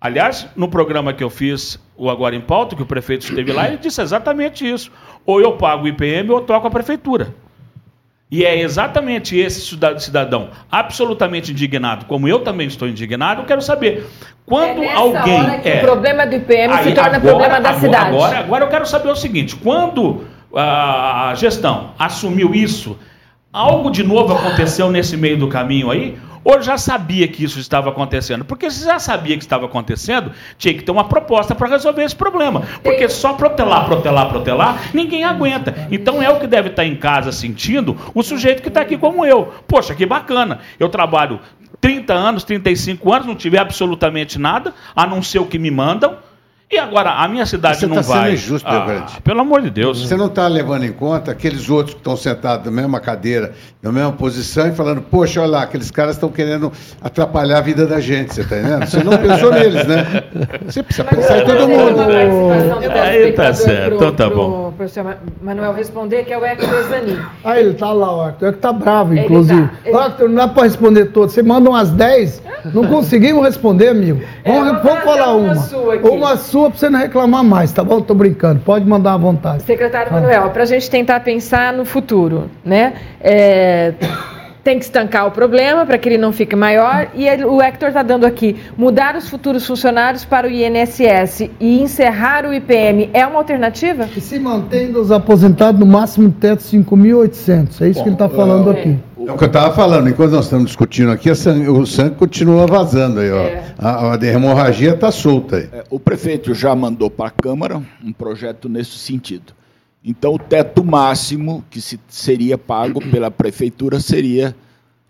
[0.00, 3.66] Aliás, no programa que eu fiz, o Agora em Pauta, que o prefeito esteve lá,
[3.66, 4.92] ele disse exatamente isso.
[5.26, 7.34] Ou eu pago o IPM ou eu troco a prefeitura.
[8.30, 13.62] E é exatamente esse cida- cidadão absolutamente indignado, como eu também estou indignado, eu quero
[13.62, 14.06] saber
[14.44, 17.80] quando é alguém é o problema do IPM se Aí, torna agora- problema da agora-
[17.80, 18.08] cidade.
[18.08, 20.24] Agora, agora eu quero saber o seguinte: quando
[20.54, 22.98] a gestão assumiu isso,
[23.52, 26.18] algo de novo aconteceu nesse meio do caminho aí?
[26.50, 28.42] Ou já sabia que isso estava acontecendo?
[28.42, 32.16] Porque se já sabia que estava acontecendo, tinha que ter uma proposta para resolver esse
[32.16, 32.62] problema.
[32.82, 35.86] Porque só protelar, protelar, protelar, ninguém aguenta.
[35.90, 39.26] Então é o que deve estar em casa sentindo o sujeito que está aqui como
[39.26, 39.52] eu.
[39.68, 40.60] Poxa, que bacana.
[40.80, 41.38] Eu trabalho
[41.82, 46.16] 30 anos, 35 anos, não tive absolutamente nada, a não ser o que me mandam.
[46.70, 48.34] E agora, a minha cidade Você não tá sendo vai.
[48.34, 49.06] injusto, ah.
[49.24, 50.06] Pelo amor de Deus.
[50.06, 53.90] Você não está levando em conta aqueles outros que estão sentados na mesma cadeira, na
[53.90, 56.70] mesma posição e falando, poxa, olha lá, aqueles caras estão querendo
[57.00, 58.86] atrapalhar a vida da gente, você está entendendo?
[58.86, 60.04] Você não pensou neles, né?
[60.66, 62.00] Você precisa pensar em todo mundo.
[62.02, 64.67] Aí tá telespectador certo, então tá pro- bom.
[64.78, 67.18] Pro senhor Manuel responder, que é o Hector Zanin.
[67.44, 68.46] Ah, ele tá lá, o Arthur.
[68.48, 69.62] É que tá bravo, Ele inclusive.
[69.68, 71.34] tá, ele- Arthur, não dá pra responder todos.
[71.34, 72.40] Você manda umas 10,
[72.72, 74.22] não conseguimos responder, amigo.
[74.44, 75.54] É, Vamos, vou vamos falar uma uma.
[75.56, 76.08] sua aqui.
[76.08, 78.00] Uma sua pra você não reclamar mais, tá bom?
[78.00, 78.60] Tô brincando.
[78.60, 79.62] Pode mandar à vontade.
[79.64, 82.94] Secretário Manuel, para a gente tentar pensar no futuro, né?
[83.20, 83.92] É,
[84.68, 87.08] tem que estancar o problema para que ele não fique maior.
[87.14, 91.80] E ele- o Hector está dando aqui: mudar os futuros funcionários para o INSS e
[91.80, 94.06] encerrar o IPM é uma alternativa?
[94.14, 97.80] E se mantém dos aposentados no máximo teto 5.800.
[97.80, 98.78] É isso que ele tá falando é.
[98.78, 98.98] aqui.
[99.16, 102.16] O, É o que eu estava falando, enquanto nós estamos discutindo aqui, sangue, o sangue
[102.16, 103.40] continua vazando aí, ó.
[103.44, 103.62] É.
[103.78, 105.68] A, a hemorragia está solta aí.
[105.72, 109.57] É, O prefeito já mandou para a Câmara um projeto nesse sentido.
[110.10, 114.56] Então, o teto máximo que se- seria pago pela prefeitura seria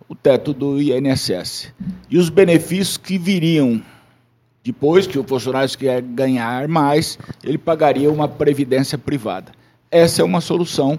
[0.09, 1.69] o teto do INSS.
[2.11, 3.81] E os benefícios que viriam
[4.65, 9.53] depois que o funcionário quer ganhar mais, ele pagaria uma previdência privada.
[9.91, 10.99] Essa é uma solução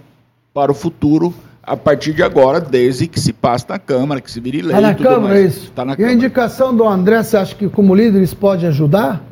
[0.54, 4.40] para o futuro a partir de agora, desde que se passe na Câmara, que se
[4.40, 5.56] vire lei Está na Câmara mais.
[5.58, 5.72] isso?
[5.72, 6.14] Tá na e a Câmara.
[6.14, 9.24] indicação do André, você acha que como líder isso pode ajudar?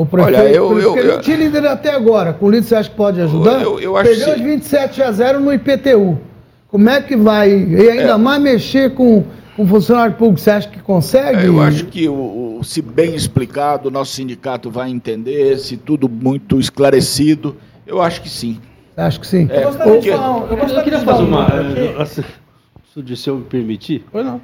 [0.00, 2.32] O prefeito, Olha, eu- porque eu- ele eu- não tinha líder até agora.
[2.32, 3.60] Com líder você acha que pode ajudar?
[3.62, 6.18] Eu- eu acho Perdeu de 27 a 0 no IPTU.
[6.68, 7.50] Como é que vai?
[7.50, 8.16] E ainda É.
[8.16, 9.24] mais mexer com,
[9.56, 11.40] com funcionário público, você acha que consegue?
[11.40, 15.76] É, Eu acho que, o, o- se bem explicado, o nosso sindicato vai entender, se
[15.76, 17.56] tudo muito esclarecido,
[17.86, 18.60] eu acho que sim.
[18.96, 19.48] Acha que sim?
[19.50, 21.48] É, Eu gostaria de porque- falar, um- eu Eu gostaria queria de fazer um uma.
[21.48, 22.02] número aqui.
[22.02, 22.22] assim,
[22.92, 24.04] Se o Dirceu me permitir.
[24.12, 24.40] Pois não.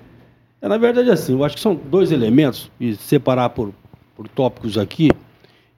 [0.60, 3.70] É, na verdade, assim, eu acho que são dois elementos, e separar por,
[4.16, 5.10] por tópicos aqui,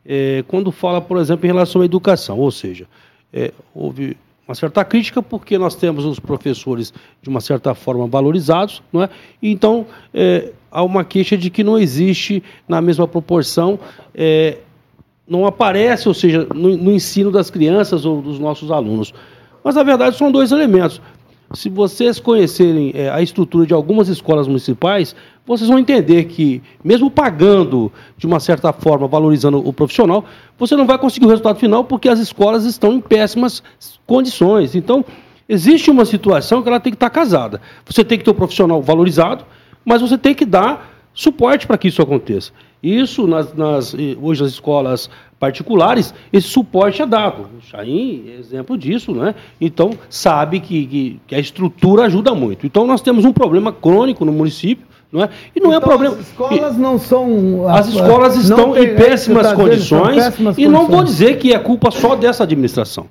[0.07, 2.87] é, quando fala, por exemplo, em relação à educação, ou seja,
[3.33, 4.17] é, houve
[4.47, 9.11] uma certa crítica porque nós temos os professores, de uma certa forma, valorizados, não é?
[9.43, 13.79] Então, é, há uma queixa de que não existe, na mesma proporção,
[14.15, 14.59] é,
[15.27, 19.13] não aparece, ou seja, no, no ensino das crianças ou dos nossos alunos.
[19.65, 21.01] Mas, na verdade, são dois elementos.
[21.53, 25.15] Se vocês conhecerem eh, a estrutura de algumas escolas municipais,
[25.47, 30.25] vocês vão entender que, mesmo pagando de uma certa forma, valorizando o profissional,
[30.59, 33.63] você não vai conseguir o resultado final porque as escolas estão em péssimas
[34.07, 34.75] condições.
[34.75, 35.05] Então,
[35.49, 37.61] existe uma situação que ela tem que estar casada.
[37.85, 39.45] Você tem que ter o profissional valorizado,
[39.85, 42.53] mas você tem que dar suporte para que isso aconteça.
[42.83, 45.09] Isso, nas, nas, eh, hoje, nas escolas
[45.39, 47.49] particulares, esse suporte é dado.
[47.59, 49.35] O Chaim é exemplo disso, né?
[49.61, 52.67] Então, sabe que, que, que a estrutura ajuda muito.
[52.67, 54.87] Então, nós temos um problema crônico no município,
[55.17, 55.29] não é?
[55.55, 56.15] E não é Então, problema.
[56.17, 57.69] As escolas não são.
[57.69, 61.11] As escolas estão tem- em péssimas tá condições péssimas e não vou condições.
[61.19, 63.07] dizer que é culpa só dessa administração,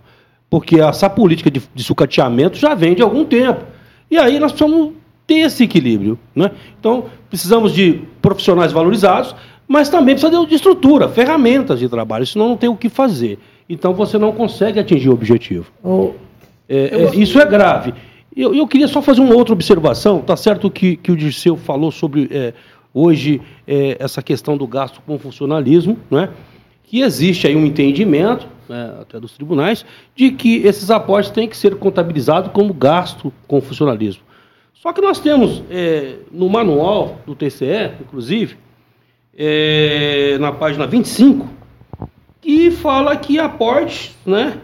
[0.50, 3.64] porque essa política de, de sucateamento já vem de algum tempo.
[4.10, 4.92] E aí nós precisamos
[5.28, 6.20] ter esse equilíbrio.
[6.36, 6.52] Né?
[6.80, 9.36] Então, precisamos de profissionais valorizados,
[9.68, 13.40] mas também precisa de- estrutura, ferramentas de trabalho, senão não tem o que fazer.
[13.68, 15.66] Então você não consegue atingir o objetivo.
[15.84, 16.14] O-
[16.70, 17.94] É, é, isso é grave.
[18.36, 20.22] Eu, eu queria só fazer uma outra observação.
[20.22, 22.54] Tá certo que, que o Dirceu falou sobre é,
[22.94, 26.30] hoje é, essa questão do gasto com funcionalismo, né?
[26.84, 29.86] que existe aí um entendimento, né, até dos tribunais,
[30.16, 34.24] de que esses aportes têm que ser contabilizados como gasto com funcionalismo.
[34.74, 38.58] Só que nós temos é, no manual do TCE, inclusive,
[39.36, 41.50] é, na página 25,
[42.40, 44.60] que fala que aportes né,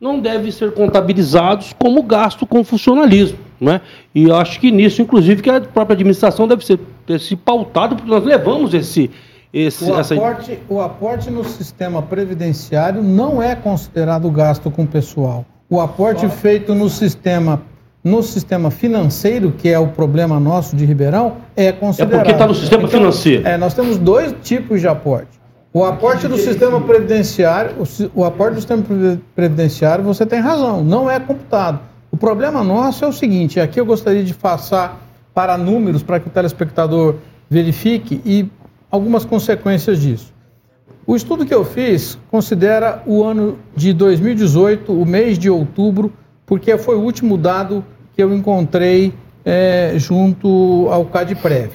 [0.00, 3.38] não devem ser contabilizados como gasto com funcionalismo.
[3.60, 3.80] Né?
[4.14, 8.10] E acho que nisso, inclusive, que a própria administração deve ser, ter se pautado, porque
[8.10, 9.10] nós levamos esse.
[9.52, 10.14] esse O essa...
[10.14, 15.44] aporte, o aporte no sistema previdenciário não é considerado gasto com pessoal.
[15.68, 17.60] O aporte feito no sistema,
[18.02, 22.20] no sistema financeiro, que é o problema nosso de Ribeirão, é considerado.
[22.20, 23.46] porque tá no sistema financeiro.
[23.46, 25.37] É, nós temos dois tipos de aporte.
[25.72, 27.76] O aporte do sistema previdenciário,
[28.14, 31.80] o, aporte do sistema previ- previdenciário, você tem razão, não é computado.
[32.10, 34.98] O problema nosso é o seguinte, aqui eu gostaria de passar
[35.34, 37.16] para números para que o telespectador
[37.50, 38.50] verifique e
[38.90, 40.32] algumas consequências disso.
[41.06, 46.12] O estudo que eu fiz considera o ano de 2018, o mês de outubro,
[46.46, 47.84] porque foi o último dado
[48.14, 49.12] que eu encontrei
[49.44, 51.72] eh, junto ao CADPREV.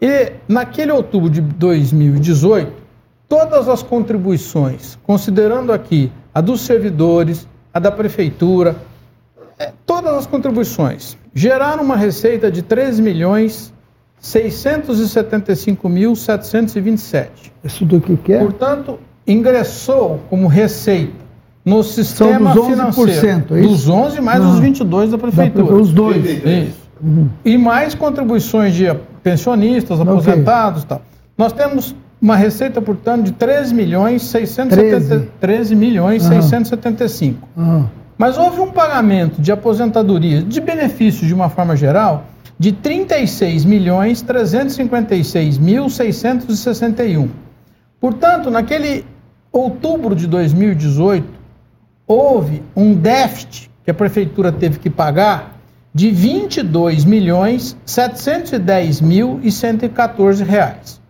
[0.00, 2.85] E naquele outubro de 2018,
[3.28, 8.76] todas as contribuições, considerando aqui a dos servidores, a da prefeitura,
[9.58, 13.72] eh, todas as contribuições, geraram uma receita de 13 milhões
[16.16, 17.52] 675.727.
[17.64, 18.38] Isso do que que é?
[18.38, 21.12] Portanto, ingressou como receita
[21.64, 23.56] no sistema dos 11%, financeiro.
[23.56, 23.68] é isso?
[23.68, 24.52] dos 11 mais Não.
[24.52, 25.66] os 22 da prefeitura.
[25.66, 26.24] Da- os dois.
[26.24, 26.86] Isso.
[27.44, 28.86] E mais contribuições de
[29.22, 31.02] pensionistas, aposentados e tal.
[31.36, 36.42] Nós temos uma receita, portanto, de 13 milhões 670, 13 milhões Aham.
[36.42, 37.48] 675.
[37.56, 37.84] Ah,
[38.16, 42.24] Mas houve um pagamento de aposentadoria, de benefícios de uma forma geral,
[42.58, 47.28] de 36 milhões 356 mil 661.
[48.00, 49.04] Portanto, naquele
[49.52, 51.26] outubro de 2018,
[52.06, 55.56] houve um déficit que a prefeitura teve que pagar
[55.94, 61.00] de 22 milhões 710 mil e 114 reais.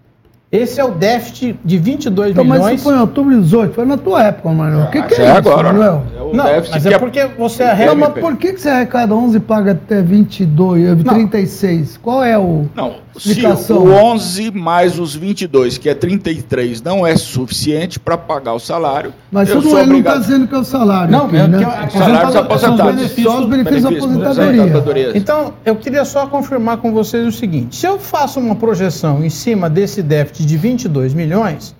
[0.51, 2.75] Esse é o déficit de 22 Então, mas milhões.
[2.77, 4.87] isso foi em outubro de 18, foi na tua época, Manuel.
[4.87, 6.03] O que, que já é é isso, agora, Manuel?
[6.17, 7.91] É o Não, déficit mas que é porque você arrega.
[7.95, 11.97] Não, mas por que, que você arrecada 11 e paga até 22, 36?
[12.01, 12.67] Qual é o...
[12.77, 13.79] Não, se Explicação.
[13.79, 19.13] o 11 mais os 22, que é 33, não é suficiente para pagar o salário,
[19.33, 21.11] Mas eu não, ele não está dizendo que é o salário.
[21.11, 21.59] Não, aqui, é né?
[21.59, 22.61] que a Salários aposentado- aposentados.
[22.61, 24.63] são os benefícios- Só os benefícios da benefícios da aposentadoria.
[24.63, 25.13] aposentadoria.
[25.19, 29.31] Então, eu queria só confirmar com vocês o seguinte: se eu faço uma projeção em
[29.31, 31.75] cima desse déficit de 22 milhões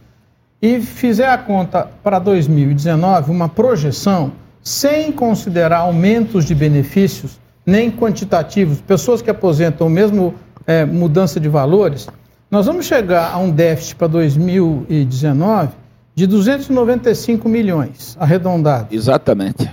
[0.63, 8.81] e fizer a conta para 2019, uma projeção sem considerar aumentos de benefícios, nem quantitativos,
[8.81, 10.35] pessoas que aposentam mesmo
[10.67, 12.09] é, mudança de valores,
[12.51, 15.73] nós vamos chegar a um déficit para 2019
[16.15, 18.89] de 295 milhões, arredondado.
[18.95, 19.71] Exatamente.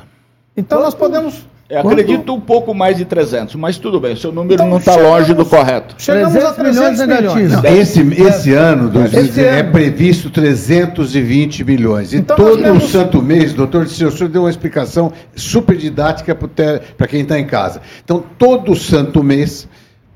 [0.55, 1.47] Então, nós podemos.
[1.69, 4.95] Eu acredito um pouco mais de 300, mas tudo bem, seu número Então, não está
[4.95, 5.95] longe do correto.
[5.97, 7.51] Chegamos a 300 milhões 300 milhões.
[7.51, 7.63] negativos.
[7.63, 9.71] Não, esse, esse ano, 2019, Esse é ano.
[9.71, 12.13] previsto 320 milhões.
[12.13, 16.35] E Então todo temos- o santo mês, doutor o senhor deu uma explicação super didática
[16.35, 17.81] para quem está em casa.
[18.03, 19.67] Então, todo santo mês,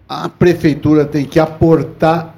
[0.07, 2.35] a prefeitura tem que aportar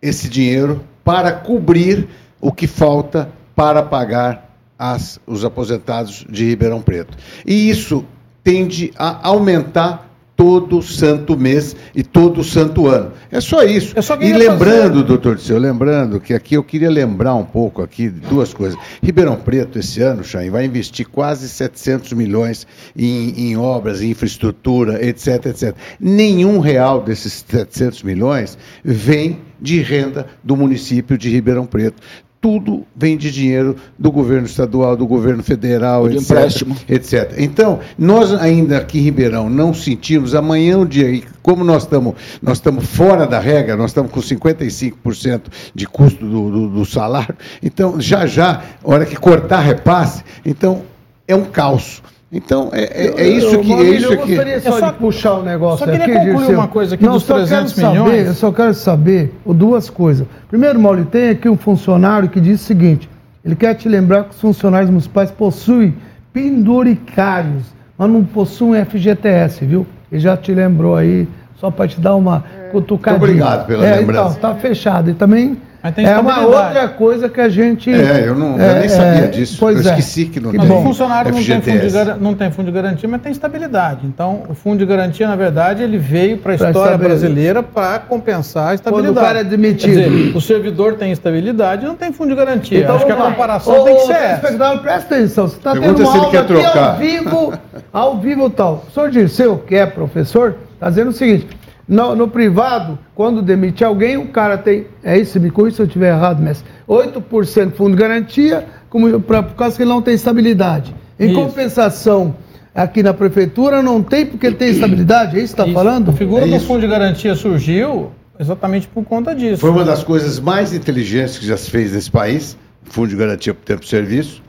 [0.00, 2.08] esse dinheiro para cobrir
[2.40, 7.16] o que falta para pagar as- os aposentados de Ribeirão Preto.
[7.46, 8.04] E isso
[8.42, 13.12] tende a aumentar todo santo mês e todo santo ano.
[13.30, 13.92] É só isso.
[14.24, 18.18] E lembrando, fazer- doutor Disseu, lembrando que aqui eu queria lembrar um pouco aqui de
[18.20, 18.76] duas coisas.
[19.02, 22.66] Ribeirão Preto, esse ano, Chain, vai investir quase 700 milhões
[22.96, 25.76] em, em obras, em infraestrutura, etc, etc.
[26.00, 32.02] Nenhum real desses 700 milhões vem de renda do município de Ribeirão Preto.
[32.42, 36.76] Tudo vem de dinheiro do governo estadual, do governo federal, De etc, empréstimo.
[36.88, 37.34] etc.
[37.38, 42.58] Então, nós ainda aqui em Ribeirão não sentimos, amanhã um dia, como nós estamos nós
[42.58, 45.42] estamos fora da regra, nós estamos com 55%
[45.72, 50.82] de custo do, do, do salário, então já já, hora que cortar repasse, então
[51.28, 52.02] é um caos.
[52.32, 53.72] Então, é, é, é isso que...
[53.72, 56.12] É isso eu que gostaria só, Eu só- de puxar o negócio só queria aqui,
[56.14, 56.58] concluir Dirceu.
[56.58, 58.26] uma coisa aqui Não, dos só quero 300 saber, milhões.
[58.26, 60.26] Eu só quero saber o- duas coisas.
[60.48, 63.08] Primeiro, Maurílio, tem aqui um funcionário que diz o seguinte,
[63.44, 65.94] ele quer te lembrar que os funcionários municipais possuem
[66.32, 67.64] penduricários,
[67.98, 69.86] mas não possuem FGTS, viu?
[70.10, 73.18] Ele já te lembrou aí, só para te dar uma cutucadinha.
[73.18, 74.36] Muito obrigado pela é, lembrança.
[74.38, 75.10] Então, tá fechado.
[75.10, 77.90] E também é uma outra coisa que a gente...
[77.90, 79.56] É, eu, não, eu é, nem sabia é, disso.
[79.58, 79.98] Pois eu é.
[79.98, 82.72] esqueci que não Mas tem o funcionário não tem, fundo de, não tem fundo de
[82.72, 84.06] garantia, mas tem estabilidade.
[84.06, 88.68] Então, o fundo de garantia, na verdade, ele veio para a história brasileira para compensar
[88.70, 89.14] a estabilidade.
[89.14, 89.94] Quando o cara é demitido.
[89.94, 92.90] Quer dizer, o servidor tem estabilidade e não tem fundo de garantia.
[92.92, 94.78] Acho que a comparação Ô, tem que ser essa.
[94.78, 95.48] presta atenção.
[95.48, 96.90] Você está tendo uma se ele aula quer aqui trocar.
[96.90, 97.52] ao vivo,
[97.92, 98.84] ao vivo tal.
[98.88, 101.48] O senhor Dirceu, que é professor, está dizendo o seguinte.
[101.88, 104.86] No, no privado, quando demite alguém, o cara tem.
[105.02, 106.66] É isso, me corrija se eu estiver errado, mestre.
[106.88, 110.94] 8% fundo de garantia, como, pra, por causa que ele não tem estabilidade.
[111.18, 111.34] Em Isso.
[111.34, 112.34] compensação,
[112.74, 116.10] aqui na prefeitura não tem porque ele tem estabilidade, é isso que está falando?
[116.10, 116.66] A figura É do isso.
[116.66, 119.58] fundo de garantia surgiu exatamente por conta disso.
[119.58, 123.52] Foi uma das coisas mais inteligentes que já se fez nesse país, fundo de garantia
[123.54, 124.42] por tempo de serviço.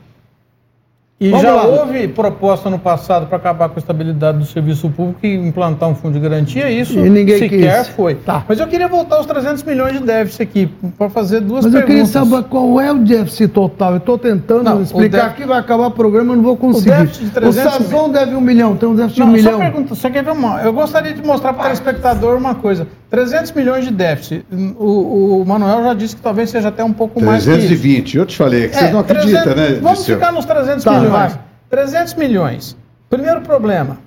[1.20, 1.62] E Vamos já lá.
[1.64, 5.94] houve proposta no passado para acabar com a estabilidade do serviço público e implantar um
[5.94, 7.88] fundo de garantia, isso E ninguém sequer quis.
[7.94, 8.16] foi.
[8.16, 8.44] Tá.
[8.48, 10.68] Mas eu queria voltar aos 300 milhões de déficit aqui,
[10.98, 12.28] para fazer duas Mas eu queria perguntas.
[12.28, 13.92] saber qual é o déficit total.
[13.92, 16.56] Eu estou tentando Não, o explicar déficit- aqui, vai acabar o programa, eu não vou
[16.56, 16.90] conseguir.
[16.96, 19.42] déficit de 300 o Sazon deve um milhão, tem um déficit de um Não, só
[19.44, 19.58] milhão.
[19.60, 20.62] pergunta, você quer ver uma?
[20.62, 22.88] Eu gostaria de mostrar para o telespectador uma coisa.
[23.14, 24.44] 300 milhões de déficit.
[24.76, 27.58] O, o Manuel já disse que talvez seja até um pouco mais que isso.
[27.60, 28.16] 320.
[28.16, 30.90] Eu te falei, que você É, não acredita, 300 né, Vamos ficar nos 300 Tá,
[30.94, 31.10] milhões.
[31.12, 31.38] vai.
[31.70, 32.76] 300 milhões.
[33.08, 33.98] Primeiro problema.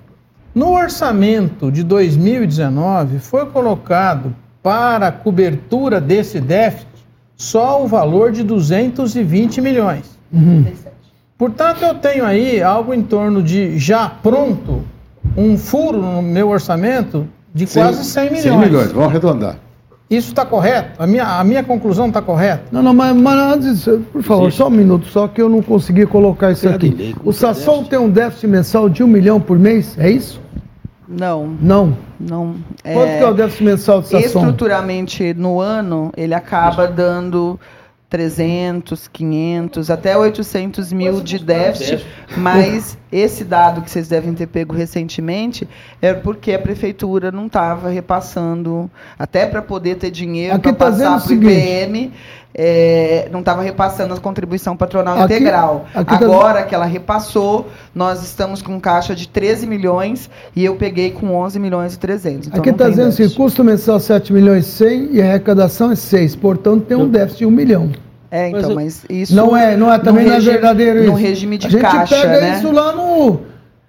[0.54, 6.88] No orçamento de 2019 foi colocado para a cobertura desse déficit
[7.38, 10.04] só o valor de 220 milhões.
[10.34, 10.66] Uhum.
[11.38, 14.84] Portanto, eu tenho aí algo em torno de já pronto
[15.38, 17.28] um furo no meu orçamento
[17.58, 18.44] de quase 100 milhões.
[18.44, 19.58] 100 milhões, vamos arredondar.
[20.10, 21.02] Isso está correto?
[21.02, 22.64] A minha, a minha conclusão está correta?
[22.72, 26.06] Não, não, mas, mas antes, por favor, só um minuto, só que eu não consegui
[26.06, 27.14] colocar isso aqui.
[27.26, 30.40] O Sasson tem um déficit mensal de um milhão por mês, é isso?
[31.08, 31.98] Não, Não.
[32.20, 32.56] não.
[32.84, 34.26] Quanto que é o déficit mensal do Sasson?
[34.26, 37.60] Estruturalmente, no ano, ele acaba dando
[38.10, 42.06] 300, 500, até 800 mil de déficit,
[42.38, 45.68] mas esse dado que vocês devem ter pego recentemente
[46.02, 51.22] é porque a prefeitura não estava repassando, até para poder ter dinheiro para tá passar
[51.22, 51.36] para o.
[51.36, 52.12] IPM,
[52.60, 55.86] é, não estava repassando a contribuição patronal Aqui- integral.
[55.94, 60.76] aqui tá- Agora que ela repassou, nós estamos com caixa de 13 milhões e eu
[60.76, 62.48] peguei com 11 milhões e 300.
[62.48, 65.96] Então Aqui está dizendo assim, custo mensal 7 milhões e 100 e a arrecadação é
[65.96, 66.36] 6.
[66.36, 67.92] Portanto, tem um déficit de 1 milhão.
[68.30, 71.06] É, então, mas isso Não é, não é também no não é regime- verdadeiro no
[71.06, 71.16] isso.
[71.16, 72.56] regime de a gente caixa, pega né?
[72.58, 73.40] isso lá no...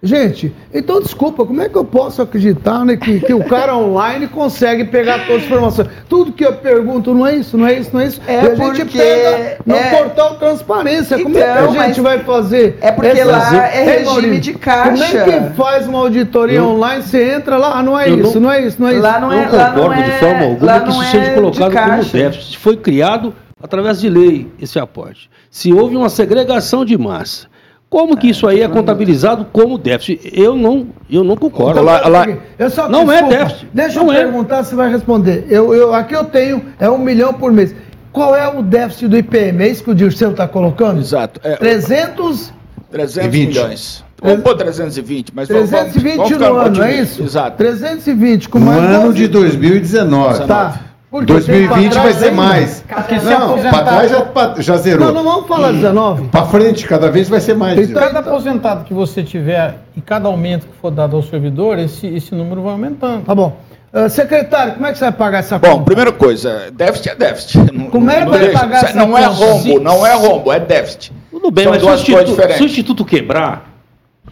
[0.01, 4.29] Gente, então desculpa, como é que eu posso acreditar né, que, que o cara online
[4.29, 5.89] consegue pegar todas as informações?
[6.09, 8.21] Tudo que eu pergunto não é isso, não é isso, não é isso.
[8.25, 11.19] É e a gente porque pega no é- portal Transparência.
[11.21, 12.79] Como é que a Então, gente mas vai fazer?
[12.81, 14.91] é porque lá é regime Maurício, de caixa.
[14.93, 15.03] Como
[15.33, 17.03] é que faz uma auditoria Eu- online?
[17.03, 19.03] Você entra lá, ah, não é Eu isso, não- não, é isso, não é isso.
[19.03, 21.03] Lá não Eu é- não lá não concordo de é- forma alguma lá que não
[21.03, 22.59] isso é seja de colocado como déficit.
[22.59, 25.31] Foi criado através de lei esse aporte.
[25.51, 27.47] Se houve uma segregação de massa,
[27.91, 30.31] como que isso aí é contabilizado como déficit?
[30.35, 31.81] Eu não, eu não concordo.
[31.81, 33.69] Então, Eu só- não é desculpa, déficit.
[33.73, 34.25] Deixa não eu é.
[34.25, 35.47] perguntar, você vai responder.
[35.49, 37.75] Eu, eu, aqui eu tenho, é um milhão por mês.
[38.13, 39.63] Qual é o déficit do IPM?
[39.65, 41.01] É isso que o Dirceu está colocando?
[41.01, 41.41] Exato.
[41.43, 42.53] É, 300,
[42.91, 43.49] 300 20.
[43.49, 44.05] milhões.
[44.21, 47.23] Vamos pôr 320, mas vamos- 320 vamos ficar no ano, é isso?
[47.23, 47.57] Exato.
[47.57, 49.17] 320 com No mais ano 12.
[49.19, 50.47] de 2019.
[50.47, 50.81] Tá.
[51.11, 52.85] Porque 2020 tem vai ser mais.
[53.25, 55.07] Não, para trás já, pa- já zerou.
[55.07, 56.25] Não, não vamos falar 19.
[56.29, 57.79] Para frente, cada vez vai ser mais.
[57.79, 62.07] Então, Cada aposentado que você tiver e cada aumento que for dado ao servidor, esse,
[62.07, 63.23] esse número vai aumentando.
[63.25, 63.57] Tá bom.
[63.91, 65.85] Ah, secretário, como é que você vai pagar essa Bom, conta?
[65.85, 67.73] primeira coisa, déficit é déficit.
[67.73, 69.35] Não- Como é que não vai pagar essa Não é conta?
[69.35, 71.13] rombo, Se- não é rombo, é déficit.
[71.31, 72.67] Tudo bem, São mas duas coisas instituto, se o diferentes.
[72.67, 73.78] instituto quebrar,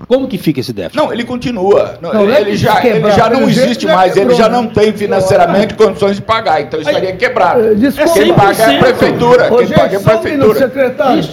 [0.09, 0.97] como que fica esse déficit?
[0.97, 1.95] Não, ele continua.
[2.01, 4.21] Não, Não, não é ele, que já, quebrar, ele já não existe já mais, ele
[4.21, 4.57] quebrou, já né?
[4.57, 7.61] não tem financeiramente condições de pagar, então estaria quebrado.
[7.61, 8.13] Eh, desculpa.
[8.13, 8.79] Quem paga é a 100%.
[8.81, 10.59] prefeitura, Ô, quem gente, paga é a só um prefeitura.
[10.59, 11.25] secretário.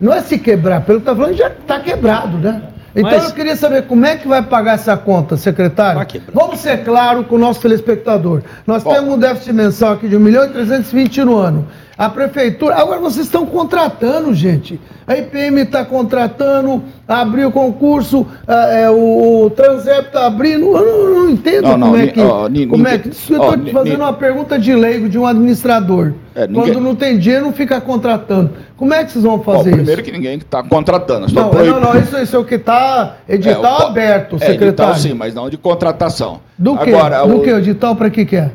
[0.00, 2.62] Não é se quebrar, pelo que tá falando, já está quebrado, né?
[2.94, 6.06] Então Mas- eu queria saber como é que vai pagar essa conta, secretário.
[6.34, 8.42] Vamos ser claro com o nosso telespectador.
[8.66, 8.92] Nós Bom.
[8.92, 11.66] temos um déficit mensal aqui de 1 milhão e 320 no ano.
[11.96, 12.74] A prefeitura.
[12.76, 14.80] Agora vocês estão contratando, gente.
[15.06, 20.74] A IPM está contratando, abriu concurso, ah, é, o, o Transep está abrindo.
[20.76, 22.20] Eu não, não entendo Não, não, como é que.
[22.20, 23.08] ó, como é que.
[23.08, 26.12] Eu estou fazendo uma pergunta de leigo de um administrador.
[26.34, 28.52] É, ninguém- Quando não tem dinheiro, não fica contratando.
[28.76, 30.10] Como é que vocês vão fazer primeiro isso?
[30.10, 31.26] que ninguém está contratando.
[31.32, 34.38] Não, proib- não, não, isso, isso é o que está edital É, o- aberto, é,
[34.46, 34.92] secretário.
[34.92, 36.40] edital sim, mas não de contratação.
[36.56, 36.90] Do que?
[36.90, 37.50] Agora, Do o- que?
[37.50, 38.50] Edital para que que é?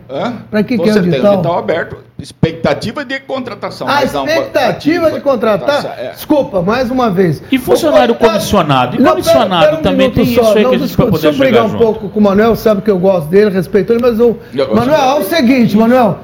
[0.49, 1.31] Pra que que é o tem edital?
[1.31, 3.87] o edital aberto, expectativa de contratação.
[3.87, 5.85] A expectativa de contratar?
[5.99, 6.11] É.
[6.11, 7.41] Desculpa, mais uma vez.
[7.51, 8.95] E funcionário O- comissionado?
[8.95, 10.41] E Não, comissionado pera- pera um também tem só.
[10.41, 11.83] isso aí Não, que a gente desculpa, poder Deixa eu brigar um junto.
[11.83, 14.37] pouco com o Manuel, sabe que eu gosto dele, respeito ele, mas o.
[14.53, 16.19] Eu Manuel, é o seguinte, Manuel.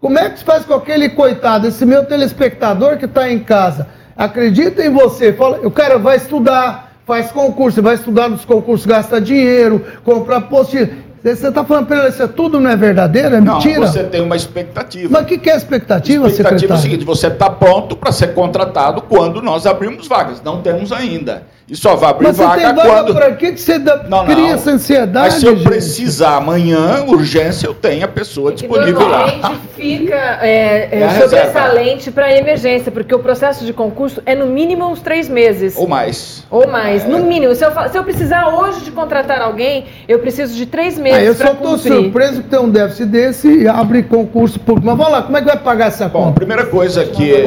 [0.00, 3.86] Como é que se faz com aquele coitado, esse meu telespectador que está em casa?
[4.16, 5.32] Acredita em você.
[5.32, 10.88] Fala, o cara vai estudar, faz concurso, vai estudar nos concursos, gasta dinheiro, compra apostila.
[11.22, 13.36] Você está falando para ele, isso é tudo não é verdadeiro?
[13.36, 13.86] É Não, mentira?
[13.86, 15.08] você tem uma expectativa.
[15.10, 16.82] Mas o que, que é expectativa, expectativa é o secretário?
[16.82, 20.42] seguinte: você está pronto para ser contratado quando nós abrimos vagas.
[20.42, 21.42] Não temos ainda.
[21.70, 23.14] E só vai abrir Mas você vaga tem vaga quando.
[23.14, 24.48] para quê que você dá, Não, cria não.
[24.54, 25.26] essa ansiedade?
[25.26, 25.64] Mas se eu gente?
[25.68, 29.26] precisar amanhã, urgência, eu tenho a pessoa disponível lá.
[29.26, 34.34] Normalmente fica é, é, É a sobressalente para emergência, porque o processo de concurso é
[34.34, 35.76] no mínimo uns três meses.
[35.76, 36.42] Ou mais.
[36.50, 37.54] Ou mais, no mínimo.
[37.54, 41.22] Se eu, se eu precisar hoje de contratar alguém, eu preciso de três Ah, meses
[41.28, 44.86] eu para só estou surpreso que tem um déficit desse e abre concurso público.
[44.86, 46.32] Mas vamos lá, como é que vai pagar essa Bom, conta?
[46.32, 47.44] primeira coisa que.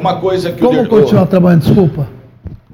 [0.00, 1.62] Uma coisa que Como o continuar trabalhando?
[1.62, 2.17] Desculpa.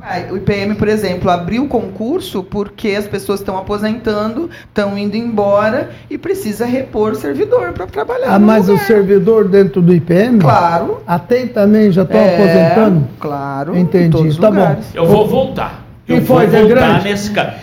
[0.07, 5.17] Vai, O IPM, por exemplo, abriu o concurso porque as pessoas estão aposentando, estão indo
[5.17, 8.27] embora e precisa repor o servidor para trabalhar.
[8.35, 8.87] Ah, no mas o lugar.
[8.87, 10.41] servidor dentro do IPM?
[10.41, 11.01] Claro.
[11.07, 13.09] Até também já estão É, aposentando?
[13.19, 13.77] Claro.
[13.79, 14.59] Entendi, todos os tá bom.
[14.59, 14.95] lugares.
[14.95, 15.87] Eu vou voltar.
[16.07, 17.05] Eu Quem vou foi, voltar Grande?
[17.05, 17.57] nesse caso.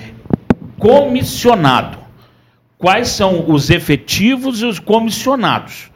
[0.80, 2.00] Comissionado.
[2.78, 5.92] Quais são os efetivos e os comissionados?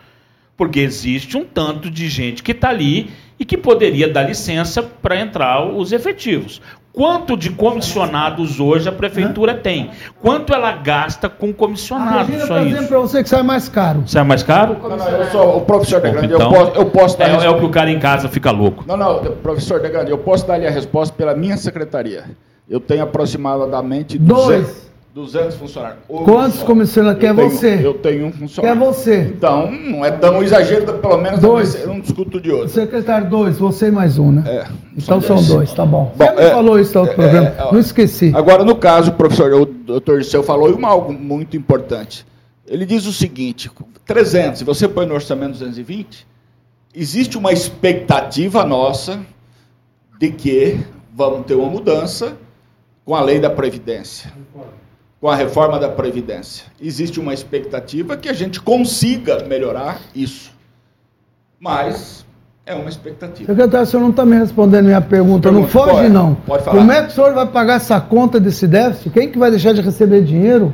[0.55, 3.09] Porque existe um tanto de gente que está ali
[3.39, 6.61] e que poderia dar licença para entrar os efetivos.
[6.93, 9.89] Quanto de comissionados hoje a prefeitura tem?
[10.21, 12.33] Quanto ela gasta com A comissionados?
[12.37, 12.87] Só está dizendo isso.
[12.87, 14.03] para você que sai mais caro.
[14.07, 14.77] Sai mais caro?
[14.81, 17.27] Não, não, eu sou o professor de Grande, Então, eu posso, eu posso dar é,
[17.27, 18.85] resposta- é o que o cara em casa fica louco.
[18.87, 22.23] Não, não, professor de Grande, eu posso dar-lhe a resposta pela minha secretaria.
[22.69, 24.89] Eu tenho aproximadamente Dois.
[25.15, 25.99] 200, 200 funcionários.
[26.09, 26.97] Hoje Quantos?
[26.97, 27.79] Eu Quer tenho- você?
[27.81, 28.79] Eu tenho um Quer funcionário.
[28.81, 29.21] você?
[29.21, 31.73] Então, não é tão exagero, pelo menos Dois.
[31.75, 32.67] eu não discuto de outro.
[32.69, 34.43] Secretário, dois, você e mais um, né?
[34.45, 34.67] É,
[34.97, 35.47] Então são dois.
[35.47, 36.11] dois, tá bom.
[36.15, 38.31] Bom, Você me é, falou isso no outro é, programa, é, não esqueci.
[38.35, 42.25] Agora, no caso, professor, o doutor Disseu falou uma algo muito importante.
[42.67, 43.71] Ele diz o seguinte:
[44.05, 46.27] 300, se você põe no orçamento 220,
[46.93, 49.19] existe uma expectativa nossa
[50.19, 50.77] de que
[51.13, 52.33] vamos ter uma mudança
[53.05, 54.33] com a lei da Previdência,
[55.25, 56.65] com a reforma da Previdência.
[56.79, 60.51] Existe uma expectativa que a gente consiga melhorar isso.
[61.59, 62.23] Mas
[62.63, 63.51] é uma expectativa.
[63.51, 65.51] Secretário, o senhor não está me respondendo minha pergunta.
[65.51, 66.35] Não foge, pode, não.
[66.35, 66.77] pode falar.
[66.77, 69.09] Como é que o senhor vai pagar essa conta desse déficit?
[69.09, 70.71] Quem que vai deixar de receber dinheiro?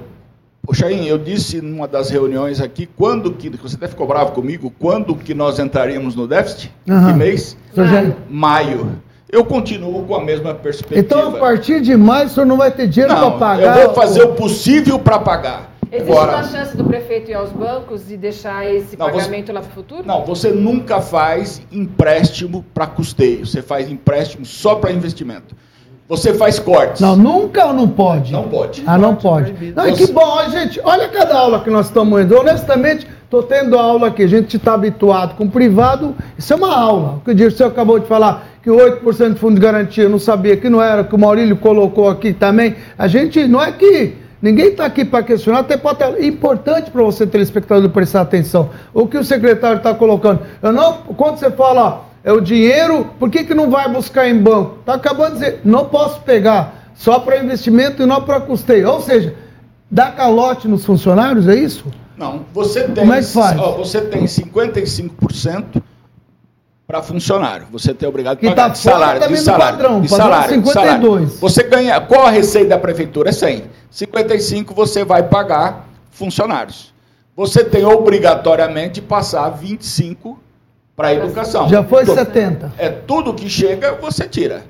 [0.64, 5.16] Poxaim, eu disse numa das reuniões aqui, quando que, você até ficou bravo comigo, quando
[5.16, 6.74] que nós entraríamos no déficit?
[6.90, 7.14] Aham.
[7.14, 7.56] Que mês?
[7.74, 9.02] Já- Maio.
[9.32, 11.00] Eu continuo com a mesma perspectiva.
[11.00, 13.78] Então, a partir de maio, o senhor não vai ter dinheiro para Não, pagar.
[13.80, 15.72] eu vou fazer o possível para pagar.
[15.90, 19.52] Existe Agora, uma chance do prefeito ir aos bancos e deixar esse Não, você- pagamento
[19.54, 20.04] lá para o futuro?
[20.06, 23.46] Não, você nunca faz empréstimo para custeio.
[23.46, 25.56] Você faz empréstimo só para investimento.
[26.08, 27.00] Você faz cortes.
[27.02, 28.34] Não, nunca ou não pode?
[28.34, 28.84] Não pode.
[28.86, 29.54] Ah, não pode.
[29.74, 30.80] Não, e que bom, gente.
[30.84, 32.38] Olha cada aula que nós estamos indo.
[32.38, 34.24] Honestamente, estou tendo aula aqui.
[34.24, 36.14] A gente está habituado com o privado.
[36.38, 37.16] Isso é uma aula.
[37.16, 40.10] O que o Dirceu acabou de falar, que o 8% de fundo de garantia eu
[40.10, 42.76] não sabia que não era, que o Maurílio colocou aqui também.
[42.98, 44.20] A gente não é que.
[44.42, 48.72] Ninguém está aqui para questionar, até pode é importante para você, telespectador, prestar atenção.
[48.92, 50.40] O que o secretário está colocando.
[50.64, 54.28] Eu não, quando você fala, ó, é o dinheiro, por que, que não vai buscar
[54.28, 54.80] em banco?
[54.80, 58.90] Está acabando de dizer, não posso pegar só para investimento e não para custeio.
[58.90, 59.36] Ou seja,
[59.92, 61.86] dá calote nos funcionários, é isso?
[62.22, 63.60] Não, você tem, Como é que faz?
[63.60, 65.82] ó, você tem 55%
[66.86, 67.66] para funcionário.
[67.72, 70.68] Você tem obrigado a pagar tá de salário, de salário, padrão, de padrão salário, de
[70.68, 71.02] 52.
[71.02, 71.40] salário.
[71.42, 73.30] Você ganha, qual a receita da prefeitura?
[73.30, 73.64] É 100.
[73.90, 76.94] 55 você vai pagar funcionários.
[77.36, 80.40] Você tem obrigatoriamente de passar 25
[80.96, 81.68] para a educação.
[81.70, 82.72] Já foi Tudo- 70.
[82.78, 84.64] É tudo que chega, você tira.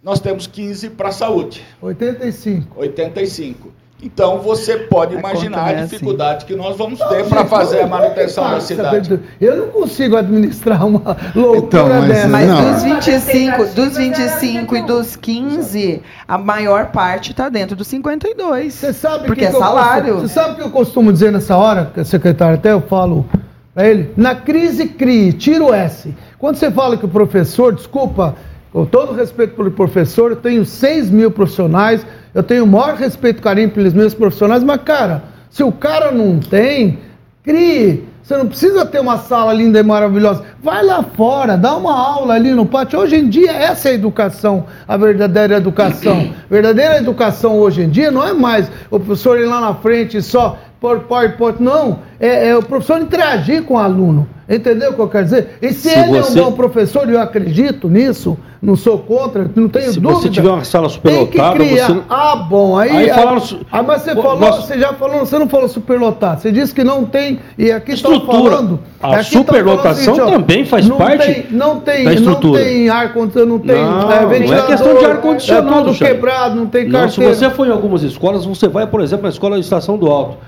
[0.00, 1.64] Nós temos 15 para a saúde.
[1.82, 2.80] 85.
[2.80, 3.79] 85.
[4.02, 5.90] Então você pode imaginar conta não é a assim.
[5.90, 9.20] dificuldade que nós vamos ter para fazer a manutenção da cidade.
[9.40, 12.28] Eu não consigo administrar uma loucura Então, mas- dessa.
[12.28, 12.72] Mas Não.
[12.72, 18.72] dos 25, dos 25 e dos 15, a maior parte está dentro dos 52.
[18.74, 20.02] Você sabe Porque que é que salário.
[20.14, 22.80] costumo- Você sabe o que eu costumo dizer nessa hora, que a secretária até eu
[22.80, 23.26] falo
[23.74, 24.10] para ele?
[24.16, 26.14] Na crise, crie, tira o S.
[26.38, 28.34] Quando você fala que o professor, desculpa,
[28.72, 33.38] com todo respeito pelo professor, eu tenho 6 mil profissionais, eu tenho o maior respeito
[33.38, 36.98] e carinho pelos meus profissionais, mas, cara, se o cara não tem,
[37.42, 38.08] crie.
[38.22, 40.44] Você não precisa ter uma sala linda e maravilhosa.
[40.62, 43.00] Vai lá fora, dá uma aula ali no pátio.
[43.00, 46.32] Hoje em dia, essa é a educação, a verdadeira educação.
[46.48, 50.22] Verdadeira educação hoje em dia não é mais o professor ir lá na frente e
[50.22, 51.60] só pôr PowerPoint.
[51.60, 54.28] Não, é, é o professor interagir com o aluno.
[54.50, 55.58] Entendeu o que eu quero dizer?
[55.62, 58.98] E se, Se ele você- é um bom professor, e eu acredito nisso, não sou
[58.98, 60.20] contra, não tenho Se dúvida.
[60.22, 61.08] você tiver uma sala tem que
[61.38, 61.86] superlotada, criar.
[61.86, 62.90] você Ah, bom, aí.
[62.90, 66.40] Aí ah, falaram ah, mas você falou, nós- você já falou, você não falou superlotado.
[66.40, 67.38] Você disse que não tem.
[67.56, 68.80] E aqui estão falando.
[69.00, 72.58] A superlotação ó, também faz não parte Tem, não tem, da estrutura.
[72.60, 75.98] Não tem ar condicionado, não tem Não, é, não é questão de ar-condicionado, É tudo
[75.98, 77.34] quebrado, não tem Não, se carteira.
[77.34, 80.38] você for em algumas escolas, você vai, por exemplo, na escola de Estação do Alto.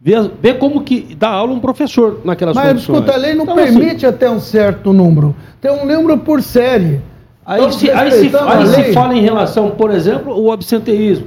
[0.00, 2.96] Vê, vê como que dá aula um professor naquelas Mas condições.
[2.98, 5.34] escuta, a lei não Então, assim, permite até um certo número.
[5.60, 7.00] Tem um número por série.
[7.44, 11.26] Aí, Então, se, aí, se, aí se fala em relação, por exemplo, o absenteísmo.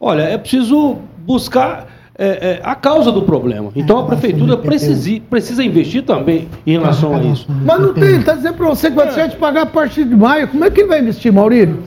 [0.00, 0.96] Olha, é preciso
[1.26, 1.86] buscar
[2.16, 3.70] é, é, a causa do problema.
[3.74, 7.46] Então a prefeitura precisa, precisa investir também em relação a isso.
[7.48, 10.14] Mas não tem, está dizendo para você que vai deixar de pagar a partir de
[10.14, 10.48] maio.
[10.48, 11.82] Como é que ele vai investir, Maurílio?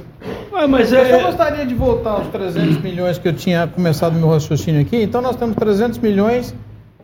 [0.59, 4.13] Ah, mas Eu só é, gostaria de voltar aos 300 milhões que eu tinha começado
[4.13, 5.03] meu raciocínio aqui.
[5.03, 6.53] Então, nós temos 300 milhões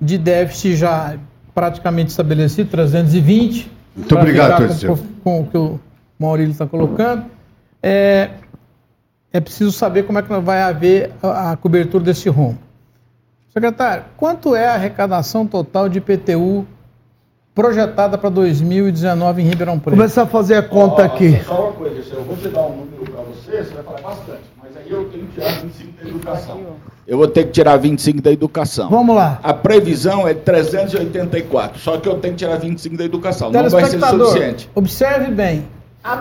[0.02, 1.16] de déficit já
[1.54, 3.72] praticamente estabelecido, 320.
[3.96, 5.80] Muito obrigado, com, com o que o
[6.18, 7.26] Maurílio está colocando.
[7.82, 8.32] É,
[9.32, 12.58] é preciso saber como é que vai haver a, a cobertura desse rombo.
[13.54, 16.66] Secretário, quanto é a arrecadação total de IPTU
[17.54, 19.96] projetada para 2019 em Ribeirão Preto?
[19.96, 21.40] Começar a fazer a conta aqui.
[21.46, 24.42] Só uma coisa, eu vou te dar um número para você, você vai falar bastante,
[24.62, 26.62] mas aí eu tenho que tirar 25 da educação.
[27.06, 28.90] Eu vou ter que tirar 25 da educação.
[28.90, 29.40] Vamos lá.
[29.44, 33.52] A previsão é 384, só que eu tenho que tirar 25 da educação.
[33.52, 34.70] Não vai ser suficiente.
[34.74, 35.66] observe bem.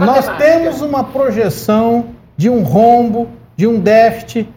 [0.00, 2.06] Nós temos uma projeção
[2.36, 4.48] de um rombo, de um déficit,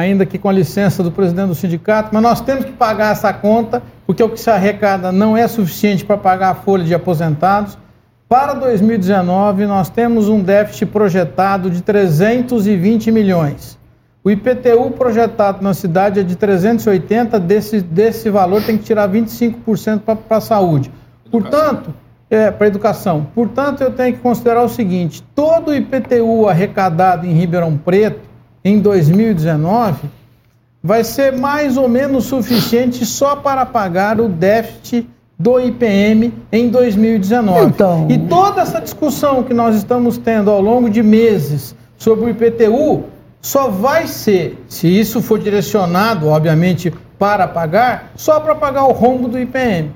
[0.00, 3.32] ainda que com a licença do presidente do sindicato, mas nós temos que pagar essa
[3.32, 7.78] conta, porque o que se arrecada não é suficiente para pagar a folha de aposentados.
[8.28, 13.78] Para 2019, nós temos um déficit projetado de 320 milhões.
[14.22, 20.00] O IPTU projetado na cidade é de 380, desse, desse valor tem que tirar 25%
[20.00, 20.90] para a saúde.
[21.30, 21.94] Portanto,
[22.30, 23.26] é, para a educação.
[23.34, 28.29] Portanto, eu tenho que considerar o seguinte: todo o IPTU arrecadado em Ribeirão Preto
[28.64, 30.08] em 2019
[30.82, 35.06] vai ser mais ou menos suficiente só para pagar o déficit
[35.38, 37.66] do IPM em 2019.
[37.66, 42.28] Então- E toda essa discussão que nós estamos tendo ao longo de meses sobre o
[42.28, 43.04] IPTU
[43.40, 49.28] só vai ser, se isso for direcionado, obviamente, para pagar, só para pagar o rombo
[49.28, 49.90] do IPM.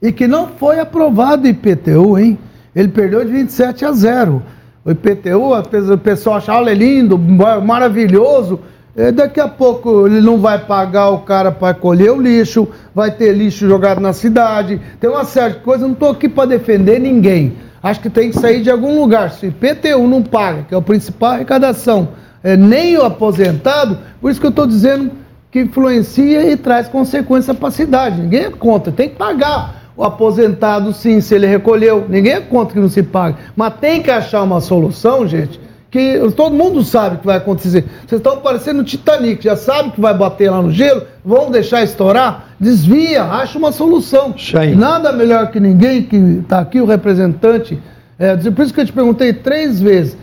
[0.00, 2.38] E que não foi aprovado o IPTU, hein?
[2.74, 4.42] Ele perdeu de 27 a 0.
[4.88, 5.50] O IPTU,
[5.86, 8.58] do pessoal achar ele lindo, maravilhoso,
[8.96, 13.10] é, daqui a pouco ele não vai pagar o cara para colher o lixo, vai
[13.10, 15.82] ter lixo jogado na cidade, tem uma série de coisas.
[15.82, 17.58] Não estou aqui para defender ninguém.
[17.82, 19.30] Acho que tem que sair de algum lugar.
[19.32, 22.08] Se o IPTU não paga, que é a principal arrecadação,
[22.42, 25.10] é, nem o aposentado, por isso que eu estou dizendo
[25.50, 28.22] que influencia e traz consequência para a cidade.
[28.22, 29.77] Ninguém é contra, tem que pagar.
[29.98, 33.36] O aposentado, sim, se ele recolheu, ninguém é contra que não se pague.
[33.56, 35.58] Mas tem que achar uma solução, gente,
[35.90, 37.84] que todo mundo sabe o que vai acontecer.
[38.06, 41.82] Vocês estão parecendo o Titanic, já sabe que vai bater lá no gelo, vão deixar
[41.82, 42.50] estourar?
[42.60, 44.32] Desvia, acha uma solução.
[44.36, 44.76] Chain.
[44.76, 47.76] Nada melhor que ninguém que está aqui, o representante.
[48.20, 50.16] É, por isso que eu te perguntei três vezes.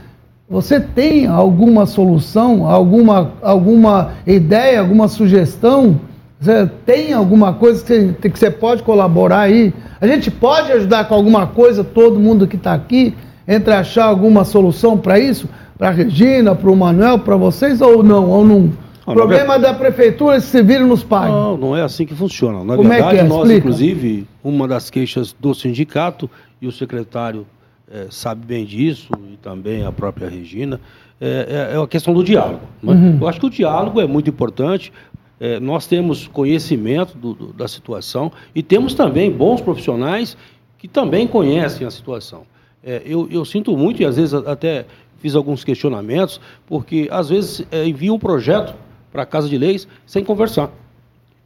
[0.50, 6.00] Você tem alguma solução, alguma, alguma ideia, alguma sugestão?
[6.40, 7.88] Você tem alguma coisa que
[8.22, 9.74] você, que você pode colaborar aí?
[10.02, 13.16] A gente pode ajudar com alguma coisa, todo mundo que está aqui,
[13.48, 15.48] entre achar alguma solução para isso?
[15.78, 18.30] Para a Regina, para o Manuel, para vocês ou não?
[18.30, 18.72] Ou não?
[19.08, 21.30] O problema da prefeitura é se viram nos pagos.
[21.36, 22.64] Não, não é assim que funciona.
[22.64, 23.28] Na Como é verdade, que é?
[23.28, 23.58] nós, Explica.
[23.60, 26.30] inclusive, uma das queixas do sindicato,
[26.62, 27.46] e o secretário
[27.92, 30.80] eh, sabe bem disso, e também a própria Regina,
[31.22, 32.62] é, é- é a questão do diálogo.
[32.82, 32.94] né?
[32.94, 33.18] Uhum.
[33.22, 34.92] Eu acho que o diálogo é muito importante.
[35.40, 40.38] Eh, nós temos conhecimento do- do- da situação e temos também bons profissionais
[40.78, 42.44] que também conhecem a situação.
[42.84, 44.86] Eh, eu, eu sinto muito, e às vezes até
[45.20, 48.76] fiz alguns questionamentos, porque às vezes eh, envia um projeto
[49.12, 50.70] para a Casa de Leis sem conversar.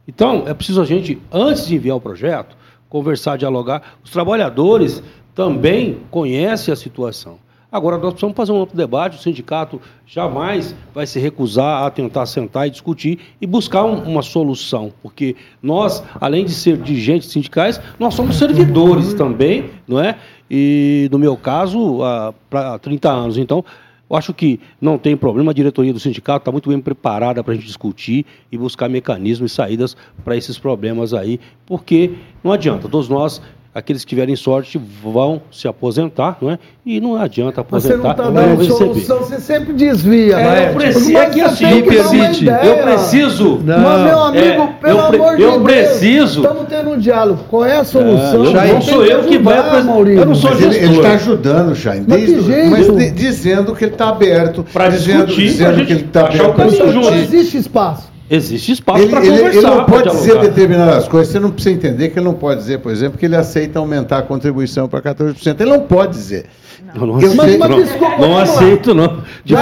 [0.06, 2.56] Então, é preciso a gente, antes de enviar o projeto,
[2.88, 3.96] conversar, dialogar.
[4.04, 5.02] Os trabalhadores
[5.34, 7.38] também conhecem a situação.
[7.72, 9.16] Agora, nós precisamos fazer um outro debate.
[9.16, 14.22] O sindicato jamais vai se recusar a tentar sentar e discutir e buscar um- uma
[14.22, 20.16] solução, porque nós, além de ser dirigentes sindicais, nós somos servidores também, não é?
[20.50, 23.38] E, no meu caso, há, pra- há 30 anos.
[23.38, 23.64] Então,
[24.10, 27.52] eu acho que não tem problema, a diretoria do sindicato está muito bem preparada para
[27.52, 32.88] a gente discutir e buscar mecanismos e saídas para esses problemas aí, porque não adianta,
[32.88, 33.40] todos nós,
[33.74, 36.58] aqueles que tiverem sorte, vão se aposentar, não é?
[36.84, 40.36] E não adianta Você não aposentar está não dando solução, você sempre desvia.
[40.38, 40.68] É, né?
[40.70, 43.60] eu preciso, Mas é que assim, me que eu preciso.
[43.64, 45.62] Mas, meu amigo, É, pelo eu amor de eu Deus.
[45.62, 46.40] preciso.
[46.42, 47.44] Estamos tendo um diálogo.
[47.48, 48.44] Qual é a É, solução?
[48.44, 50.20] eu- Quem não sou eu que vai ajudar, apres- Maurício?
[50.20, 50.96] eu não sou Mas ele gestor.
[50.96, 51.80] está ajudando, Mas
[52.20, 52.70] que desde- jeito?
[52.70, 56.20] mas de- dizendo que ele está aberto, dizendo, discutir, dizendo pra gente que ele está
[56.26, 58.10] aberto para Não existe espaço.
[58.30, 59.48] Existe espaço para conversar.
[59.48, 61.32] ele não pode dizer determinadas coisas.
[61.32, 64.18] Você não precisa entender que ele não pode dizer, por exemplo, que ele aceita aumentar
[64.18, 65.60] a contribuição para 14%.
[65.60, 66.46] Ele não pode dizer.
[66.94, 67.82] Eu não Eu aceito, sei- mas não.
[67.82, 68.42] desculpa, não vamos lá.
[68.42, 69.22] aceito, não.
[69.44, 69.54] De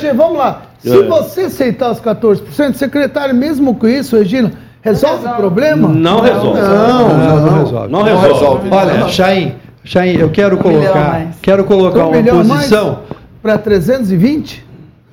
[0.00, 0.62] Tchê, vamos lá.
[0.80, 1.02] Se É.
[1.04, 4.52] você aceitar os 14%, secretário, mesmo com isso, Regina,
[4.82, 5.88] resolve o problema?
[5.88, 6.60] Não resolve.
[6.60, 7.64] Não, Não, não não.
[7.64, 7.92] resolve.
[7.92, 8.68] Não resolve.
[8.70, 9.54] Olha, Chain,
[9.84, 12.98] Chain, eu quero Um colocar, quero colocar Um uma posição.
[13.40, 14.65] para 320?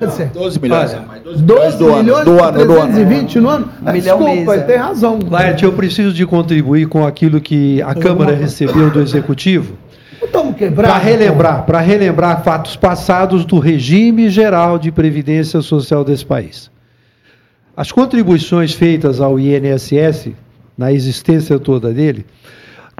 [0.07, 0.91] Dizer, 12 milhões.
[0.91, 2.93] Olha, mais 12 2 do ano, milhões do para ano, do ano.
[2.93, 3.69] 320 no ano?
[3.85, 4.65] Ah, milhão Desculpa, mês, ele é.
[4.65, 5.19] tem razão.
[5.29, 9.77] Laerte, eu preciso de contribuir com aquilo que a Câmara recebeu do Executivo
[10.25, 16.71] Estamos para relembrar, para relembrar fatos passados do regime geral de previdência social desse país.
[17.75, 20.31] As contribuições feitas ao INSS,
[20.77, 22.25] na existência toda dele,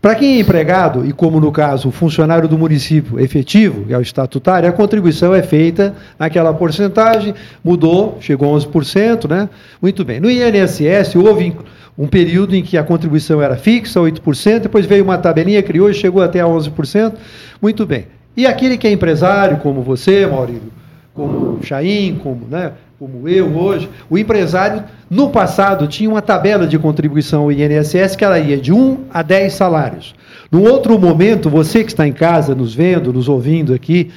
[0.04, 4.68] para quem é empregado, e como no caso funcionário do município efetivo, é o estatutário,
[4.68, 9.48] a contribuição é feita naquela porcentagem, mudou, chegou a 11%, né?
[9.82, 10.20] Muito bem.
[10.20, 11.56] No INSS houve
[11.98, 15.94] um período em que a contribuição era fixa, 8%, depois veio uma tabelinha, criou e
[15.94, 17.14] chegou até a 11%.
[17.62, 18.08] Muito bem.
[18.36, 20.74] E aquele que é empresário, como você, Maurílio,
[21.14, 22.74] como Chaim, como, né,
[23.04, 28.24] como eu hoje, o empresário, no passado, tinha uma tabela de contribuição ao INSS que
[28.24, 30.16] ela ia de 1 a 10 salários.
[30.50, 34.10] Num outro momento, você que está em casa, nos vendo, nos ouvindo aqui,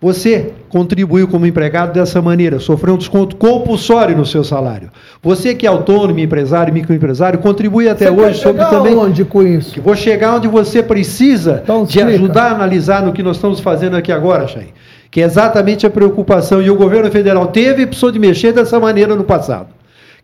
[0.00, 4.90] você contribuiu como empregado dessa maneira, sofreu um desconto compulsório no seu salário.
[5.22, 9.74] Você que é autônomo, empresário, microempresário, contribui até Você hoje sobre também aonde com isso?
[9.74, 12.18] que vou chegar onde você precisa Então, de explica.
[12.18, 14.70] ajudar a analisar no que nós estamos fazendo aqui agora, Chay.
[15.12, 16.62] Que é exatamente a preocupação.
[16.62, 19.68] E o governo federal teve e precisou de mexer dessa maneira no passado.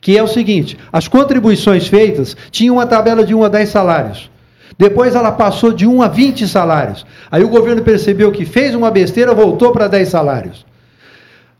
[0.00, 4.30] Que é o seguinte: as contribuições feitas tinham uma tabela de 1 a 10 salários.
[4.78, 7.04] Depois ela passou de 1 a 20 salários.
[7.30, 10.67] Aí o governo percebeu que fez uma besteira, voltou para 10 salários.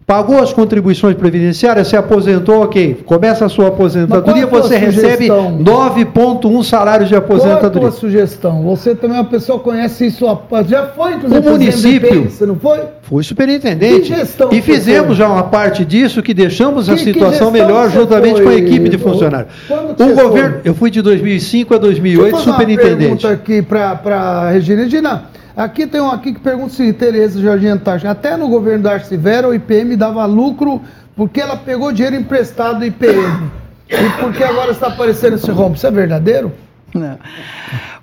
[0.09, 3.03] Pagou as contribuições previdenciárias, se aposentou, ok.
[3.05, 5.59] Começa a sua aposentadoria, qual a você recebe sugestão?
[5.63, 7.91] 9,1 salários de Qual é a aposentadoria.
[7.91, 8.63] sugestão?
[8.63, 10.25] Você também é uma pessoa que conhece isso,
[10.67, 12.79] já foi, inclusive, O município- você não foi?
[13.03, 14.11] Fui superintendente.
[14.51, 15.17] E fizemos foi?
[15.17, 18.45] já uma parte disso que deixamos a Que- que situação melhor juntamente foi?
[18.45, 19.53] com a equipe de funcionários.
[19.69, 20.61] O governo, foi?
[20.65, 22.99] eu fui de 2005 a 2008 Deixa eu fazer uma superintendente.
[23.27, 24.85] pergunta aqui para a Regina.
[24.85, 25.25] Regina,
[25.59, 28.11] aqui tem um aqui que pergunta seguinte, Tereza Jardim Antártica.
[28.11, 30.81] Até no governo da Arcivera, o IPM dava lucro
[31.17, 33.51] porque ela pegou dinheiro emprestado do IPM.
[33.89, 35.75] E por que agora está aparecendo esse rombo?
[35.75, 36.53] Isso é verdadeiro?
[36.95, 37.19] Não.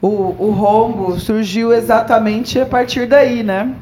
[0.02, 3.74] O, o rombo surgiu exatamente a partir daí, né?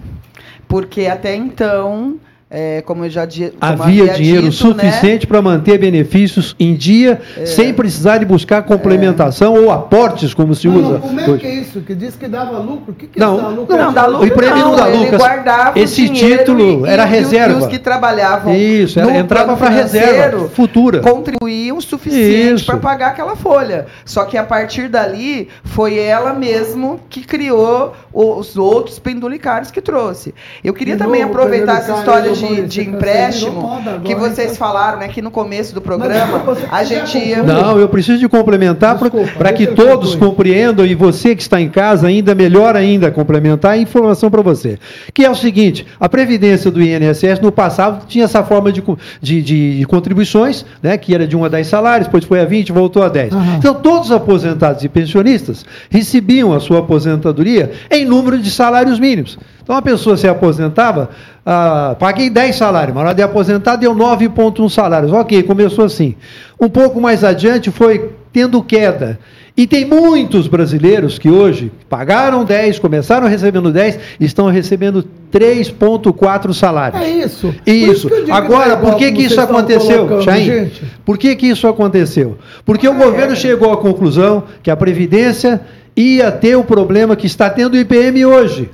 [0.67, 2.19] Porque até então,
[2.53, 6.55] é, como eu já di- como Havia havia dinheiro dito, né, suficiente para manter benefícios
[6.59, 11.19] em dia, sem precisar de buscar complementação ou aportes, como se Não, usa não, como
[11.19, 11.81] é que é isso?
[11.81, 12.91] Que diz que dava lucro?
[12.91, 13.75] O que, que Não, dá lucro?
[13.75, 15.17] Não, dá lucro O IPM não dá ele lucro.
[15.17, 17.59] guardava Esse título e- era e, reserva.
[17.59, 20.99] E os que trabalhavam Isso, era- no entrava para reserva futura.
[20.99, 23.87] contribuíam o suficiente para pagar aquela folha.
[24.05, 30.35] Só que a partir dali foi ela mesmo que criou os outros pendulicários que trouxe.
[30.63, 34.57] Eu queria De também novo, aproveitar essa história Maurício, de, de empréstimo que hein, vocês
[34.57, 36.41] falaram, né, que no começo do programa
[36.71, 37.43] a gente ia?
[37.43, 38.97] Não, eu preciso de complementar
[39.37, 43.77] para que todos compreendam e você que está em casa ainda melhor ainda complementar a
[43.77, 44.77] informação para você.
[45.13, 48.83] Que é o seguinte, a previdência do INSS no passado tinha essa forma de,
[49.21, 52.45] de, de- de contribuições, né, que era de 1 a 10 salários, depois foi a
[52.45, 53.33] 20, voltou a 10.
[53.33, 53.55] Aham.
[53.57, 59.37] Então todos os aposentados e pensionistas recebiam a sua aposentadoria em número de salários mínimos.
[59.63, 61.09] Então a pessoa se aposentava,
[61.45, 65.11] ah, paguei 10 salários, mas na hora de aposentar deu 9,1 salários.
[65.11, 66.15] Ok, começou assim.
[66.59, 69.19] Um pouco mais adiante foi tendo queda.
[69.55, 76.99] E tem muitos brasileiros que hoje pagaram 10, começaram recebendo 10, estão recebendo 3,4 salários.
[76.99, 77.53] É isso.
[77.63, 78.09] Por Isso.
[78.09, 80.71] não é Agora, igual por que, que isso aconteceu, Chain?
[81.05, 82.37] Por que, que isso aconteceu?
[82.65, 85.61] Porque o governo chegou à conclusão que a Previdência
[85.95, 88.71] ia ter o problema que está tendo o IPM hoje,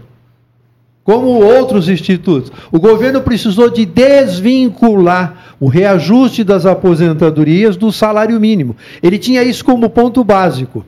[1.09, 2.51] como outros institutos.
[2.71, 8.75] O governo precisou de desvincular o reajuste das aposentadorias do salário mínimo.
[9.01, 10.85] Ele tinha isso como ponto básico.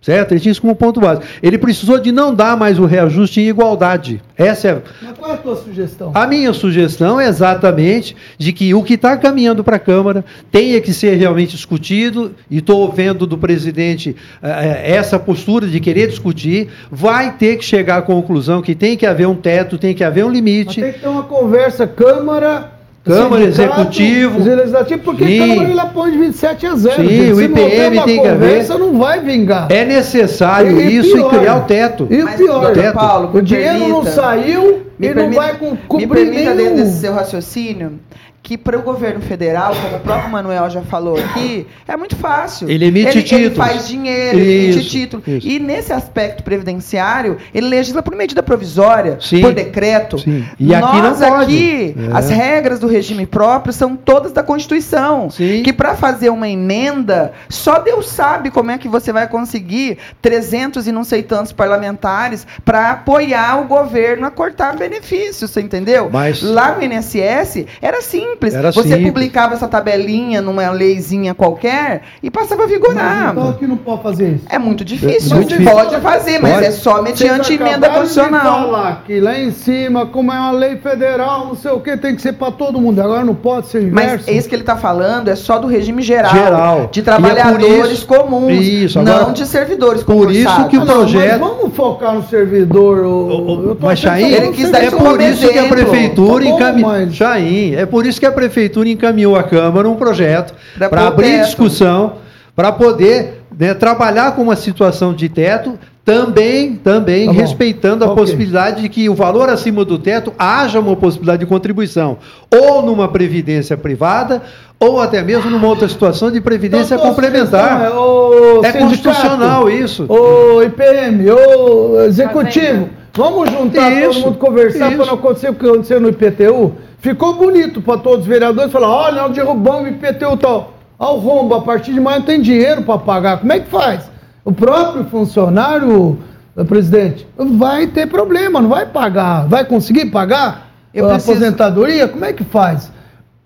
[0.00, 0.32] Certo?
[0.32, 1.26] Ele tinha isso como ponto básico.
[1.42, 4.22] Ele precisou de não dar mais o reajuste em igualdade.
[4.36, 6.10] Essa é Mas qual é a tua sugestão?
[6.14, 10.80] a minha sugestão é exatamente de que o que está caminhando para a Câmara tenha
[10.80, 16.08] que ser realmente discutido, e estou vendo do presidente eh, eh, essa postura de querer
[16.08, 20.02] discutir, vai ter que chegar à conclusão que tem que haver um teto, tem que
[20.02, 20.80] haver um Mas limite.
[20.80, 22.79] tem que ter uma conversa, Câmara.
[23.02, 24.44] Câmara, sindicato, Executivo.
[24.44, 25.38] Legislativo, porque Sim.
[25.38, 26.96] Câmara ele apoia de 27 a 0.
[26.96, 27.32] Sim, gente.
[27.32, 28.48] o não IPM uma tem que haver.
[28.50, 29.66] conversa, não vai vingar.
[29.70, 31.32] É necessário E- e isso pior.
[31.34, 32.06] e criar o teto.
[32.10, 32.94] E o Mas, pior, teto.
[32.94, 36.36] Paulo, o dinheiro não permita- saiu Me e não permita- vai com- Me cumprir permita,
[36.54, 36.76] dentro nenhum.
[36.76, 37.92] desse seu raciocínio,
[38.42, 42.68] que para o governo federal, como o próprio Manuel já falou aqui, é muito fácil.
[42.70, 43.56] Ele emite ele, Ele títulos.
[43.56, 45.22] faz dinheiro, ele emite Isso, título.
[45.26, 45.46] isso.
[45.46, 49.42] E nesse aspecto previdenciário, ele legisla por medida provisória, Sim.
[49.42, 50.18] por decreto.
[50.18, 50.44] Sim.
[50.58, 52.16] E aqui Nós aqui, É.
[52.16, 55.28] as regras do regime próprio são todas da Constituição.
[55.30, 55.62] Sim.
[55.62, 60.86] Que para fazer uma emenda, só Deus sabe como é que você vai conseguir 300
[60.86, 66.08] e não sei tantos parlamentares para apoiar o governo a cortar benefícios, você entendeu?
[66.10, 68.00] Mas- Lá no INSS era
[68.30, 68.54] simples.
[68.54, 69.06] Era você simples.
[69.08, 73.30] publicava essa tabelinha numa leizinha qualquer e passava a Mas vigorar.
[73.32, 74.44] então aqui não pode fazer isso.
[74.48, 75.32] É muito difícil.
[75.32, 75.72] É muito difícil.
[75.72, 76.64] Pode fazer, mas Pode.
[76.66, 78.60] é só mediante emenda acabaram de constitucional.
[78.70, 82.14] falar que lá em cima, como é uma lei federal, não sei o que, tem
[82.14, 83.00] que ser para todo mundo.
[83.00, 84.30] Agora não pode ser o Mas inverso.
[84.30, 86.88] isso que ele está falando é só do regime geral, Geral.
[86.90, 90.82] de é trabalhadores por isso- comuns, Isso, não agora- de servidores Por isso que o
[90.82, 92.98] Ah, não, projeto- Mas vamos focar no servidor.
[93.04, 96.72] o- tô Mas, Chain, no Ele quis dar é por isso que a prefeitura Tá
[96.72, 100.54] mas- Chain, é por isso que a prefeitura encaminhou à Câmara um projeto
[100.88, 101.44] para abrir teto.
[101.46, 102.12] discussão,
[102.54, 108.22] para poder né, trabalhar com uma situação de teto, também, também Tá respeitando a Ok.
[108.24, 112.18] possibilidade de que o valor acima do teto haja uma possibilidade de contribuição,
[112.52, 114.42] ou numa previdência privada,
[114.78, 117.84] ou até mesmo numa outra situação de previdência Então, complementar.
[117.84, 120.06] É, ô, É sindicato, constitucional isso.
[120.08, 125.66] Ô IPM, ô executivo, vamos juntar Isso, todo mundo conversar para não acontecer o que
[125.66, 126.72] aconteceu no IPTU?
[127.00, 130.74] Ficou bonito para todos os vereadores falar: olha, nós derrubamos o IPTU tal.
[130.98, 133.38] Ao rombo, a partir de maio não tem dinheiro para pagar.
[133.40, 134.10] Como é que faz?
[134.44, 136.18] O próprio funcionário,
[136.56, 139.46] eh, presidente, vai ter problema, não vai pagar.
[139.48, 142.06] Vai conseguir pagar Eu a preciso- aposentadoria?
[142.06, 142.92] Como é que faz?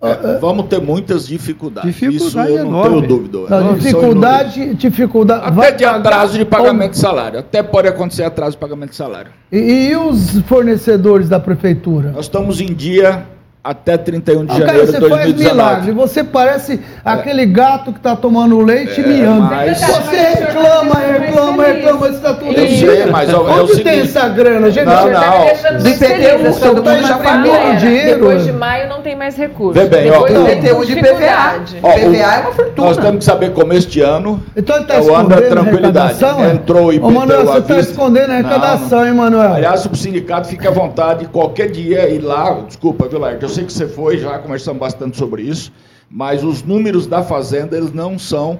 [0.01, 1.89] É, vamos ter muitas dificuldades.
[1.95, 3.07] Dificuldade Isso eu não enorme.
[3.07, 3.37] tenho dúvida.
[3.49, 5.41] Não, Não, dificuldade, dificuldade.
[5.45, 7.39] Até vai de pagar atraso de pagamento de salário.
[7.39, 9.31] Até pode acontecer atraso de pagamento de salário.
[9.51, 9.57] E,
[9.89, 12.11] e os fornecedores da prefeitura?
[12.11, 13.25] Nós estamos em dia
[13.65, 15.55] até 31 de Ah, janeiro de você faz 2019.
[15.55, 15.91] milagre.
[15.93, 19.41] Você parece aquele gato que tá tomando leite É, miando.
[19.41, 23.63] mas- Você reclama, reclama, reclama, isso tá tudo Eu sei, mas é o- é o
[23.63, 24.85] Onde tem seguinte- essa grana, gente?
[24.85, 25.13] Não, não.
[25.13, 28.19] tá Do mais IPTU, todo tá mundo já pagou dinheiro.
[28.19, 29.73] Depois de maio não tem mais recurso.
[29.79, 31.77] Vê bem, ó, Depois o- tem IPTU de dificuldade.
[31.81, 32.87] Ó, o- PVA é uma fortuna.
[32.87, 35.45] Nós temos que saber como este ano Então ele tá é o ano da escondendo
[35.45, 35.97] a tranquilidade.
[36.23, 36.51] arrecadação, é?
[36.53, 37.91] Entrou o IPTU Ô, Manuel, você tá vista.
[37.91, 39.53] escondendo a arrecadação, hein, Manuel?
[39.55, 42.57] Aliás, o sindicato fica à vontade qualquer dia ir lá.
[42.67, 43.45] Desculpa, viu, Laerte?
[43.55, 45.71] Sei que você foi, já conversamos bastante sobre isso,
[46.09, 48.59] mas os números da Fazenda, eles não são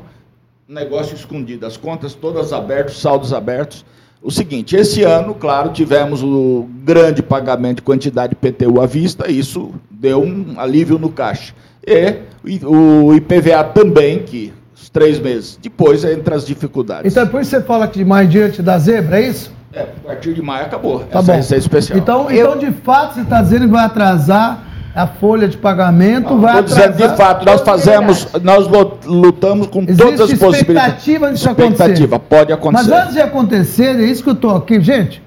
[0.69, 1.65] negócio escondido.
[1.65, 3.85] As contas todas abertas, saldos abertos.
[4.21, 9.29] O seguinte, esse ano, claro, tivemos o grande pagamento de quantidade de PTU à vista,
[9.29, 11.53] isso deu um alívio no caixa.
[11.85, 12.21] E
[12.65, 15.59] o IPVA também, que os três meses.
[15.61, 17.11] Depois entra as dificuldades.
[17.11, 19.51] Então que você fala que de mais diante da zebra, é isso?
[19.73, 21.01] É, a partir de maio acabou.
[21.01, 21.37] Tá Essa bom.
[21.37, 21.99] receita especial.
[21.99, 26.59] Então, então, de fato, você está dizendo que vai atrasar a folha de pagamento, vai
[26.61, 30.61] Estou dizendo de fato, nós fazemos, nós lu- lutamos com Existe todas as possibilidades.
[30.61, 31.73] expectativa disso acontecer.
[31.73, 32.89] Expectativa, pode acontecer.
[32.89, 35.21] Mas antes de acontecer, é isso que eu estou aqui, gente.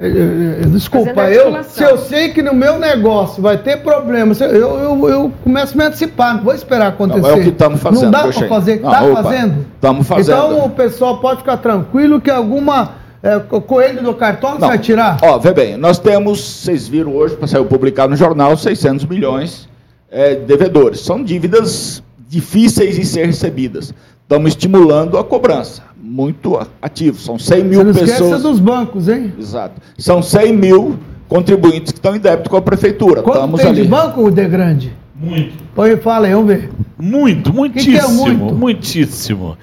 [0.00, 4.34] eh, eh, Desculpa, Fazendo eu, se eu sei que no meu negócio vai ter problema,
[4.34, 7.20] se eu, eu, eu começo a me antecipar, não vou esperar acontecer.
[7.20, 9.66] Não, é o que estamos fazendo, Não dá para fazer, Não, está fazendo?
[9.74, 10.34] estamos fazendo.
[10.34, 13.03] Então o pessoal pode ficar tranquilo que alguma
[13.48, 14.68] co- coelho do cartão Não.
[14.68, 15.18] vai tirar?
[15.22, 19.68] Ó, vê bem, nós temos, vocês viram hoje, para sair publicado no jornal, 600 milhões
[20.10, 21.00] é, de devedores.
[21.00, 23.94] São dívidas difíceis de ser recebidas.
[24.22, 25.82] Estamos estimulando a cobrança.
[25.96, 27.18] Muito ativo.
[27.18, 28.42] São 100 mil Você não pessoas.
[28.42, 29.32] dos bancos, hein?
[29.38, 29.80] Exato.
[29.98, 30.98] São 100 mil
[31.28, 33.22] contribuintes que estão em débito com a prefeitura.
[33.22, 33.82] Quanto Estamos tem ali.
[33.82, 34.92] de banco, De Grande?
[35.14, 35.54] Muito.
[35.74, 36.70] Põe, fala aí, vamos ver.
[36.98, 38.54] Muito, que é muitíssimo, muito?
[38.54, 39.56] muitíssimo.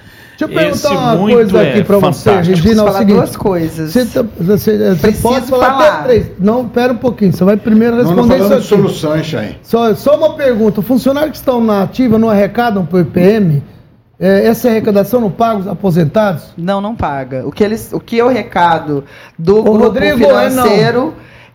[0.47, 2.31] Deixa eu perguntar Esse uma coisa é aqui para você.
[2.31, 2.69] Regina.
[2.69, 3.91] É o falar seguinte, duas coisas.
[3.93, 5.87] Você, tá- você- você pode falar, falar.
[5.87, 6.25] até três.
[6.39, 7.31] Não, pera um pouquinho.
[7.33, 8.63] Você vai primeiro Nós não responder isso aqui.
[8.63, 9.57] soluções, Chay.
[9.63, 10.81] Só, só uma pergunta.
[10.81, 13.63] Funcionários que estão na ativa não arrecadam para o IPM?
[14.19, 16.43] É, essa arrecadação não paga os aposentados?
[16.55, 17.43] Não, não paga.
[17.47, 19.03] O que, eles, o que eu recado
[19.37, 20.63] do Ô, grupo Rodrigo, é não.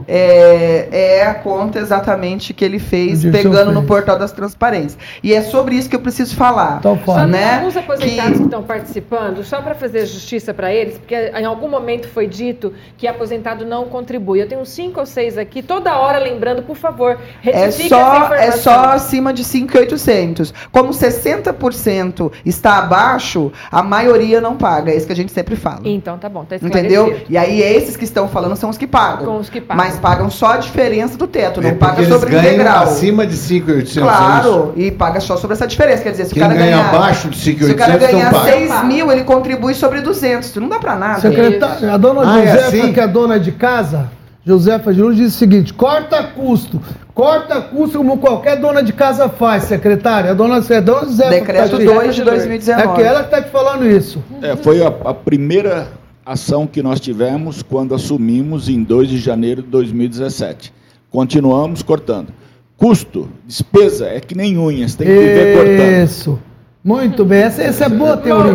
[0.07, 4.99] É, é a conta exatamente que ele fez, pegando no portal das transparências.
[5.23, 6.79] E é sobre isso que eu preciso falar.
[6.79, 7.57] Então tem né?
[7.57, 8.39] alguns aposentados que...
[8.39, 12.73] Que- estão participando, só para fazer justiça para eles, porque em algum momento foi dito
[12.97, 14.41] que aposentado não contribui.
[14.43, 18.51] Eu tenho cinco ou seis aqui, toda hora lembrando, por favor, É só, essa é
[18.53, 20.53] só acima de 5,800.
[20.73, 24.93] Como 60% está abaixo, a maioria não paga.
[24.93, 25.81] É isso que a gente sempre fala.
[25.85, 26.57] Então tá bom, tá.
[26.57, 27.21] Entendeu?
[27.29, 29.27] E aí esses que estão falando são os que pagam.
[29.27, 29.85] Com os que pagam.
[29.85, 32.83] Mas pagam só a diferença do teto, não É paga eles sobre ganham integral.
[32.83, 34.01] acima de 5.800.
[34.03, 36.03] Claro, e paga só sobre essa diferença.
[36.03, 38.33] Quer dizer, se Quem o cara ganha ganhar, abaixo de se o cara 5.800 ganhar
[38.33, 38.53] paga.
[38.53, 40.49] 6 mil, ele contribui sobre 200.
[40.49, 41.21] Isso não dá pra nada.
[41.21, 42.93] Secretária, a dona Ah, é Josefa, assim?
[42.93, 44.11] que é dona de casa,
[44.45, 46.81] Josefa de Luz, diz o seguinte: corta custo.
[47.15, 50.33] Corta custo como qualquer dona de casa faz, secretária.
[50.33, 51.31] A dona, a dona Josefa.
[51.31, 51.99] Decreto que tá aqui.
[52.01, 52.89] 2 de 2019.
[52.89, 54.23] É que ela que está te falando isso.
[54.43, 55.89] É, foi a, a primeira
[56.27, 60.73] ação que nós tivemos quando assumimos em 2 de janeiro de 2017.
[61.11, 62.29] Continuamos cortando.
[62.77, 66.05] Custo, despesa, é que nem unhas, tem que viver cortando.
[66.05, 66.39] Isso.
[66.85, 68.53] Muito bem, essa, essa é boa teoria.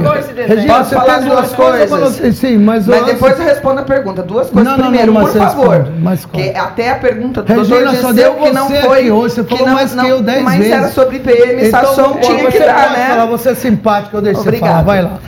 [0.48, 2.35] Regina, Posso você falar duas coisas coisas?
[2.38, 4.23] Sim, mas, Mas depois eu respondo a pergunta.
[4.23, 4.72] Duas coisas.
[4.72, 5.91] Não, não, Primeiro, não, por mas favor.
[5.99, 9.11] mas que até a pergunta do Regina, doutor deu que não foi.
[9.11, 10.72] hoje, você falou não, mais que não, eu dez Mas vezes.
[10.73, 13.07] era sobre PM, Então, Sasson, tinha que dar, né?
[13.10, 14.72] falar, você é simpático, eu deixo você Obrigada.
[14.76, 14.84] falar.
[14.84, 15.19] Vai lá.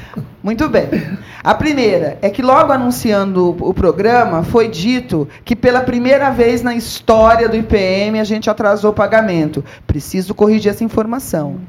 [0.44, 0.90] Muito bem.
[1.42, 6.76] A primeira é que logo anunciando o programa, foi dito que pela primeira vez na
[6.76, 9.64] história do IPM a gente atrasou o pagamento.
[9.88, 11.62] Preciso corrigir essa informação.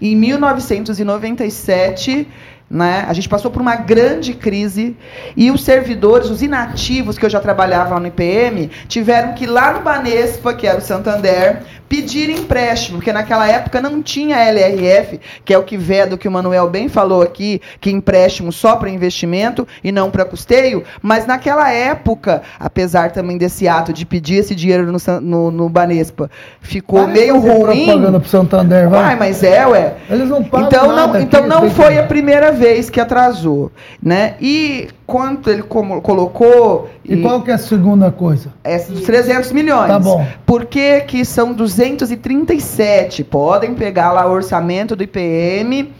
[0.00, 2.28] Em 1997,
[2.70, 4.96] né, a gente passou por uma grande crise
[5.36, 9.72] e os servidores, os inativos que eu já trabalhava no IPM, tiveram que ir lá
[9.72, 15.52] no Banespa, que era o Santander, pedir empréstimo, porque naquela época não tinha LRF, que
[15.52, 19.66] é o que veda, que o Manuel bem falou aqui, que empréstimo só para investimento
[19.82, 24.92] e não para custeio, mas naquela época, apesar também desse ato de pedir esse dinheiro
[24.92, 26.30] no, no, no Banespa,
[26.60, 27.86] ficou de meio ruim.
[27.86, 29.02] propaganda pro Santander, vai.
[29.02, 29.94] Vai, mas é, ué.
[30.08, 32.59] Eles não pagam Então nada não, aqui, então não foi a primeira vez
[32.90, 33.70] que atrasou,
[34.02, 34.36] né?
[34.40, 38.52] E quanto ele colocou E qual que é a segunda coisa?
[38.62, 39.88] essa dos 300 milhões.
[39.88, 40.24] Tá bom.
[40.46, 43.24] Por que, que são 237?
[43.24, 45.92] Podem pegar lá o orçamento do IPM,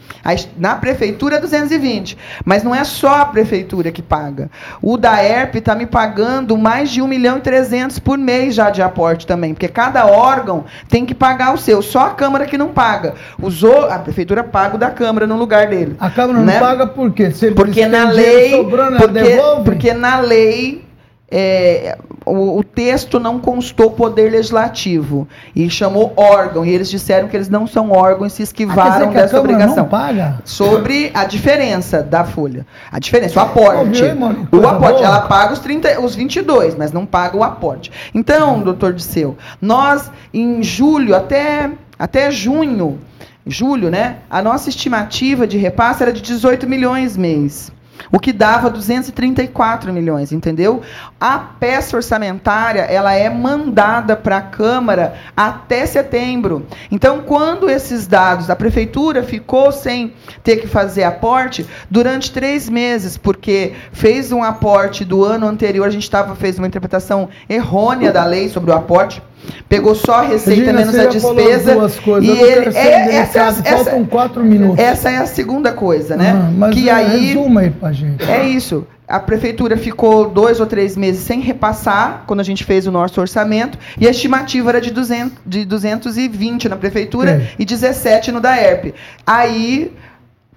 [0.57, 2.17] na prefeitura é 220.
[2.45, 4.49] Mas não é só a prefeitura que paga.
[4.81, 8.69] O da ERP está me pagando mais de 1 milhão e 300 por mês já
[8.69, 11.81] de aporte também, porque cada órgão tem que pagar o seu.
[11.81, 13.15] Só a Câmara que não paga.
[13.41, 15.95] Usou, a prefeitura paga o da Câmara no lugar dele.
[15.99, 16.59] A Câmara não né?
[16.59, 17.31] paga por quê?
[17.31, 20.85] Se Porque na lei, sobrando, ela porque, porque na lei
[21.33, 25.25] é, o, o, texto não constou poder legislativo
[25.55, 26.65] e chamou órgão.
[26.65, 29.77] E eles disseram que eles não são órgãos e se esquivaram ah, dessa obrigação.
[29.77, 30.41] Não paga?
[30.43, 32.67] Sobre a diferença da folha.
[32.91, 34.03] A diferença, o aporte.
[34.51, 35.01] o aporte.
[35.01, 37.89] Ela paga os, 30, os 22, mas não paga o aporte.
[38.13, 42.99] Então, doutor Disseu, nós, em julho até, até junho,
[43.47, 44.17] julho, né?
[44.29, 47.71] A nossa estimativa de repasse era de 18 milhões mês
[48.11, 50.81] o que dava 234 milhões, entendeu?
[51.19, 56.65] A peça orçamentária, ela é mandada para a Câmara até setembro.
[56.89, 60.13] Então, quando esses dados, a Prefeitura ficou sem
[60.43, 65.91] ter que fazer aporte durante três meses, porque fez um aporte do ano anterior, a
[65.91, 69.21] gente tava, fez uma interpretação errônea da lei sobre o aporte,
[69.67, 71.77] pegou só a receita menos a despesa.
[72.21, 74.79] e ele é, essa, essa, faltam quatro minutos.
[74.79, 76.31] Essa é a segunda coisa, né?
[76.35, 78.23] Ah, mas que é, aí resuma aí pra gente.
[78.29, 78.85] É isso.
[79.07, 83.19] A prefeitura ficou dois ou três meses sem repassar quando a gente fez o nosso
[83.19, 87.47] orçamento e a estimativa era de, 200, de 220 na prefeitura é.
[87.59, 88.93] e 17 no da ERP.
[89.27, 89.91] Aí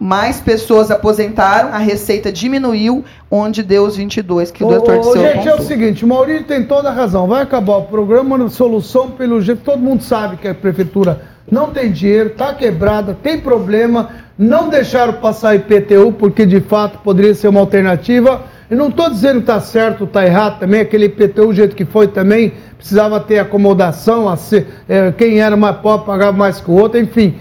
[0.04, 5.18] mais pessoas aposentaram, a receita diminuiu, onde deu os 22 que o doutor disse.
[5.18, 7.26] Gente, é o seguinte, o Maurício tem toda a razão.
[7.26, 11.90] Vai acabar o programa, solução pelo jeito, todo mundo sabe que a prefeitura não tem
[11.90, 17.60] dinheiro, está quebrada, tem problema, não deixaram passar IPTU, porque de fato poderia ser uma
[17.60, 18.42] alternativa.
[18.70, 21.86] Eu não estou dizendo que está certo, está errado também, aquele IPTU, o jeito que
[21.86, 26.70] foi também, precisava ter acomodação, a ser, é, quem era mais pobre pagava mais que
[26.70, 27.36] o outro, enfim.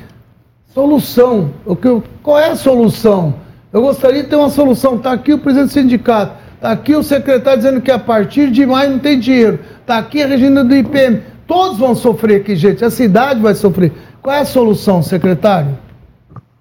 [0.74, 1.54] Solução.
[1.66, 3.36] O que, qual é a solução?
[3.72, 4.96] Eu gostaria de ter uma solução.
[4.96, 6.36] Está aqui o presidente do sindicato.
[6.56, 9.60] Está aqui o secretário dizendo que a partir de maio não tem dinheiro.
[9.82, 11.22] Está aqui a Regina do IPM.
[11.46, 12.84] Todos vão sofrer aqui, gente.
[12.84, 13.92] A cidade vai sofrer.
[14.22, 15.78] Qual é a solução, secretário?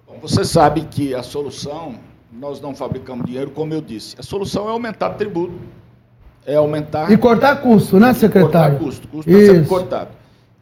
[0.05, 1.95] Bom, você sabe que a solução,
[2.31, 4.15] nós não fabricamos dinheiro, como eu disse.
[4.19, 5.53] A solução é aumentar o tributo.
[6.45, 7.09] É aumentar.
[7.09, 8.77] E cortar custo, né, secretário?
[8.77, 9.07] Cortar custo.
[9.07, 10.09] Custo está sendo cortado.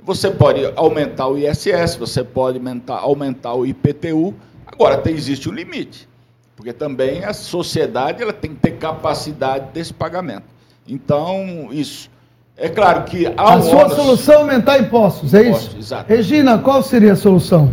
[0.03, 4.34] Você pode aumentar o ISS, você pode aumentar, aumentar o IPTU.
[4.65, 6.10] Agora, tem, existe um limite,
[6.56, 10.45] porque também a sociedade ela tem que ter capacidade desse pagamento.
[10.88, 12.10] Então, isso.
[12.57, 13.94] É claro que há A um sua ônus...
[13.94, 15.78] solução é aumentar impostos, é impostos, isso?
[15.78, 16.10] Exato.
[16.10, 17.72] Regina, qual seria a solução?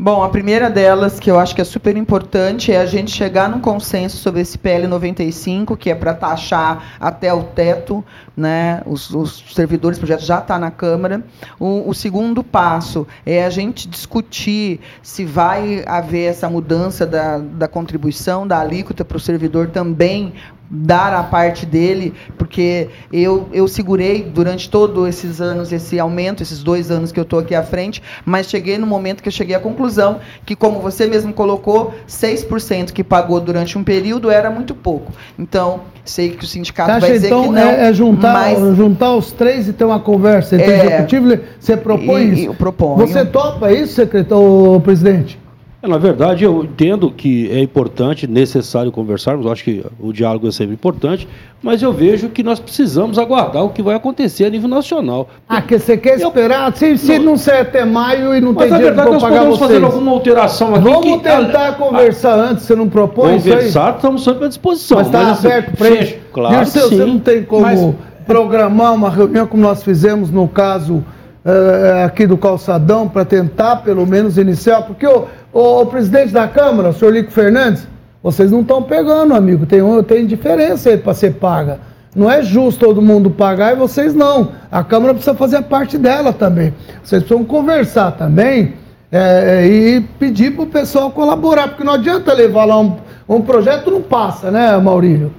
[0.00, 3.48] Bom, a primeira delas, que eu acho que é super importante, é a gente chegar
[3.48, 8.04] num consenso sobre esse PL 95, que é para taxar até o teto,
[8.36, 8.80] né?
[8.86, 11.24] Os, os servidores do projeto já está na Câmara.
[11.58, 17.66] O, o, segundo passo é a gente discutir se vai haver essa mudança da, da
[17.66, 20.32] contribuição, da alíquota para o servidor também
[20.70, 26.62] dar a parte dele, porque eu, eu segurei durante todos esses anos esse aumento, esses
[26.62, 29.56] dois anos que eu estou aqui à frente, mas cheguei no momento que eu cheguei
[29.56, 34.74] à conclusão que, como você mesmo colocou, 6% que pagou durante um período era muito
[34.74, 35.12] pouco.
[35.38, 37.60] Então, sei que o sindicato vai dizer então, que não.
[37.62, 38.76] É, é juntar, mas...
[38.76, 42.46] juntar os três e ter uma conversa entre é, executivo, você propõe e, isso?
[42.46, 43.06] Eu proponho.
[43.06, 45.38] Você topa isso, secretário, presidente?
[45.80, 50.50] É, na verdade, eu entendo que é importante, necessário conversarmos, acho que o diálogo é
[50.50, 51.28] sempre importante,
[51.62, 55.28] mas eu vejo que nós precisamos aguardar o que vai acontecer a nível nacional.
[55.48, 56.70] Ah, que você quer esperar?
[56.70, 59.22] Eu, se, se não, não ser até maio e não tem dinheiro para pagar vocês.
[59.22, 60.84] Mas podemos fazer alguma alteração aqui.
[60.84, 64.98] Vamos que, tentar a, conversar a, antes, você não propõe Conversar, estamos sempre à disposição.
[64.98, 66.14] Mas está aberto para isso?
[66.32, 67.94] Claro você, você não tem como mas,
[68.26, 71.04] programar uma reunião como nós fizemos no caso...
[71.48, 76.90] Uh, aqui do calçadão para tentar pelo menos iniciar, porque o, o, presidente da Câmara,
[76.90, 77.88] o senhor Lico Fernandes,
[78.22, 79.64] vocês não estão pegando, amigo.
[79.64, 81.80] Tem, tem diferença aí para ser paga.
[82.14, 84.52] Não é justo todo mundo pagar e vocês não.
[84.70, 86.74] A Câmara precisa fazer a parte dela também.
[87.02, 88.74] Vocês precisam conversar também
[89.10, 92.96] é, e pedir para o pessoal colaborar, porque não adianta levar lá um,
[93.26, 95.32] um projeto, não passa, né, Maurílio?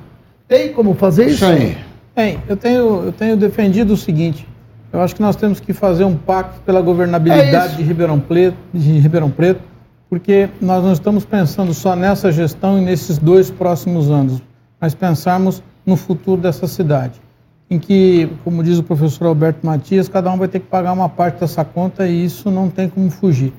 [0.48, 1.46] Tem como fazer isso?
[1.46, 1.78] Tem.
[2.16, 2.40] Tem.
[2.48, 4.48] Eu tenho, eu tenho defendido o seguinte:
[4.92, 8.58] eu acho que nós temos que fazer um pacto pela governabilidade é de, Ribeirão Preto,
[8.74, 9.62] de Ribeirão Preto
[10.10, 14.42] porque nós não estamos pensando só nessa gestão e nesses dois próximos anos,
[14.82, 17.22] mas pensarmos no futuro dessa cidade,
[17.70, 21.08] em que, como diz o professor Alberto Matias, cada um vai ter que pagar uma
[21.08, 23.54] parte dessa conta e isso não tem como fugir.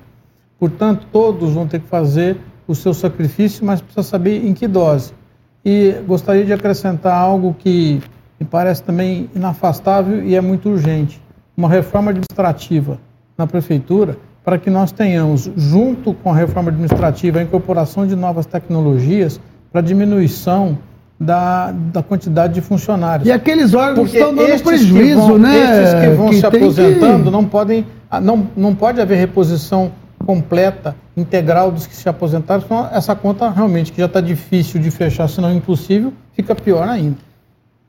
[0.59, 2.37] Portanto, todos vão ter que fazer
[2.67, 5.13] o seu sacrifício, mas precisa saber em que dose.
[5.63, 8.01] E gostaria de acrescentar algo que
[8.41, 11.21] me parece também inafastável e é muito urgente:
[11.55, 12.97] uma reforma administrativa
[13.37, 18.47] na prefeitura para que nós tenhamos, junto com a reforma administrativa, a incorporação de novas
[18.47, 19.39] tecnologias
[19.71, 20.79] para diminuição
[21.19, 23.27] da, da quantidade de funcionários.
[23.27, 25.83] E aqueles órgãos Porque estão dando prejuízo, vão, né?
[25.83, 27.29] Esses que vão que se aposentando que...
[27.29, 29.91] não podem, ah, não, não pode haver reposição
[30.25, 34.89] completa, integral dos que se aposentaram, senão essa conta realmente que já está difícil de
[34.89, 37.17] fechar, se não impossível, fica pior ainda.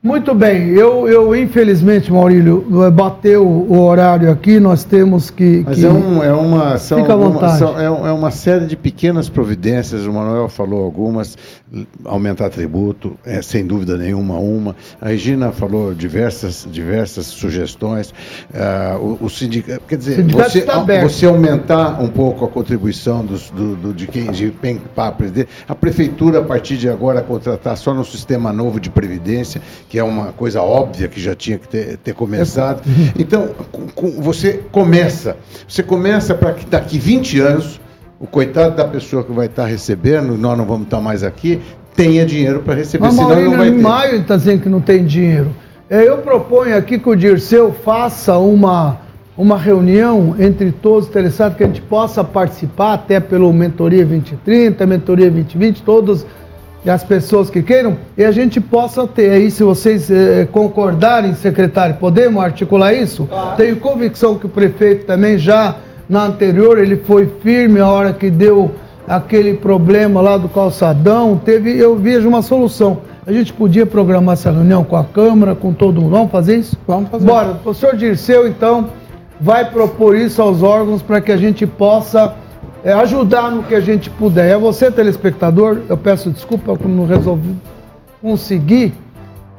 [0.03, 5.63] Muito bem, eu, eu infelizmente, Maurílio, bateu o horário aqui, nós temos que.
[5.65, 5.85] Mas que...
[5.85, 6.77] é, um, é uma.
[6.77, 7.57] São Fica à vontade.
[7.57, 11.37] são- é, é uma série de pequenas providências, o Manuel falou algumas,
[12.05, 14.75] aumentar tributo, é, sem dúvida nenhuma, uma.
[15.01, 18.13] A Regina falou diversas, diversas sugestões.
[18.53, 19.81] Ah, o, o sindicato.
[19.87, 20.59] Quer dizer, Sindicato você,
[21.03, 24.79] você aumentar um pouco a contribuição dos, do, do- de quem de quem
[25.17, 25.49] presidente.
[25.67, 30.03] A prefeitura, a partir de agora, contratar só no sistema novo de previdência, que é
[30.03, 32.81] uma coisa óbvia que já tinha que ter, ter começado.
[33.17, 35.37] Então, com- com- você começa.
[35.67, 37.79] Você começa para que daqui 20 anos,
[38.23, 41.59] o coitado da pessoa que vai estar recebendo, nós não vamos estar mais aqui,
[41.93, 43.77] tenha dinheiro para receber, Mas senão Maurílio, não vai ter.
[43.81, 45.51] maio está dizendo que não tem dinheiro.
[45.89, 48.97] É, Eu proponho aqui que o Dirceu faça uma,
[49.37, 54.85] uma reunião entre todos os interessados, que a gente possa participar, até pelo Mentoria 2030,
[54.85, 56.25] Mentoria 2020, todas
[56.87, 61.95] as pessoas que queiram, e a gente possa ter aí, se vocês eh, concordarem, secretário,
[61.95, 63.27] podemos articular isso?
[63.57, 65.75] Tenho convicção que o prefeito também já,
[66.07, 68.71] na anterior, ele foi firme a hora que deu
[69.07, 72.99] aquele problema lá do calçadão, teve, eu vejo uma solução.
[73.25, 76.11] A gente podia programar essa reunião com a Câmara, com todo mundo.
[76.11, 76.77] Vamos fazer isso?
[76.85, 77.25] Vamos fazer.
[77.25, 77.51] Bora.
[77.51, 78.89] O professor Dirceu, então,
[79.39, 82.35] vai propor isso aos órgãos para que a gente possa
[82.83, 84.49] é, ajudar no que a gente puder.
[84.49, 87.55] É você, telespectador, eu peço desculpa por não resolvi
[88.21, 88.93] conseguir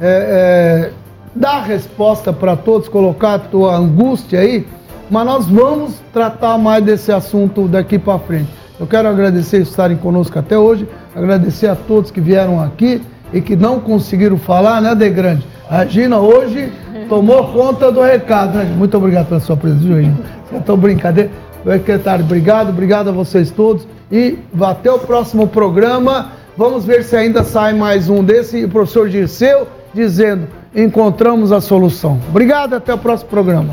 [0.01, 0.91] é, é,
[1.35, 4.67] dar resposta para todos, colocar a tua angústia aí,
[5.15, 8.49] mas nós vamos tratar mais desse assunto daqui para frente.
[8.81, 13.01] Eu quero agradecer estarem conosco até hoje, agradecer a todos que vieram aqui
[13.33, 15.47] e que não conseguiram falar, né, De Grande?
[15.71, 16.73] A Gina hoje
[17.09, 18.65] tomou conta do recado, né?
[18.77, 20.19] Muito obrigado pela sua presença, viu, Gina.
[20.53, 21.31] Então, brincadeira.
[21.65, 23.87] Secretário, obrigado, obrigado a vocês todos.
[24.11, 26.33] E até o próximo programa.
[26.57, 28.59] Vamos ver se ainda sai mais um desse.
[28.59, 32.19] E o professor Dirceu dizendo: encontramos a solução.
[32.29, 33.73] Obrigado, até o próximo programa.